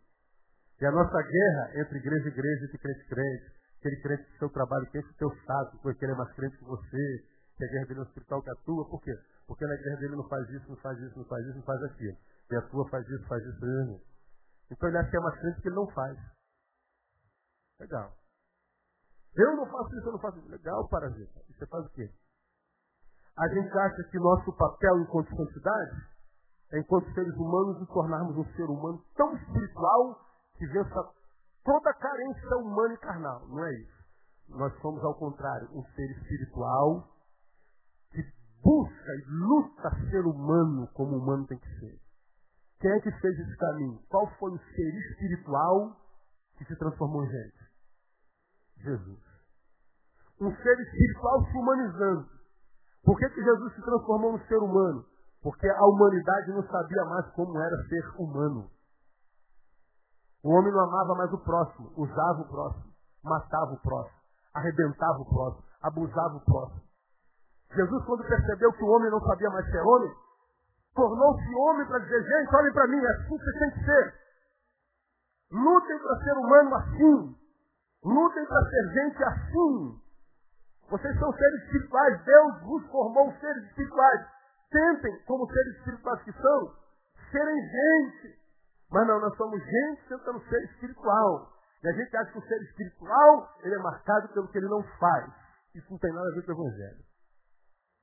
E 0.79 0.85
a 0.85 0.91
nossa 0.91 1.21
guerra 1.21 1.81
entre 1.81 1.97
igreja 1.97 2.25
e 2.25 2.31
igreja, 2.31 2.65
entre 2.65 2.77
crente 2.77 2.99
e 3.01 3.07
crente, 3.07 3.51
aquele 3.79 4.01
crente 4.01 4.31
do 4.31 4.37
seu 4.37 4.49
trabalho, 4.49 4.85
que 4.87 4.99
enche 4.99 5.09
o 5.09 5.17
teu 5.17 5.29
saco, 5.45 5.79
porque 5.81 6.05
ele 6.05 6.13
é 6.13 6.15
mais 6.15 6.31
crente 6.33 6.57
que 6.57 6.63
você, 6.63 7.25
que 7.57 7.63
a 7.63 7.67
guerra 7.67 7.85
dele 7.85 7.99
é 7.99 8.03
hospital 8.03 8.41
que 8.41 8.49
atua, 8.49 8.89
por 8.89 9.01
quê? 9.01 9.15
Porque 9.47 9.65
na 9.65 9.73
igreja 9.73 9.97
dele 9.97 10.15
não 10.15 10.27
faz 10.27 10.49
isso, 10.49 10.69
não 10.69 10.77
faz 10.77 10.99
isso, 10.99 11.17
não 11.17 11.25
faz 11.25 11.45
isso, 11.45 11.55
não 11.55 11.63
faz 11.63 11.83
aquilo. 11.83 12.17
E 12.51 12.55
a 12.55 12.61
tua 12.61 12.89
faz 12.89 13.07
isso, 13.07 13.27
faz 13.27 13.43
isso, 13.43 13.59
mesmo. 13.59 14.01
Então 14.69 14.89
ele 14.89 14.97
acha 14.97 15.09
que 15.09 15.17
é 15.17 15.19
mais 15.19 15.39
crente 15.39 15.61
que 15.61 15.67
ele 15.67 15.75
não 15.75 15.87
faz. 15.91 16.17
Legal. 17.79 18.17
Eu 19.37 19.55
não 19.55 19.65
faço 19.67 19.95
isso, 19.95 20.07
eu 20.07 20.11
não 20.13 20.19
faço 20.19 20.39
isso. 20.39 20.49
Legal, 20.49 20.87
parasita. 20.89 21.41
E 21.49 21.53
você 21.53 21.65
faz 21.67 21.85
o 21.85 21.89
quê? 21.89 22.09
A 23.37 23.47
gente 23.49 23.77
acha 23.77 24.03
que 24.09 24.17
nosso 24.19 24.51
papel 24.53 24.99
enquanto 25.01 25.35
santidade 25.35 26.17
é, 26.71 26.79
enquanto 26.79 27.13
seres 27.13 27.33
humanos, 27.35 27.79
nos 27.79 27.87
tornarmos 27.89 28.35
um 28.35 28.45
ser 28.55 28.65
humano 28.65 29.01
tão 29.15 29.33
espiritual 29.35 30.19
que 30.57 30.65
vença 30.67 31.13
toda 31.63 31.89
a 31.89 31.93
carência 31.93 32.57
humana 32.57 32.93
e 32.93 32.97
carnal. 32.97 33.47
Não 33.47 33.63
é 33.63 33.73
isso. 33.73 33.97
Nós 34.49 34.73
somos, 34.81 35.03
ao 35.03 35.15
contrário, 35.15 35.69
um 35.71 35.83
ser 35.83 36.11
espiritual 36.17 37.07
que 38.11 38.21
busca 38.63 39.11
e 39.11 39.25
luta 39.29 40.09
ser 40.09 40.25
humano 40.25 40.87
como 40.93 41.17
humano 41.17 41.45
tem 41.47 41.57
que 41.57 41.79
ser. 41.79 41.99
Quem 42.79 42.91
é 42.91 42.99
que 42.99 43.11
fez 43.11 43.39
esse 43.39 43.57
caminho? 43.57 43.99
Qual 44.09 44.27
foi 44.37 44.51
o 44.51 44.59
ser 44.59 44.93
espiritual 45.11 45.95
que 46.57 46.65
se 46.65 46.75
transformou 46.75 47.23
em 47.23 47.29
gente? 47.29 47.67
Jesus. 48.77 49.26
Um 50.39 50.55
ser 50.55 50.79
espiritual 50.79 51.45
se 51.45 51.57
humanizando. 51.57 52.25
Por 53.03 53.17
que, 53.17 53.29
que 53.29 53.43
Jesus 53.43 53.73
se 53.73 53.81
transformou 53.81 54.33
num 54.33 54.45
ser 54.45 54.57
humano? 54.57 55.05
Porque 55.41 55.67
a 55.67 55.85
humanidade 55.85 56.51
não 56.51 56.63
sabia 56.67 57.05
mais 57.05 57.25
como 57.33 57.57
era 57.57 57.83
ser 57.87 58.05
humano. 58.19 58.69
O 60.43 60.51
homem 60.51 60.71
não 60.71 60.81
amava 60.81 61.15
mais 61.15 61.31
o 61.33 61.37
próximo, 61.39 61.91
usava 61.97 62.41
o 62.41 62.47
próximo, 62.47 62.93
matava 63.23 63.73
o 63.73 63.81
próximo, 63.81 64.17
arrebentava 64.53 65.19
o 65.19 65.25
próximo, 65.25 65.63
abusava 65.81 66.35
o 66.35 66.45
próximo. 66.45 66.81
Jesus, 67.73 68.05
quando 68.05 68.27
percebeu 68.27 68.71
que 68.73 68.83
o 68.83 68.87
homem 68.87 69.11
não 69.11 69.19
sabia 69.21 69.49
mais 69.49 69.65
ser 69.69 69.81
homem, 69.81 70.11
tornou-se 70.95 71.55
homem 71.55 71.87
para 71.87 71.99
dizer, 71.99 72.23
gente, 72.23 72.55
olhem 72.55 72.73
para 72.73 72.87
mim, 72.87 72.97
é 72.97 73.11
assim 73.11 73.37
que 73.37 73.43
você 73.43 73.59
tem 73.59 73.71
que 73.71 73.85
ser. 73.85 74.13
Lutem 75.51 75.99
para 75.99 76.23
ser 76.23 76.33
humano 76.33 76.75
assim. 76.75 77.35
Lutem 78.03 78.45
para 78.45 78.69
ser 78.69 78.93
gente 78.93 79.23
assim. 79.23 80.01
Vocês 80.89 81.19
são 81.19 81.31
seres 81.33 81.63
espirituais. 81.63 82.23
Deus 82.23 82.61
vos 82.61 82.85
formou 82.87 83.33
seres 83.39 83.63
espirituais. 83.65 84.25
Tentem, 84.71 85.17
como 85.25 85.47
seres 85.51 85.77
espirituais 85.77 86.21
que 86.23 86.31
são, 86.33 86.73
serem 87.31 87.61
gente. 87.61 88.37
Mas 88.91 89.07
não, 89.07 89.19
nós 89.19 89.35
somos 89.35 89.61
gente 89.63 90.07
tentando 90.07 90.39
ser 90.47 90.63
espiritual. 90.63 91.51
E 91.83 91.87
a 91.87 91.91
gente 91.91 92.15
acha 92.17 92.31
que 92.31 92.37
o 92.37 92.41
ser 92.41 92.61
espiritual, 92.63 93.49
ele 93.63 93.75
é 93.75 93.79
marcado 93.79 94.29
pelo 94.29 94.47
que 94.47 94.57
ele 94.57 94.67
não 94.67 94.83
faz. 94.99 95.31
Isso 95.75 95.87
não 95.91 95.99
tem 95.99 96.11
nada 96.13 96.27
a 96.29 96.33
ver 96.33 96.45
com 96.45 96.51
o 96.51 96.55
Evangelho. 96.55 97.05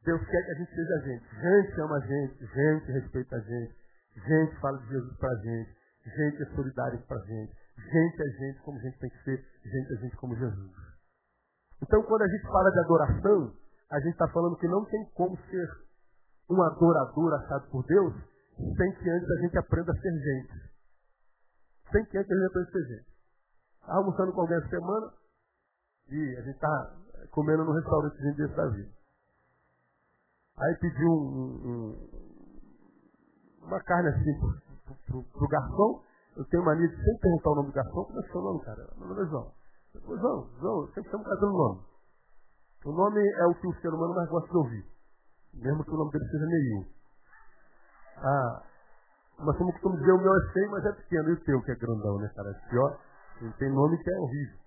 Deus 0.04 0.20
quer 0.26 0.44
que 0.44 0.50
a 0.50 0.54
gente 0.54 0.74
seja 0.74 0.98
gente. 1.00 1.24
Gente 1.40 1.80
ama 1.80 1.96
a 1.96 2.00
gente, 2.00 2.46
gente 2.46 2.92
respeita 2.92 3.36
a 3.36 3.40
gente, 3.40 3.74
gente 4.14 4.60
fala 4.60 4.78
de 4.78 4.88
Jesus 4.88 5.16
para 5.16 5.30
a 5.30 5.36
gente, 5.36 5.74
Gente 6.04 6.42
é 6.42 6.46
solidária 6.54 6.98
para 7.08 7.18
gente. 7.20 7.52
Gente 7.78 8.22
é 8.22 8.26
gente 8.38 8.60
como 8.60 8.78
gente 8.78 8.98
tem 8.98 9.08
que 9.08 9.24
ser. 9.24 9.44
Gente 9.64 9.92
é 9.92 9.96
gente 9.96 10.16
como 10.16 10.36
Jesus. 10.36 10.93
Então, 11.84 12.02
quando 12.04 12.22
a 12.22 12.28
gente 12.28 12.46
fala 12.46 12.70
de 12.70 12.78
adoração, 12.80 13.52
a 13.90 14.00
gente 14.00 14.12
está 14.12 14.26
falando 14.28 14.56
que 14.56 14.66
não 14.66 14.86
tem 14.86 15.04
como 15.14 15.36
ser 15.36 15.68
um 16.48 16.62
adorador 16.62 17.34
achado 17.34 17.68
por 17.70 17.84
Deus 17.84 18.14
sem 18.56 18.92
que 18.94 19.10
antes 19.10 19.30
a 19.30 19.40
gente 19.42 19.58
aprenda 19.58 19.92
a 19.92 19.96
ser 19.96 20.12
gente. 20.12 20.72
Sem 21.92 22.04
que 22.06 22.16
antes 22.16 22.30
a 22.30 22.34
gente 22.34 22.46
aprenda 22.46 22.68
a 22.68 22.72
ser 22.72 22.84
gente. 22.86 23.06
Estava 23.80 23.98
almoçando 23.98 24.32
com 24.32 24.40
alguém 24.40 24.56
essa 24.56 24.68
semana 24.68 25.12
e 26.08 26.36
a 26.38 26.40
gente 26.40 26.54
está 26.54 26.96
comendo 27.32 27.64
no 27.64 27.72
restaurante 27.72 28.16
desse 28.16 28.54
da 28.54 28.66
vida. 28.68 28.90
Aí 30.56 30.74
pediu 30.76 31.10
um, 31.10 31.68
um, 31.68 32.08
uma 33.60 33.80
carne 33.82 34.08
assim 34.08 34.40
pro, 35.06 35.22
pro, 35.22 35.48
garçom. 35.48 36.02
Eu 36.34 36.44
tenho 36.46 36.64
mania 36.64 36.88
de 36.88 36.96
sempre 36.96 37.20
perguntar 37.20 37.50
o 37.50 37.54
nome 37.56 37.68
do 37.68 37.74
garçom. 37.74 38.04
Como 38.04 38.20
é 38.20 38.22
seu 38.22 38.40
nome, 38.40 38.64
cara? 38.64 38.88
Meu 38.96 39.08
nome 39.08 39.22
é 39.22 39.26
João. 39.26 39.63
João, 40.02 40.48
João, 40.60 40.86
sempre 40.88 41.02
estamos 41.02 41.26
casando 41.26 41.52
nome. 41.52 41.80
O 42.84 42.92
nome 42.92 43.20
é 43.20 43.46
o 43.46 43.54
que 43.54 43.66
o 43.66 43.74
ser 43.80 43.88
humano 43.88 44.14
mais 44.14 44.28
gosta 44.28 44.50
de 44.50 44.56
ouvir. 44.56 44.84
Mesmo 45.54 45.84
que 45.84 45.90
o 45.90 45.96
nome 45.96 46.10
dele 46.10 46.24
seja 46.26 46.46
Neil. 46.46 46.86
Ah, 48.16 48.62
mas 49.38 49.56
como 49.56 49.72
costumo 49.72 49.96
dizer, 49.96 50.12
o 50.12 50.18
meu 50.18 50.34
é 50.34 50.52
feio, 50.52 50.70
mas 50.70 50.84
é 50.84 50.92
pequeno. 50.92 51.28
E 51.30 51.32
o 51.32 51.44
teu, 51.44 51.62
que 51.62 51.70
é 51.70 51.74
grandão, 51.76 52.18
né, 52.18 52.30
cara? 52.34 52.50
É 52.50 52.68
pior. 52.68 52.98
Ele 53.40 53.52
tem 53.54 53.70
nome 53.70 53.96
que 54.02 54.10
é 54.10 54.18
horrível. 54.18 54.58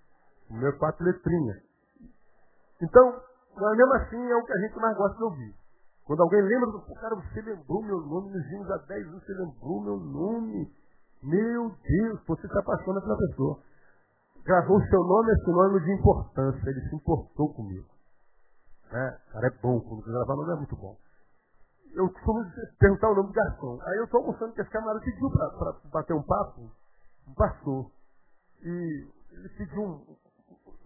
O 0.49 0.53
meu 0.55 0.69
é 0.69 0.71
quatro 0.73 1.05
letrinhas. 1.05 1.57
Então, 2.81 3.21
mas 3.55 3.77
mesmo 3.77 3.93
assim 3.93 4.31
é 4.31 4.35
o 4.35 4.45
que 4.45 4.53
a 4.53 4.61
gente 4.61 4.79
mais 4.79 4.97
gosta 4.97 5.17
de 5.17 5.23
ouvir. 5.23 5.55
Quando 6.05 6.21
alguém 6.21 6.41
lembra 6.41 6.71
do 6.71 6.81
cara, 6.95 7.15
você 7.15 7.41
lembrou 7.41 7.83
meu 7.83 7.99
nome, 7.99 8.31
nos 8.31 8.47
vimos 8.47 8.71
há 8.71 8.77
10 8.77 9.07
anos, 9.07 9.25
você 9.25 9.33
lembrou 9.33 9.83
meu 9.83 9.97
nome. 9.97 10.71
Meu 11.21 11.69
Deus, 11.69 12.21
você 12.25 12.47
se 12.47 12.57
apaixona 12.57 13.01
pela 13.01 13.17
pessoa. 13.17 13.59
Gravou 14.47 14.77
o 14.77 14.87
seu 14.87 15.03
nome, 15.03 15.33
esse 15.33 15.51
nome 15.51 15.83
de 15.83 15.91
importância, 15.91 16.69
ele 16.69 16.79
se 16.87 16.95
importou 16.95 17.53
comigo. 17.53 17.85
Né? 18.89 19.19
Cara 19.33 19.47
é 19.47 19.49
bom, 19.61 19.81
quando 19.81 20.05
gravar 20.05 20.35
nome 20.37 20.53
é 20.53 20.55
muito 20.55 20.75
bom. 20.77 20.97
Eu 21.93 22.09
costumo 22.09 22.45
perguntar 22.79 23.11
o 23.11 23.15
nome 23.15 23.27
do 23.27 23.33
garçom. 23.33 23.77
Aí 23.81 23.97
eu 23.97 24.05
estou 24.05 24.21
almoçando 24.21 24.53
que 24.53 24.61
esse 24.61 24.69
camarada 24.69 25.03
pediu 25.03 25.29
para 25.31 25.89
bater 25.91 26.13
um 26.13 26.23
papo, 26.23 26.71
pastor. 27.35 27.91
E 28.61 29.07
ele 29.31 29.49
pediu 29.49 29.81
um, 29.81 30.17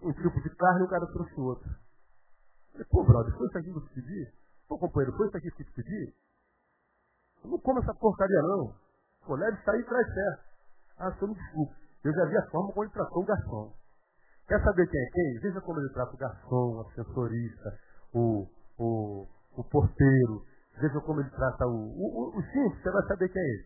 um 0.02 0.12
tipo 0.12 0.40
de 0.42 0.50
carne 0.56 0.80
e 0.80 0.84
o 0.84 0.88
cara 0.88 1.06
trouxe 1.06 1.40
outro. 1.40 1.70
Eu 1.70 2.72
falei, 2.72 2.86
pô, 2.90 3.04
brother, 3.04 3.36
foi 3.36 3.46
isso 3.46 3.58
aqui 3.58 3.70
que 3.70 3.78
eu 3.78 3.86
te 3.86 3.94
pedi? 3.94 4.32
Pô, 4.66 4.76
companheiro, 4.76 5.16
foi 5.16 5.28
isso 5.28 5.36
aqui 5.36 5.50
que 5.52 5.62
eu 5.62 5.66
te 5.66 5.72
pedi? 5.72 6.14
Eu 7.44 7.50
não 7.50 7.58
como 7.60 7.78
essa 7.78 7.94
porcaria 7.94 8.42
não. 8.42 8.74
Pô, 9.24 9.36
leve 9.36 9.56
isso 9.56 9.70
aí 9.70 9.80
e 9.80 9.84
traz 9.84 10.06
certo. 10.12 10.44
Ah, 10.98 11.12
senhor, 11.12 11.28
me 11.28 11.34
desculpe. 11.36 11.82
Eu 12.04 12.12
já 12.12 12.24
vi 12.26 12.36
a 12.36 12.50
forma 12.50 12.72
como 12.72 12.84
ele 12.84 12.92
tratou 12.92 13.22
o 13.22 13.26
garçom. 13.26 13.72
Quer 14.48 14.62
saber 14.62 14.86
quem 14.88 15.00
é 15.00 15.10
quem? 15.10 15.40
Veja 15.40 15.60
como 15.60 15.78
ele 15.78 15.92
trata 15.92 16.14
o 16.14 16.18
garçom, 16.18 16.76
o 16.76 16.80
ascensorista, 16.80 17.78
o, 18.12 18.46
o, 18.78 19.26
o 19.56 19.64
porteiro. 19.64 20.42
Veja 20.80 21.00
como 21.00 21.20
ele 21.20 21.30
trata 21.30 21.66
o, 21.66 21.70
o, 21.70 22.38
o, 22.38 22.42
simples, 22.42 22.82
você 22.82 22.90
vai 22.90 23.06
saber 23.06 23.28
quem 23.28 23.40
é 23.40 23.44
ele. 23.44 23.64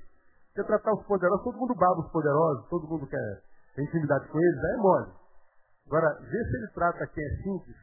Você 0.55 0.65
tratar 0.65 0.93
os 0.93 1.07
poderosos, 1.07 1.45
todo 1.45 1.59
mundo 1.59 1.75
baba 1.75 2.01
os 2.01 2.11
poderosos, 2.11 2.69
todo 2.69 2.89
mundo 2.89 3.07
quer 3.07 3.43
intimidade 3.79 4.29
com 4.29 4.39
eles, 4.39 4.65
aí 4.65 4.73
é 4.73 4.77
mole. 4.77 5.13
Agora, 5.87 6.19
vê 6.21 6.45
se 6.45 6.57
ele 6.57 6.69
trata 6.75 7.07
quem 7.07 7.25
é 7.25 7.37
simples, 7.43 7.77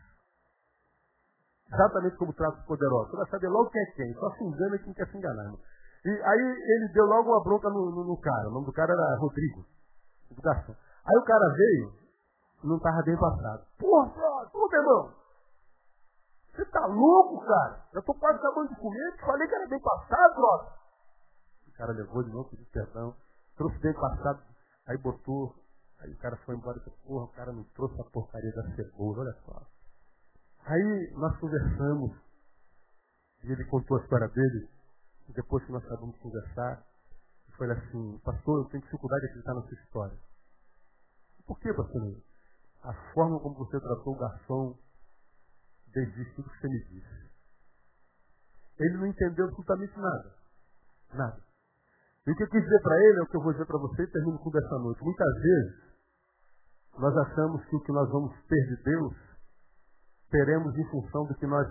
exatamente 1.72 2.18
como 2.18 2.34
trata 2.34 2.60
os 2.60 2.66
poderosos. 2.66 3.12
Você 3.12 3.18
vai 3.18 3.30
saber 3.30 3.48
logo 3.48 3.70
quem 3.70 3.82
é 3.82 3.92
quem, 3.92 4.14
só 4.14 4.30
se 4.32 4.44
engana 4.44 4.78
quem 4.80 4.94
quer 4.94 5.08
se 5.08 5.18
enganar. 5.18 5.54
E 6.06 6.10
aí 6.10 6.64
ele 6.68 6.94
deu 6.94 7.06
logo 7.06 7.30
uma 7.30 7.44
bronca 7.44 7.70
no, 7.70 7.92
no, 7.92 8.04
no 8.06 8.18
cara, 8.20 8.50
o 8.50 8.52
nome 8.52 8.66
do 8.66 8.74
cara 8.74 8.92
era 8.92 9.18
Rodrigo, 9.20 9.66
Aí 10.30 11.18
o 11.18 11.24
cara 11.24 11.54
veio, 11.54 11.94
não 12.64 12.78
estava 12.78 13.02
bem 13.04 13.18
passado. 13.18 13.66
Porra, 13.78 14.50
tudo, 14.52 14.76
irmão. 14.76 15.14
Você 16.54 16.66
tá 16.66 16.86
louco, 16.86 17.46
cara? 17.46 17.84
Eu 17.94 18.04
tô 18.04 18.14
quase 18.14 18.38
acabando 18.38 18.70
de 18.70 18.80
comer, 18.80 19.12
te 19.18 19.26
falei 19.26 19.48
que 19.48 19.56
era 19.56 19.68
bem 19.68 19.80
passado, 19.80 20.36
brother. 20.36 20.74
O 21.68 21.72
cara 21.74 21.92
levou 21.94 22.24
de 22.24 22.30
novo, 22.32 22.50
pediu 22.50 22.66
perdão, 22.72 23.16
trouxe 23.58 23.80
bem 23.80 23.94
passado, 23.94 24.44
aí 24.88 24.98
botou, 24.98 25.56
aí 26.00 26.12
o 26.12 26.18
cara 26.20 26.38
foi 26.46 26.56
embora 26.56 26.78
e 26.78 26.82
disse, 26.82 26.96
porra, 27.08 27.26
o 27.26 27.34
cara 27.34 27.52
não 27.52 27.64
trouxe 27.76 28.00
a 28.00 28.04
porcaria 28.04 28.54
da 28.54 28.76
cebola, 28.76 29.22
olha 29.22 29.34
só. 29.46 29.62
Aí 30.66 31.14
nós 31.18 31.36
conversamos, 31.40 32.16
e 33.44 33.52
ele 33.52 33.66
contou 33.66 33.98
a 33.98 34.02
história 34.02 34.28
dele, 34.30 34.70
e 35.28 35.34
depois 35.34 35.66
que 35.66 35.72
nós 35.72 35.84
acabamos 35.86 36.16
de 36.16 36.22
conversar, 36.22 36.86
falou 37.58 37.74
assim, 37.74 38.20
pastor, 38.24 38.60
eu 38.60 38.70
tenho 38.70 38.84
dificuldade 38.84 39.22
de 39.22 39.28
acreditar 39.28 39.54
na 39.54 39.62
sua 39.62 39.74
história. 39.74 40.18
Por 41.46 41.60
que, 41.60 41.74
pastor? 41.74 42.22
A 42.84 42.94
forma 43.14 43.40
como 43.40 43.56
você 43.56 43.80
tratou 43.80 44.14
o 44.14 44.20
garçom 44.20 44.78
desde 45.94 46.26
tudo 46.36 46.50
que 46.50 46.60
você 46.60 46.68
me 46.68 46.84
disse. 46.86 47.32
Ele 48.80 48.98
não 48.98 49.08
entendeu 49.08 49.46
absolutamente 49.46 49.98
nada. 49.98 50.36
Nada. 51.14 51.42
E 52.26 52.32
o 52.32 52.36
que 52.36 52.44
eu 52.44 52.50
quis 52.50 52.64
dizer 52.64 52.82
para 52.82 52.98
ele 52.98 53.20
é 53.20 53.22
o 53.24 53.28
que 53.28 53.38
eu 53.38 53.42
vou 53.42 53.52
dizer 53.52 53.66
para 53.66 53.78
você 53.78 54.04
e 54.04 54.12
termino 54.12 54.40
com 54.40 54.50
dessa 54.50 54.80
noite. 54.80 55.04
Muitas 55.04 55.34
vezes, 55.36 55.84
nós 56.98 57.16
achamos 57.18 57.64
que 57.66 57.76
o 57.76 57.84
que 57.84 57.92
nós 57.92 58.10
vamos 58.10 58.34
ter 58.48 58.68
de 58.68 58.84
Deus, 58.84 59.16
teremos 60.30 60.76
em 60.76 60.90
função 60.90 61.26
do 61.26 61.36
que 61.36 61.46
nós 61.46 61.68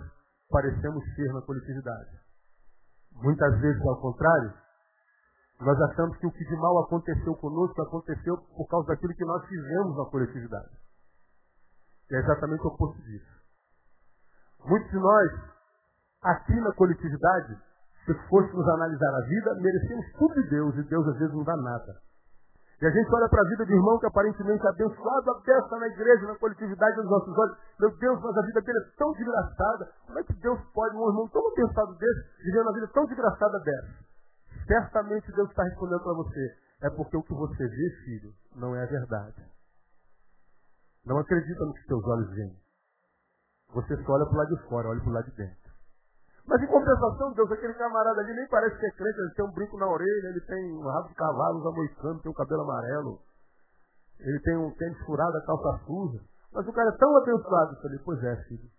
parecemos 0.49 1.03
ser 1.15 1.33
na 1.33 1.41
coletividade. 1.41 2.19
Muitas 3.11 3.59
vezes, 3.59 3.81
ao 3.81 3.99
contrário, 3.99 4.53
nós 5.59 5.79
achamos 5.81 6.17
que 6.17 6.27
o 6.27 6.31
que 6.31 6.45
de 6.45 6.55
mal 6.57 6.83
aconteceu 6.83 7.35
conosco 7.35 7.81
aconteceu 7.81 8.37
por 8.37 8.67
causa 8.67 8.87
daquilo 8.87 9.13
que 9.13 9.25
nós 9.25 9.45
fizemos 9.45 9.97
na 9.97 10.05
coletividade. 10.05 10.69
É 12.11 12.17
exatamente 12.17 12.63
o 12.63 12.67
oposto 12.67 13.01
disso. 13.01 13.33
Muitos 14.65 14.89
de 14.89 14.97
nós, 14.97 15.31
aqui 16.23 16.59
na 16.59 16.73
coletividade, 16.73 17.57
se 18.05 18.13
fôssemos 18.29 18.67
analisar 18.67 19.15
a 19.15 19.21
vida, 19.21 19.55
merecemos 19.55 20.05
tudo 20.17 20.33
de 20.33 20.49
Deus 20.49 20.75
e 20.75 20.83
Deus 20.83 21.07
às 21.07 21.17
vezes 21.17 21.33
não 21.33 21.43
dá 21.43 21.55
nada. 21.55 22.01
E 22.81 22.85
a 22.85 22.89
gente 22.89 23.07
olha 23.15 23.29
para 23.29 23.39
a 23.39 23.49
vida 23.49 23.65
do 23.65 23.71
irmão 23.71 23.97
que 23.97 24.05
aparentemente 24.05 24.65
é 24.65 24.69
abençoado, 24.69 25.31
a 25.31 25.79
na 25.79 25.87
igreja, 25.87 26.27
na 26.27 26.35
coletividade 26.35 26.95
dos 26.97 27.09
nossos 27.09 27.37
olhos. 27.37 27.57
Meu 27.79 27.97
Deus, 27.97 28.19
mas 28.21 28.37
a 28.37 28.41
vida 28.41 28.61
dele 28.61 28.79
é 28.79 28.97
tão 28.97 29.11
desgraçada. 29.13 29.89
Como 30.05 30.19
é 30.19 30.23
que 30.23 30.33
Deus 30.33 30.59
pode, 30.73 30.95
um 30.97 31.07
irmão 31.07 31.29
tão 31.29 31.47
abençoado 31.47 31.95
desse, 31.95 32.43
viver 32.43 32.61
uma 32.61 32.73
vida 32.73 32.87
tão 32.93 33.05
desgraçada 33.05 33.59
dessa? 33.59 34.12
Certamente 34.67 35.31
Deus 35.31 35.49
está 35.49 35.63
respondendo 35.63 36.03
para 36.03 36.13
você. 36.13 36.57
É 36.81 36.89
porque 36.89 37.17
o 37.17 37.23
que 37.23 37.33
você 37.33 37.67
vê, 37.67 37.89
filho, 38.05 38.33
não 38.55 38.75
é 38.75 38.83
a 38.83 38.85
verdade. 38.85 39.43
Não 41.05 41.17
acredita 41.17 41.65
no 41.65 41.73
que 41.73 41.83
seus 41.85 42.03
olhos 42.05 42.29
veem. 42.31 42.57
Você 43.73 43.95
só 44.03 44.13
olha 44.13 44.25
para 44.25 44.35
o 44.35 44.37
lado 44.37 44.55
de 44.55 44.67
fora, 44.67 44.89
olha 44.89 45.01
para 45.01 45.09
o 45.09 45.13
lado 45.13 45.31
de 45.31 45.37
dentro. 45.37 45.73
Mas 46.45 46.61
em 46.61 46.67
compensação, 46.67 47.33
Deus, 47.33 47.51
aquele 47.51 47.73
camarada 47.73 48.19
ali 48.19 48.33
nem 48.33 48.47
parece 48.47 48.77
que 48.77 48.85
é 48.85 48.91
crente, 48.91 49.17
ele 49.17 49.33
tem 49.33 49.45
um 49.45 49.51
brinco 49.51 49.77
na 49.77 49.87
orelha, 49.87 50.27
ele 50.27 50.41
tem 50.41 50.73
um 50.73 50.87
rabo 50.87 51.07
de 51.07 51.15
cavalo, 51.15 51.59
usa 51.59 52.19
tem 52.21 52.31
um 52.31 52.35
cabelo 52.35 52.63
amarelo, 52.63 53.21
ele 54.19 54.39
tem 54.41 54.57
um 54.57 54.71
tênis 54.75 54.99
furado, 55.05 55.37
a 55.37 55.45
calça 55.45 55.85
suja. 55.85 56.19
Mas 56.51 56.67
o 56.67 56.73
cara 56.73 56.89
é 56.89 56.97
tão 56.97 57.17
abençoado. 57.17 57.75
Eu 57.75 57.81
falei, 57.81 57.99
pois 58.03 58.23
é, 58.23 58.35
filho. 58.43 58.69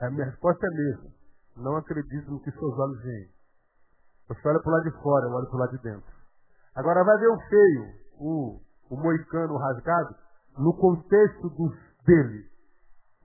A 0.00 0.10
minha 0.10 0.26
resposta 0.26 0.66
é 0.66 0.70
mesmo. 0.70 1.12
Não 1.56 1.76
acredito 1.76 2.30
no 2.30 2.40
que 2.40 2.50
seus 2.52 2.78
olhos 2.78 3.02
veem. 3.02 3.35
Você 4.28 4.48
olha 4.48 4.60
para 4.60 4.68
o 4.68 4.72
lado 4.72 4.84
de 4.84 5.02
fora, 5.02 5.26
eu 5.26 5.32
olho 5.32 5.46
para 5.46 5.56
o 5.56 5.60
lado 5.60 5.76
de 5.76 5.82
dentro. 5.82 6.12
Agora 6.74 7.04
vai 7.04 7.18
ver 7.18 7.28
o 7.28 7.40
feio, 7.48 7.84
o, 8.18 8.60
o 8.90 8.96
moicano 8.96 9.56
rasgado, 9.56 10.14
no 10.58 10.74
contexto 10.76 11.48
dos, 11.50 11.74
dele. 12.04 12.44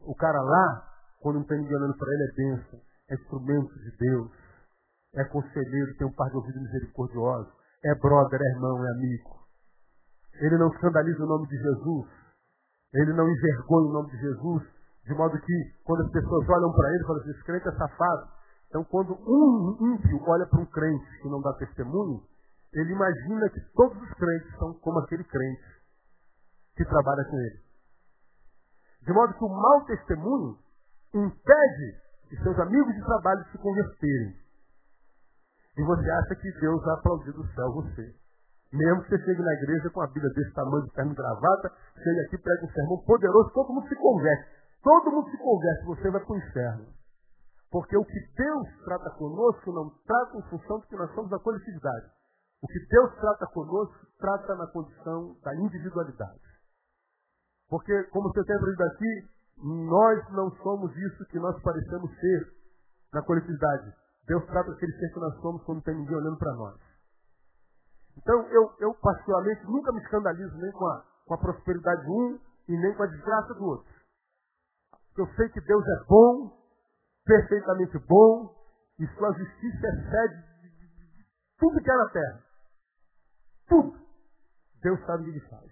O 0.02 0.16
cara 0.16 0.42
lá, 0.42 0.88
quando 1.22 1.38
não 1.38 1.44
tem 1.46 1.58
ninguém 1.60 1.76
olhando 1.76 1.98
para 1.98 2.14
ele, 2.14 2.24
é 2.24 2.36
bênção, 2.36 2.80
é 3.10 3.16
instrumento 3.16 3.74
de 3.74 3.98
Deus, 3.98 4.32
é 5.16 5.24
conselheiro, 5.26 5.98
tem 5.98 6.08
um 6.08 6.14
par 6.14 6.30
de 6.30 6.38
ouvidos 6.38 6.62
misericordioso, 6.62 7.52
é 7.84 7.96
brother, 7.96 8.40
é 8.42 8.56
irmão, 8.56 8.86
é 8.86 8.92
amigo. 8.92 9.42
Ele 10.36 10.58
não 10.58 10.70
escandaliza 10.70 11.24
o 11.24 11.28
nome 11.28 11.48
de 11.48 11.58
Jesus, 11.58 12.08
ele 12.94 13.14
não 13.14 13.30
envergonha 13.30 13.90
o 13.90 13.94
nome 13.94 14.12
de 14.12 14.18
Jesus, 14.18 14.64
de 15.06 15.14
modo 15.14 15.38
que 15.40 15.74
quando 15.84 16.04
as 16.04 16.12
pessoas 16.12 16.48
olham 16.50 16.72
para 16.74 16.90
ele, 16.94 17.04
falam 17.06 17.22
assim, 17.22 17.32
esse 17.32 17.44
crente 17.44 17.68
é 17.68 17.72
safado. 17.72 18.41
Então 18.72 18.86
quando 18.86 19.12
um 19.28 19.94
ímpio 19.94 20.24
olha 20.26 20.46
para 20.46 20.62
um 20.62 20.66
crente 20.66 21.22
que 21.22 21.28
não 21.28 21.42
dá 21.42 21.52
testemunho, 21.60 22.24
ele 22.72 22.94
imagina 22.94 23.50
que 23.50 23.60
todos 23.76 24.02
os 24.02 24.14
crentes 24.14 24.58
são 24.58 24.74
como 24.76 25.00
aquele 25.00 25.26
crente 25.26 25.62
que 26.78 26.86
trabalha 26.86 27.26
com 27.26 27.38
ele. 27.38 27.60
De 29.02 29.12
modo 29.12 29.34
que 29.34 29.44
o 29.44 29.50
mau 29.50 29.84
testemunho 29.84 30.58
impede 31.14 32.00
os 32.32 32.44
seus 32.44 32.58
amigos 32.60 32.96
de 32.96 33.04
trabalho 33.04 33.44
se 33.52 33.58
converterem. 33.58 34.40
E 35.78 35.84
você 35.84 36.10
acha 36.10 36.36
que 36.36 36.60
Deus 36.62 36.82
vai 36.82 36.94
aplaudir 36.96 37.34
do 37.34 37.46
céu 37.54 37.74
você. 37.74 38.16
Mesmo 38.72 39.04
que 39.04 39.10
você 39.10 39.20
chegue 39.26 39.42
na 39.42 39.54
igreja 39.54 39.90
com 39.90 40.02
a 40.02 40.08
Bíblia 40.08 40.32
desse 40.34 40.54
tamanho 40.54 40.86
de 40.86 40.94
terno 40.94 41.12
e 41.12 41.16
gravata, 41.16 41.74
chegue 42.02 42.20
aqui, 42.22 42.38
prega 42.38 42.66
um 42.66 42.72
sermão 42.72 43.04
poderoso, 43.04 43.52
todo 43.52 43.74
mundo 43.74 43.90
se 43.90 43.96
converte. 43.96 44.46
Todo 44.82 45.12
mundo 45.12 45.30
se 45.30 45.38
converte, 45.38 45.86
você 45.86 46.10
vai 46.10 46.22
para 46.24 46.34
o 46.34 46.38
inferno. 46.38 47.01
Porque 47.72 47.96
o 47.98 48.04
que 48.04 48.20
Deus 48.36 48.68
trata 48.84 49.10
conosco 49.12 49.72
não 49.72 49.90
trata 50.06 50.38
em 50.38 50.50
função 50.50 50.80
de 50.82 50.88
que 50.88 50.96
nós 50.98 51.10
somos 51.16 51.32
da 51.32 51.40
coletividade. 51.40 52.12
O 52.62 52.68
que 52.68 52.80
Deus 52.88 53.16
trata 53.16 53.48
conosco, 53.48 53.96
trata 54.20 54.56
na 54.56 54.68
condição 54.68 55.36
da 55.42 55.56
individualidade. 55.56 56.42
Porque, 57.70 58.04
como 58.12 58.30
você 58.30 58.44
tem 58.44 58.56
aprendido 58.58 58.84
aqui, 58.84 59.30
nós 59.64 60.30
não 60.32 60.52
somos 60.58 60.96
isso 60.98 61.26
que 61.28 61.40
nós 61.40 61.60
parecemos 61.64 62.12
ser 62.20 62.54
na 63.14 63.22
coletividade. 63.24 63.94
Deus 64.28 64.46
trata 64.48 64.72
aquele 64.72 64.92
ser 65.00 65.14
que 65.14 65.20
nós 65.20 65.36
somos 65.42 65.64
quando 65.64 65.82
tem 65.82 65.96
ninguém 65.96 66.16
olhando 66.16 66.38
para 66.38 66.54
nós. 66.56 66.80
Então, 68.18 68.42
eu, 68.50 68.76
eu 68.80 68.94
particularmente 68.96 69.64
nunca 69.66 69.94
me 69.94 70.02
escandalizo 70.02 70.58
nem 70.58 70.72
com 70.74 70.86
a, 70.86 71.06
com 71.26 71.34
a 71.36 71.38
prosperidade 71.38 72.02
de 72.02 72.12
um 72.12 72.40
e 72.68 72.78
nem 72.78 72.94
com 72.96 73.04
a 73.04 73.08
desgraça 73.08 73.54
do 73.54 73.64
outro. 73.64 73.92
Eu 75.18 75.26
sei 75.36 75.48
que 75.50 75.62
Deus 75.62 75.84
é 75.84 76.06
bom, 76.06 76.61
perfeitamente 77.26 77.98
bom, 78.08 78.56
e 79.00 79.08
sua 79.16 79.32
justiça 79.34 79.88
excede 79.88 80.52
tudo 81.58 81.82
que 81.82 81.92
é 81.92 81.96
na 81.96 82.10
terra. 82.10 82.44
Tudo. 83.68 84.00
Deus 84.82 85.00
sabe 85.06 85.22
o 85.22 85.26
que 85.26 85.32
ele 85.32 85.50
faz. 85.50 85.72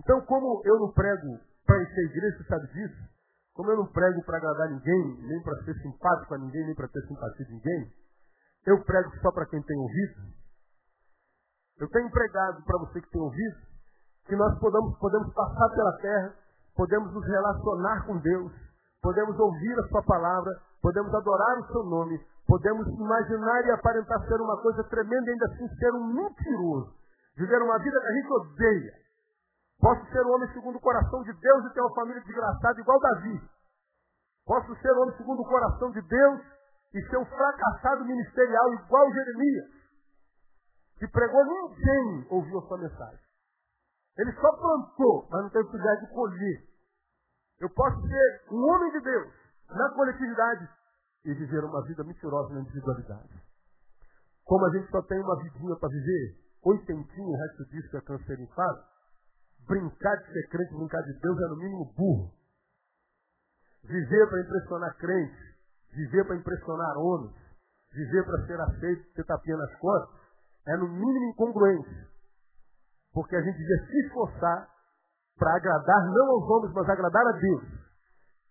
Então, 0.00 0.20
como 0.26 0.62
eu 0.64 0.78
não 0.78 0.92
prego 0.92 1.40
para 1.66 1.82
encher 1.82 2.00
a 2.00 2.10
igreja, 2.10 2.38
você 2.38 2.44
sabe 2.44 2.66
disso, 2.68 3.08
como 3.54 3.70
eu 3.70 3.76
não 3.76 3.86
prego 3.86 4.22
para 4.24 4.36
agradar 4.36 4.70
ninguém, 4.70 5.18
nem 5.22 5.42
para 5.42 5.64
ser 5.64 5.74
simpático 5.82 6.34
a 6.34 6.38
ninguém, 6.38 6.66
nem 6.66 6.74
para 6.74 6.88
ter 6.88 7.02
simpatia 7.06 7.46
de 7.46 7.52
ninguém, 7.52 7.92
eu 8.66 8.84
prego 8.84 9.10
só 9.20 9.32
para 9.32 9.46
quem 9.46 9.62
tem 9.62 9.76
ouvido. 9.76 10.38
Eu 11.80 11.88
tenho 11.88 12.10
pregado 12.10 12.62
para 12.64 12.78
você 12.78 13.00
que 13.00 13.10
tem 13.10 13.20
ouvido, 13.20 13.56
que 14.26 14.36
nós 14.36 14.58
podemos, 14.60 14.98
podemos 14.98 15.32
passar 15.32 15.68
pela 15.74 15.98
terra, 15.98 16.34
podemos 16.76 17.12
nos 17.12 17.26
relacionar 17.26 18.06
com 18.06 18.18
Deus, 18.18 18.52
podemos 19.02 19.38
ouvir 19.38 19.78
a 19.78 19.88
sua 19.88 20.02
palavra, 20.02 20.50
podemos 20.82 21.14
adorar 21.14 21.58
o 21.58 21.66
seu 21.72 21.84
nome, 21.84 22.18
podemos 22.46 22.86
imaginar 22.86 23.66
e 23.66 23.70
aparentar 23.70 24.20
ser 24.26 24.40
uma 24.40 24.60
coisa 24.62 24.82
tremenda 24.84 25.30
e 25.30 25.32
ainda 25.32 25.46
assim 25.46 25.68
ser 25.76 25.92
um 25.94 26.06
mentiroso. 26.12 26.94
Viver 27.36 27.62
uma 27.62 27.78
vida 27.78 28.00
que 28.00 28.06
a 28.06 28.12
gente 28.12 28.32
odeia. 28.32 28.92
Posso 29.80 30.04
ser 30.10 30.26
um 30.26 30.34
homem 30.34 30.52
segundo 30.52 30.76
o 30.76 30.80
coração 30.80 31.22
de 31.22 31.32
Deus 31.32 31.64
e 31.64 31.72
ter 31.72 31.80
uma 31.80 31.94
família 31.94 32.20
desgraçada 32.22 32.80
igual 32.80 32.98
Davi. 32.98 33.40
Posso 34.44 34.74
ser 34.76 34.92
um 34.92 35.02
homem 35.02 35.16
segundo 35.16 35.40
o 35.40 35.48
coração 35.48 35.90
de 35.92 36.02
Deus 36.02 36.40
e 36.94 37.02
ser 37.08 37.18
um 37.18 37.26
fracassado 37.26 38.04
ministerial 38.04 38.74
igual 38.74 39.12
Jeremias, 39.12 39.70
que 40.98 41.06
pregou 41.08 41.44
ninguém 41.44 42.26
ouviu 42.30 42.58
a 42.58 42.62
sua 42.62 42.78
mensagem. 42.78 43.28
Ele 44.16 44.32
só 44.32 44.50
plantou, 44.56 45.28
mas 45.30 45.42
não 45.42 45.50
teve 45.50 45.68
cuidado 45.68 46.00
de 46.00 46.12
colher. 46.12 46.67
Eu 47.60 47.70
posso 47.70 48.00
ser 48.06 48.42
um 48.52 48.62
homem 48.70 48.92
de 48.92 49.00
Deus 49.00 49.32
na 49.70 49.90
coletividade 49.90 50.68
e 51.24 51.34
viver 51.34 51.64
uma 51.64 51.84
vida 51.84 52.04
mentirosa 52.04 52.54
na 52.54 52.60
individualidade. 52.60 53.42
Como 54.44 54.64
a 54.64 54.70
gente 54.70 54.90
só 54.90 55.02
tem 55.02 55.20
uma 55.20 55.42
vidinha 55.42 55.76
para 55.76 55.88
viver, 55.88 56.36
oitentinho, 56.62 57.28
o 57.28 57.36
resto 57.36 57.64
disso 57.66 57.96
é 57.96 58.00
câncer 58.00 58.48
fase, 58.54 58.84
brincar 59.66 60.16
de 60.16 60.32
ser 60.32 60.48
crente, 60.48 60.74
brincar 60.74 61.02
de 61.02 61.12
Deus 61.20 61.38
é 61.38 61.48
no 61.48 61.56
mínimo 61.56 61.92
burro. 61.96 62.32
Viver 63.84 64.28
para 64.28 64.40
impressionar 64.40 64.96
crentes, 64.96 65.54
viver 65.92 66.24
para 66.26 66.36
impressionar 66.36 66.96
homens, 66.96 67.36
viver 67.92 68.24
para 68.24 68.46
ser 68.46 68.60
aceito, 68.60 69.12
ter 69.14 69.24
tapinha 69.24 69.56
nas 69.56 69.74
costas, 69.76 70.20
é 70.66 70.76
no 70.76 70.88
mínimo 70.88 71.30
incongruente. 71.30 72.08
Porque 73.12 73.36
a 73.36 73.42
gente 73.42 73.58
devia 73.58 73.86
se 73.86 74.06
esforçar 74.06 74.77
para 75.38 75.54
agradar 75.54 76.04
não 76.06 76.30
aos 76.32 76.50
homens, 76.50 76.74
mas 76.74 76.88
agradar 76.88 77.26
a 77.26 77.32
Deus. 77.32 77.62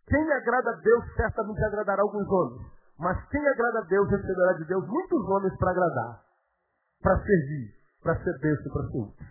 Quem 0.08 0.32
agrada 0.32 0.72
a 0.72 0.76
Deus 0.76 1.04
certamente 1.16 1.64
agradará 1.66 2.02
alguns 2.02 2.28
homens. 2.28 2.72
Mas 2.98 3.24
quem 3.30 3.46
agrada 3.46 3.80
a 3.80 3.84
Deus 3.84 4.10
receberá 4.10 4.54
de 4.54 4.66
Deus 4.66 4.88
muitos 4.88 5.30
homens 5.30 5.56
para 5.58 5.72
agradar, 5.72 6.22
para 7.02 7.18
servir, 7.20 7.74
para 8.02 8.16
ser 8.24 8.40
bênção, 8.40 8.74
para 8.74 8.88
ser 8.88 8.98
útil. 8.98 9.28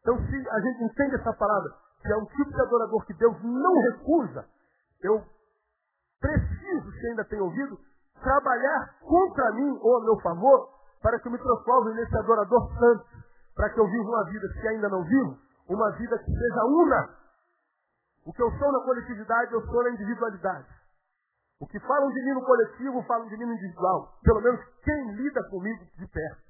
Então, 0.00 0.18
se 0.26 0.48
a 0.50 0.60
gente 0.60 0.84
entende 0.84 1.14
essa 1.14 1.32
palavra, 1.32 1.72
que 2.02 2.12
é 2.12 2.16
um 2.16 2.26
tipo 2.26 2.50
de 2.50 2.60
adorador 2.60 3.06
que 3.06 3.14
Deus 3.14 3.36
não 3.42 3.72
recusa, 3.80 4.44
eu 5.02 5.22
preciso, 6.20 6.92
se 6.92 7.06
ainda 7.06 7.24
tem 7.24 7.40
ouvido, 7.40 7.78
trabalhar 8.20 8.98
contra 9.00 9.52
mim 9.52 9.78
ou 9.80 9.96
a 9.98 10.04
meu 10.04 10.20
favor, 10.20 10.68
para 11.00 11.18
que 11.18 11.28
eu 11.28 11.32
me 11.32 11.38
transforme 11.38 11.94
nesse 11.94 12.16
adorador 12.16 12.68
santo, 12.78 13.06
para 13.54 13.70
que 13.70 13.80
eu 13.80 13.86
viva 13.86 14.08
uma 14.08 14.24
vida, 14.24 14.48
se 14.52 14.68
ainda 14.68 14.88
não 14.88 15.02
vivo, 15.04 15.38
uma 15.74 15.90
vida 15.92 16.18
que 16.18 16.32
seja 16.32 16.64
una. 16.64 17.16
O 18.24 18.32
que 18.32 18.42
eu 18.42 18.50
sou 18.58 18.72
na 18.72 18.80
coletividade, 18.84 19.52
eu 19.52 19.64
sou 19.66 19.82
na 19.82 19.90
individualidade. 19.90 20.68
O 21.60 21.66
que 21.66 21.78
falam 21.80 22.10
de 22.10 22.24
mim 22.24 22.32
no 22.32 22.44
coletivo, 22.44 23.02
falam 23.04 23.28
de 23.28 23.36
mim 23.36 23.46
no 23.46 23.54
individual. 23.54 24.18
Pelo 24.22 24.40
menos 24.40 24.60
quem 24.82 25.12
lida 25.12 25.42
comigo 25.48 25.84
de 25.96 26.06
perto. 26.08 26.42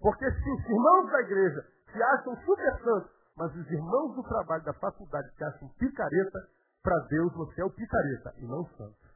Porque 0.00 0.30
se 0.30 0.50
os 0.50 0.64
irmãos 0.66 1.10
da 1.10 1.20
igreja 1.20 1.66
se 1.92 2.02
acham 2.02 2.36
super 2.44 2.78
santos, 2.82 3.10
mas 3.36 3.54
os 3.54 3.70
irmãos 3.70 4.14
do 4.14 4.22
trabalho, 4.22 4.64
da 4.64 4.72
faculdade, 4.74 5.30
se 5.36 5.44
acham 5.44 5.68
picareta, 5.78 6.38
para 6.82 6.98
Deus 7.10 7.32
você 7.34 7.60
é 7.60 7.64
o 7.64 7.70
picareta 7.70 8.34
e 8.38 8.46
não 8.46 8.64
santo. 8.76 9.06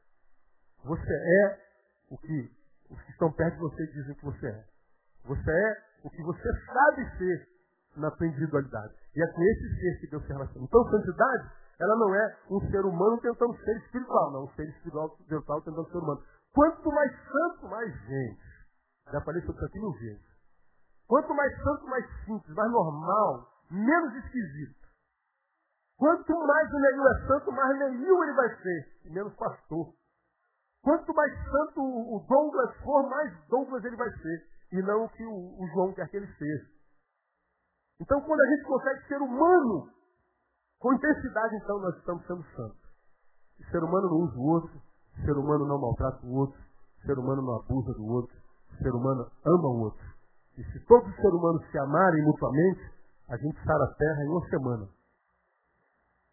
Você 0.83 1.13
é 1.13 1.59
o 2.09 2.17
que 2.17 2.51
os 2.89 3.01
que 3.03 3.11
estão 3.11 3.31
perto 3.31 3.53
de 3.53 3.61
você 3.61 3.87
dizem 3.87 4.15
que 4.15 4.25
você 4.25 4.47
é. 4.47 4.65
Você 5.23 5.51
é 5.51 5.83
o 6.03 6.09
que 6.09 6.21
você 6.23 6.49
sabe 6.65 7.17
ser 7.17 7.50
na 7.95 8.11
tua 8.11 8.27
individualidade. 8.27 8.93
E 9.15 9.21
é 9.21 9.27
com 9.27 9.41
esse 9.41 9.79
ser 9.79 9.99
que 9.99 10.07
Deus 10.07 10.23
se 10.23 10.33
relaciona. 10.33 10.65
Então, 10.65 10.89
santidade, 10.89 11.51
ela 11.79 11.95
não 11.97 12.15
é 12.15 12.37
um 12.49 12.59
ser 12.71 12.85
humano 12.85 13.19
tentando 13.21 13.55
ser 13.57 13.77
espiritual, 13.77 14.31
não. 14.31 14.43
Um 14.43 14.49
ser 14.49 14.67
espiritual, 14.69 15.15
espiritual 15.19 15.61
tentando 15.61 15.89
ser 15.89 15.97
humano. 15.97 16.23
Quanto 16.53 16.91
mais 16.91 17.11
santo, 17.11 17.67
mais 17.67 17.93
gente. 18.07 18.51
Já 19.11 19.21
falei 19.21 19.41
sobre 19.41 19.57
isso 19.57 19.65
aqui 19.65 19.79
mil 19.79 19.91
vezes. 19.93 20.31
Quanto 21.07 21.33
mais 21.33 21.53
santo, 21.63 21.85
mais 21.87 22.05
simples, 22.25 22.55
mais 22.55 22.71
normal, 22.71 23.47
menos 23.69 24.15
esquisito. 24.15 24.81
Quanto 25.97 26.33
mais 26.33 26.73
o 26.73 26.79
Neil 26.79 27.07
é 27.07 27.27
santo, 27.27 27.51
mais 27.51 27.77
Neil 27.77 28.23
ele 28.23 28.33
vai 28.33 28.55
ser, 28.61 28.87
e 29.05 29.09
menos 29.11 29.35
pastor. 29.35 29.93
Quanto 30.81 31.13
mais 31.13 31.31
santo 31.45 31.81
o 31.81 32.25
Douglas 32.27 32.75
for, 32.77 33.07
mais 33.07 33.47
Douglas 33.47 33.83
ele 33.85 33.95
vai 33.95 34.09
ser, 34.09 34.47
e 34.71 34.81
não 34.81 35.05
o 35.05 35.09
que 35.09 35.23
o, 35.23 35.67
João 35.73 35.93
quer 35.93 36.09
que 36.09 36.17
ele 36.17 36.33
seja. 36.33 36.65
Então, 38.01 38.19
quando 38.21 38.41
a 38.41 38.47
gente 38.47 38.63
consegue 38.63 39.07
ser 39.07 39.21
humano, 39.21 39.87
com 40.79 40.93
intensidade, 40.93 41.55
então 41.55 41.79
nós 41.79 41.95
estamos 41.97 42.25
sendo 42.25 42.43
santos. 42.55 42.81
O 43.59 43.63
ser 43.69 43.83
humano 43.83 44.09
não 44.09 44.17
usa 44.25 44.37
o 44.37 44.47
outro, 44.47 44.81
o 45.17 45.21
ser 45.21 45.37
humano 45.37 45.67
não 45.67 45.79
maltrata 45.79 46.25
o 46.25 46.33
outro, 46.33 46.59
o 46.59 47.05
ser 47.05 47.19
humano 47.19 47.43
não 47.43 47.55
abusa 47.59 47.93
do 47.93 48.05
outro, 48.05 48.35
o 48.71 48.75
ser 48.77 48.89
humano 48.89 49.29
ama 49.45 49.67
o 49.67 49.79
outro. 49.81 50.03
E 50.57 50.63
se 50.63 50.79
todos 50.87 51.07
os 51.07 51.15
seres 51.15 51.33
humanos 51.33 51.63
se 51.69 51.77
amarem 51.77 52.25
mutuamente, 52.25 52.81
a 53.29 53.37
gente 53.37 53.63
sara 53.63 53.83
a 53.83 53.93
terra 53.93 54.23
em 54.23 54.29
uma 54.29 54.49
semana. 54.49 54.89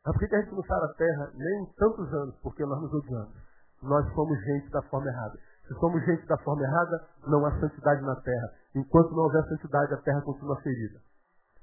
Mas 0.07 0.17
por 0.17 0.27
que 0.27 0.35
a 0.35 0.41
gente 0.41 0.55
não 0.55 0.63
sara 0.65 0.87
a 0.87 0.95
terra 0.95 1.33
nem 1.35 1.63
em 1.63 1.73
tantos 1.77 2.15
anos? 2.15 2.35
Porque 2.43 2.65
nós 2.65 2.81
nos 2.81 2.95
odiamos. 2.95 3.35
Nós 3.83 4.15
somos 4.15 4.39
gente 4.41 4.71
da 4.71 4.81
forma 4.89 5.07
errada. 5.07 5.39
Se 5.67 5.75
somos 5.75 6.03
gente 6.07 6.27
da 6.27 6.39
forma 6.39 6.63
errada, 6.63 7.09
não 7.27 7.45
há 7.45 7.61
santidade 7.61 8.01
na 8.01 8.17
terra. 8.17 8.49
Enquanto 8.75 9.11
não 9.11 9.25
houver 9.25 9.45
santidade, 9.45 9.93
a 9.93 9.99
terra 9.99 10.23
continua 10.23 10.57
ferida. 10.63 10.99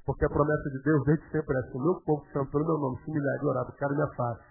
Porque 0.06 0.26
a 0.26 0.30
promessa 0.30 0.70
de 0.70 0.82
Deus 0.84 1.04
desde 1.06 1.30
sempre 1.32 1.58
é 1.58 1.62
o 1.74 1.82
meu 1.82 2.02
povo 2.02 2.24
santo 2.32 2.52
pelo 2.52 2.66
meu 2.66 2.78
nome 2.78 3.02
se 3.04 3.10
humilhar 3.10 3.42
e 3.42 3.46
orar, 3.46 3.66
buscar 3.66 3.90
minha 3.90 4.08
face, 4.16 4.44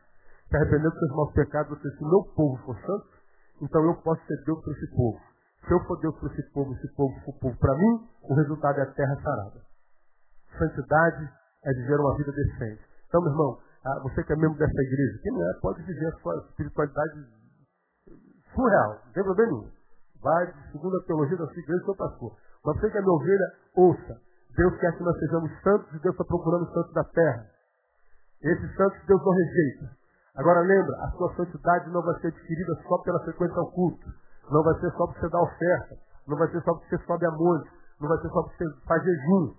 se 0.51 0.57
arrepender 0.57 0.91
dos 0.91 0.99
seus 0.99 1.11
maus 1.15 1.33
pecados, 1.33 1.79
você, 1.79 1.91
se 1.91 2.05
o 2.05 2.09
meu 2.09 2.23
povo 2.35 2.57
for 2.65 2.77
santo, 2.81 3.07
então 3.63 3.85
eu 3.85 3.95
posso 4.03 4.21
ser 4.27 4.43
Deus 4.45 4.61
para 4.63 4.73
esse 4.73 4.91
povo. 4.97 5.21
Se 5.67 5.73
eu 5.73 5.81
for 5.87 6.01
Deus 6.01 6.19
para 6.19 6.33
esse 6.33 6.43
povo, 6.51 6.75
esse 6.75 6.95
povo 6.95 7.15
for 7.25 7.39
povo 7.39 7.57
para 7.59 7.75
mim, 7.75 8.09
o 8.23 8.35
resultado 8.35 8.79
é 8.79 8.83
a 8.83 8.93
terra 8.93 9.17
sarada. 9.23 9.61
Santidade 10.59 11.31
é 11.65 11.73
viver 11.73 12.01
uma 12.01 12.17
vida 12.17 12.33
decente. 12.33 12.83
Então, 13.07 13.23
meu 13.23 13.31
irmão, 13.31 13.59
ah, 13.85 14.01
você 14.03 14.25
que 14.25 14.33
é 14.33 14.37
membro 14.37 14.59
dessa 14.59 14.83
igreja, 14.83 15.21
quem 15.23 15.33
não 15.33 15.43
é, 15.49 15.55
pode 15.61 15.83
viver 15.83 16.07
a 16.07 16.19
sua 16.19 16.37
espiritualidade 16.51 17.27
surreal, 18.55 19.01
não 19.07 19.13
tem 19.13 19.23
problema 19.23 19.53
nenhum. 19.53 19.71
Vai 20.21 20.53
segundo 20.73 20.97
a 20.97 21.05
teologia 21.05 21.37
da 21.37 21.47
sua 21.47 21.63
igreja, 21.63 21.85
seu 21.85 21.97
pastor. 21.97 22.37
Mas 22.65 22.81
você 22.81 22.91
que 22.91 22.99
é 22.99 23.01
minha 23.01 23.13
ovelha, 23.13 23.53
ouça. 23.77 24.21
Deus 24.57 24.79
quer 24.79 24.97
que 24.97 25.03
nós 25.03 25.19
sejamos 25.19 25.51
santos 25.63 25.89
e 25.95 25.99
Deus 25.99 26.15
está 26.15 26.25
procurando 26.25 26.73
santos 26.73 26.93
da 26.93 27.05
terra. 27.05 27.47
Esses 28.43 28.77
santos 28.77 28.99
Deus 29.07 29.21
não 29.25 29.33
rejeita. 29.33 29.91
Agora 30.37 30.61
lembra, 30.61 30.95
a 31.05 31.11
sua 31.13 31.35
santidade 31.35 31.91
não 31.91 32.03
vai 32.03 32.21
ser 32.21 32.29
adquirida 32.29 32.75
só 32.87 32.99
pela 32.99 33.21
frequência 33.21 33.57
ao 33.57 33.71
culto. 33.73 34.07
Não 34.51 34.63
vai 34.63 34.75
ser 34.81 34.91
só 34.93 35.07
porque 35.07 35.21
você 35.21 35.29
dá 35.31 35.41
oferta. 35.41 35.97
Não 36.27 36.37
vai 36.37 36.49
ser 36.51 36.63
só 36.63 36.75
porque 36.75 36.97
você 36.97 37.05
sobe 37.05 37.27
a 37.27 37.31
monte. 37.31 37.71
Não 38.01 38.09
vai 38.09 38.19
ser 38.19 38.29
só 38.29 38.43
porque 38.43 38.65
você 38.65 38.87
faz 38.87 39.03
jejum. 39.03 39.55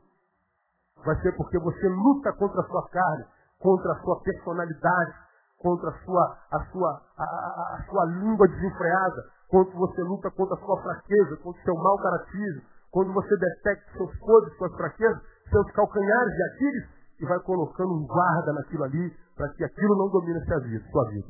Vai 1.06 1.16
ser 1.22 1.32
porque 1.34 1.60
você 1.60 1.88
luta 1.88 2.34
contra 2.34 2.62
a 2.62 2.66
sua 2.66 2.90
carne, 2.90 3.26
contra 3.60 3.92
a 3.92 4.00
sua 4.02 4.22
personalidade, 4.22 5.14
contra 5.60 5.90
a 5.90 5.94
sua, 6.04 6.38
a 6.52 6.66
sua, 6.72 7.02
a, 7.18 7.24
a, 7.24 7.78
a 7.80 7.86
sua 7.90 8.06
língua 8.06 8.48
desenfreada, 8.48 9.24
quando 9.50 9.72
você 9.72 10.02
luta 10.04 10.32
contra 10.32 10.56
a 10.56 10.60
sua 10.60 10.82
fraqueza, 10.82 11.38
contra 11.38 11.62
o 11.62 11.64
seu 11.64 11.76
mau 11.76 11.98
caratismo, 11.98 12.62
quando 12.96 13.12
você 13.12 13.36
detecta 13.36 13.92
seus 13.92 14.18
podres, 14.20 14.58
suas 14.58 14.72
fraquezas, 14.72 15.22
seus 15.52 15.70
calcanhares 15.74 16.34
de 16.34 16.44
Aquiles, 16.44 16.90
e 17.20 17.26
vai 17.26 17.40
colocando 17.42 17.92
um 17.92 18.08
guarda 18.08 18.54
naquilo 18.54 18.86
ali, 18.86 19.14
para 19.36 19.50
que 19.50 19.66
aquilo 19.66 19.98
não 19.98 20.10
domine 20.10 20.40
sua 20.46 20.60
vida, 20.62 20.86
sua 20.90 21.10
vida. 21.10 21.28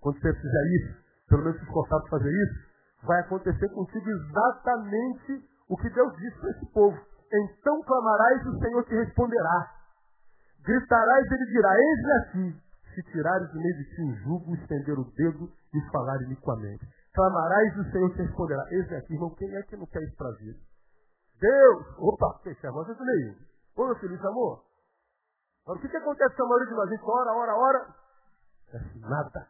Quando 0.00 0.18
você 0.18 0.34
fizer 0.34 0.66
isso, 0.74 0.98
pelo 1.28 1.44
menos 1.44 1.56
se 1.56 1.64
esforçar 1.66 2.00
para 2.00 2.18
fazer 2.18 2.32
isso, 2.32 3.06
vai 3.06 3.20
acontecer 3.20 3.68
contigo 3.68 4.10
exatamente 4.10 5.48
o 5.68 5.76
que 5.76 5.88
Deus 5.88 6.16
disse 6.16 6.40
para 6.40 6.50
esse 6.50 6.66
povo. 6.72 6.98
Então 7.32 7.80
clamarás 7.82 8.44
e 8.44 8.48
o 8.48 8.58
Senhor 8.58 8.84
te 8.86 8.94
responderá. 8.96 9.70
Gritarás 10.66 11.30
e 11.30 11.34
ele 11.34 11.46
dirá, 11.46 11.76
eis 11.78 12.04
aqui, 12.26 12.62
se 12.96 13.02
tirares 13.12 13.48
do 13.52 13.60
meio 13.60 13.76
de 13.76 13.84
ti 13.94 14.02
um 14.02 14.14
jugo, 14.24 14.54
estender 14.56 14.98
o 14.98 15.04
dedo 15.14 15.48
e 15.72 15.90
falar 15.92 16.20
iniquamente. 16.22 16.84
Clamarás 17.14 17.76
e 17.76 17.80
o 17.82 17.92
Senhor 17.92 18.10
te 18.14 18.22
responderá. 18.22 18.66
Eis 18.72 18.92
aqui, 18.94 19.14
irmão, 19.14 19.30
quem 19.36 19.54
é 19.54 19.62
que 19.62 19.76
não 19.76 19.86
quer 19.86 20.02
isso 20.02 20.16
para 20.16 20.30
a 20.30 20.32
vida? 20.32 20.67
Deus! 21.40 21.86
Opa, 21.98 22.40
fecha 22.42 22.68
a 22.68 22.72
voz, 22.72 22.88
eu 22.88 22.96
leio. 22.98 23.36
Ô, 23.76 23.86
meu 23.86 23.96
filho, 23.96 24.28
amor. 24.28 24.64
Agora, 25.64 25.78
o 25.78 25.82
que, 25.82 25.88
que 25.88 25.96
acontece 25.96 26.34
com 26.36 26.44
a 26.44 26.48
maioria 26.48 26.66
de 26.66 26.74
nós? 26.74 26.88
A 26.88 26.90
gente 26.90 27.04
ora, 27.04 27.32
ora, 27.32 27.56
ora. 27.56 27.94
É 28.72 28.78
nada. 28.98 29.48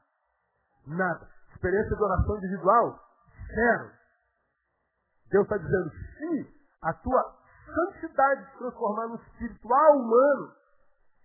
Nada. 0.86 1.28
Experiência 1.55 1.97
de 1.97 2.03
oração 2.03 2.36
individual? 2.36 3.01
Zero. 3.55 3.91
Deus 5.30 5.45
está 5.45 5.57
dizendo, 5.57 5.91
se 5.91 6.68
a 6.82 6.93
tua 6.95 7.36
santidade 7.74 8.51
se 8.51 8.59
transformar 8.59 9.09
no 9.09 9.16
espiritual 9.16 9.97
humano, 9.99 10.53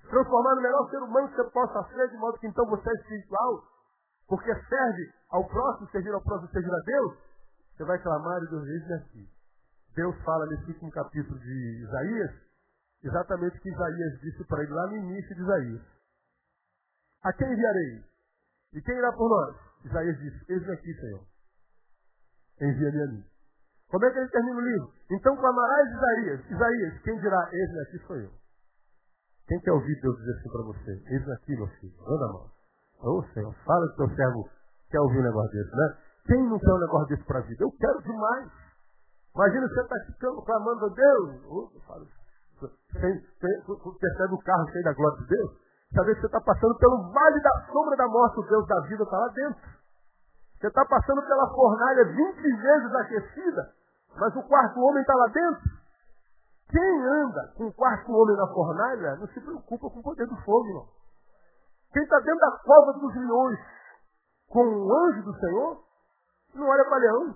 transformar 0.10 0.56
no 0.56 0.62
melhor 0.62 0.90
ser 0.90 0.98
humano 0.98 1.30
que 1.30 1.36
você 1.36 1.50
possa 1.52 1.84
ser, 1.90 2.10
de 2.10 2.18
modo 2.18 2.38
que 2.40 2.48
então 2.48 2.66
você 2.68 2.90
é 2.90 2.94
espiritual, 2.94 3.64
porque 4.28 4.54
serve 4.54 5.14
ao 5.30 5.48
próximo, 5.48 5.90
servir 5.90 6.14
ao 6.14 6.22
próximo, 6.22 6.50
servir 6.52 6.74
a 6.74 6.84
Deus, 6.86 7.18
você 7.76 7.84
vai 7.86 8.00
clamar 8.00 8.44
e 8.44 8.50
Deus 8.50 8.64
diz 8.64 8.92
aqui. 8.92 9.30
Deus 9.96 10.16
fala 10.24 10.46
nesse 10.48 10.66
último 10.72 10.92
capítulo 10.92 11.40
de 11.40 11.84
Isaías, 11.84 12.32
exatamente 13.04 13.58
o 13.58 13.62
que 13.62 13.70
Isaías 13.70 14.20
disse 14.22 14.44
para 14.46 14.64
ele 14.64 14.74
lá 14.74 14.88
no 14.88 14.98
início 14.98 15.36
de 15.36 15.42
Isaías. 15.42 15.82
A 17.24 17.34
quem 17.34 17.52
enviarei? 17.52 18.04
E 18.74 18.82
quem 18.82 18.98
irá 18.98 19.12
por 19.14 19.30
nós? 19.30 19.56
Isaías 19.86 20.18
disse, 20.18 20.46
eis 20.52 20.70
aqui, 20.70 20.94
Senhor. 20.96 21.24
Envia-me 22.62 23.02
a 23.02 23.08
mim. 23.08 23.26
Como 23.90 24.06
é 24.06 24.12
que 24.12 24.18
ele 24.18 24.30
termina 24.30 24.58
o 24.58 24.62
livro? 24.62 24.94
Então 25.12 25.38
clamarás 25.38 25.90
Isaías. 25.90 26.50
Isaías, 26.50 27.02
quem 27.04 27.20
dirá, 27.20 27.50
eis 27.52 27.78
aqui 27.78 28.00
sou 28.08 28.16
eu. 28.18 28.32
Quem 29.48 29.60
quer 29.60 29.72
ouvir 29.72 30.00
Deus 30.02 30.18
dizer 30.18 30.32
assim 30.32 30.50
para 30.50 30.64
você? 30.64 31.04
Eis 31.14 31.30
aqui, 31.30 31.56
meu 31.56 31.68
filho. 31.68 31.94
Manda 32.00 32.26
a 32.26 32.28
mão. 32.30 32.52
Ô 33.02 33.20
oh, 33.20 33.24
Senhor, 33.34 33.54
fala 33.66 33.88
que 33.90 33.98
teu 33.98 34.10
servo 34.16 34.50
quer 34.90 35.00
ouvir 35.02 35.20
um 35.20 35.24
negócio 35.24 35.52
desse, 35.52 35.76
né? 35.76 35.98
Quem 36.26 36.50
não 36.50 36.58
quer 36.58 36.74
um 36.74 36.80
negócio 36.80 37.08
desse 37.10 37.24
para 37.26 37.40
a 37.40 37.42
vida? 37.42 37.64
Eu 37.64 37.72
quero 37.72 38.02
demais. 38.02 38.52
Imagina 39.36 39.68
você 39.68 39.82
está 39.82 39.96
ficando 40.06 40.42
clamando 40.44 40.86
a 40.86 40.90
Deus. 40.90 41.42
Você 42.60 42.70
percebe 44.00 44.34
o 44.34 44.44
carro 44.44 44.68
cheio 44.72 44.84
da 44.84 44.94
glória 44.94 45.18
de 45.18 45.28
Deus? 45.28 45.52
Que 45.90 46.04
você 46.04 46.26
está 46.26 46.42
passando 46.42 46.78
pelo 46.78 47.12
vale 47.12 47.42
da 47.42 47.66
sombra 47.72 47.96
da 47.98 48.08
morte, 48.08 48.40
o 48.40 48.44
Deus 48.44 48.68
da 48.68 48.80
vida 48.82 49.04
está 49.04 49.18
lá 49.18 49.28
dentro. 49.30 49.62
Você 50.60 50.68
está 50.68 50.86
passando 50.86 51.22
pela 51.24 51.50
fornalha 51.50 52.06
20 52.06 52.16
vezes 52.42 52.96
aquecida, 52.96 53.74
mas 54.18 54.36
o 54.36 54.44
quarto 54.44 54.80
homem 54.80 55.02
está 55.02 55.14
lá 55.14 55.28
dentro. 55.28 55.62
Quem 56.70 57.06
anda 57.06 57.54
com 57.58 57.66
o 57.68 57.74
quarto 57.74 58.12
homem 58.12 58.38
na 58.38 58.48
fornalha 58.48 59.16
não 59.18 59.28
se 59.28 59.42
preocupa 59.42 59.90
com 59.90 60.00
o 60.00 60.04
poder 60.04 60.26
do 60.26 60.36
fogo, 60.38 60.74
não. 60.74 60.88
Quem 61.92 62.02
está 62.04 62.18
dentro 62.20 62.40
da 62.40 62.58
cova 62.64 62.94
dos 62.94 63.16
leões 63.16 63.60
com 64.50 64.66
o 64.66 64.98
anjo 65.06 65.24
do 65.24 65.40
Senhor, 65.40 65.84
não 66.56 66.68
olha 66.68 66.86
para 66.86 66.98
leão. 66.98 67.36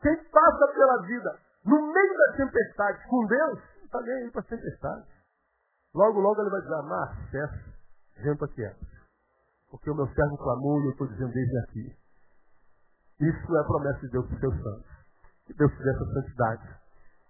Quem 0.00 0.16
passa 0.30 0.68
pela 0.74 1.02
vida 1.02 1.38
no 1.64 1.92
meio 1.92 2.16
da 2.16 2.36
tempestade 2.36 3.08
com 3.08 3.26
Deus, 3.26 3.58
não 3.76 3.84
está 3.84 4.00
nem 4.00 4.14
aí 4.14 4.30
para 4.30 4.40
a 4.40 4.44
tempestade. 4.44 5.06
Logo, 5.94 6.20
logo 6.20 6.40
ele 6.40 6.50
vai 6.50 6.60
dizer, 6.60 6.74
amar, 6.74 7.16
cessa, 7.30 7.74
vento 8.22 8.48
quieto. 8.48 8.86
Porque 9.70 9.90
o 9.90 9.94
meu 9.94 10.06
servo 10.08 10.38
clamou 10.38 10.80
e 10.80 10.86
eu 10.86 10.90
estou 10.92 11.06
dizendo 11.08 11.32
desde 11.32 11.58
aqui. 11.58 11.96
Isso 13.20 13.56
é 13.56 13.60
a 13.60 13.64
promessa 13.64 14.00
de 14.00 14.08
Deus 14.10 14.26
para 14.26 14.34
os 14.34 14.40
seus 14.40 14.62
santos. 14.62 14.90
Que 15.46 15.54
Deus 15.54 15.72
te 15.72 15.82
dê 15.82 15.90
essa 15.90 16.04
santidade. 16.12 16.80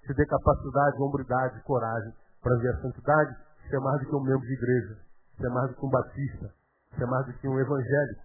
Te 0.02 0.14
dê 0.14 0.26
capacidade, 0.26 1.02
hombridade, 1.02 1.62
coragem 1.62 2.14
para 2.42 2.56
ver 2.56 2.74
a 2.74 2.80
santidade, 2.82 3.36
ser 3.68 3.80
mais 3.80 4.00
do 4.00 4.08
que 4.08 4.16
um 4.16 4.22
membro 4.22 4.46
de 4.46 4.52
igreja, 4.52 4.98
ser 5.36 5.48
mais 5.48 5.70
do 5.70 5.76
que 5.76 5.86
um 5.86 5.90
batista, 5.90 6.54
ser 6.96 7.06
mais 7.06 7.26
do 7.26 7.32
que 7.32 7.48
um 7.48 7.58
evangélico, 7.58 8.22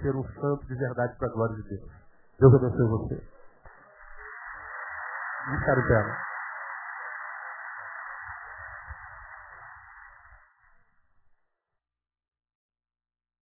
ser 0.00 0.14
um 0.14 0.24
santo 0.24 0.66
de 0.66 0.74
verdade 0.74 1.16
para 1.18 1.28
a 1.28 1.32
glória 1.32 1.56
de 1.56 1.62
Deus. 1.68 1.90
Deus 2.38 2.54
abençoe 2.54 2.88
você. 2.88 3.35
Não 5.46 5.58
quero 5.60 5.82
dela. 5.86 6.25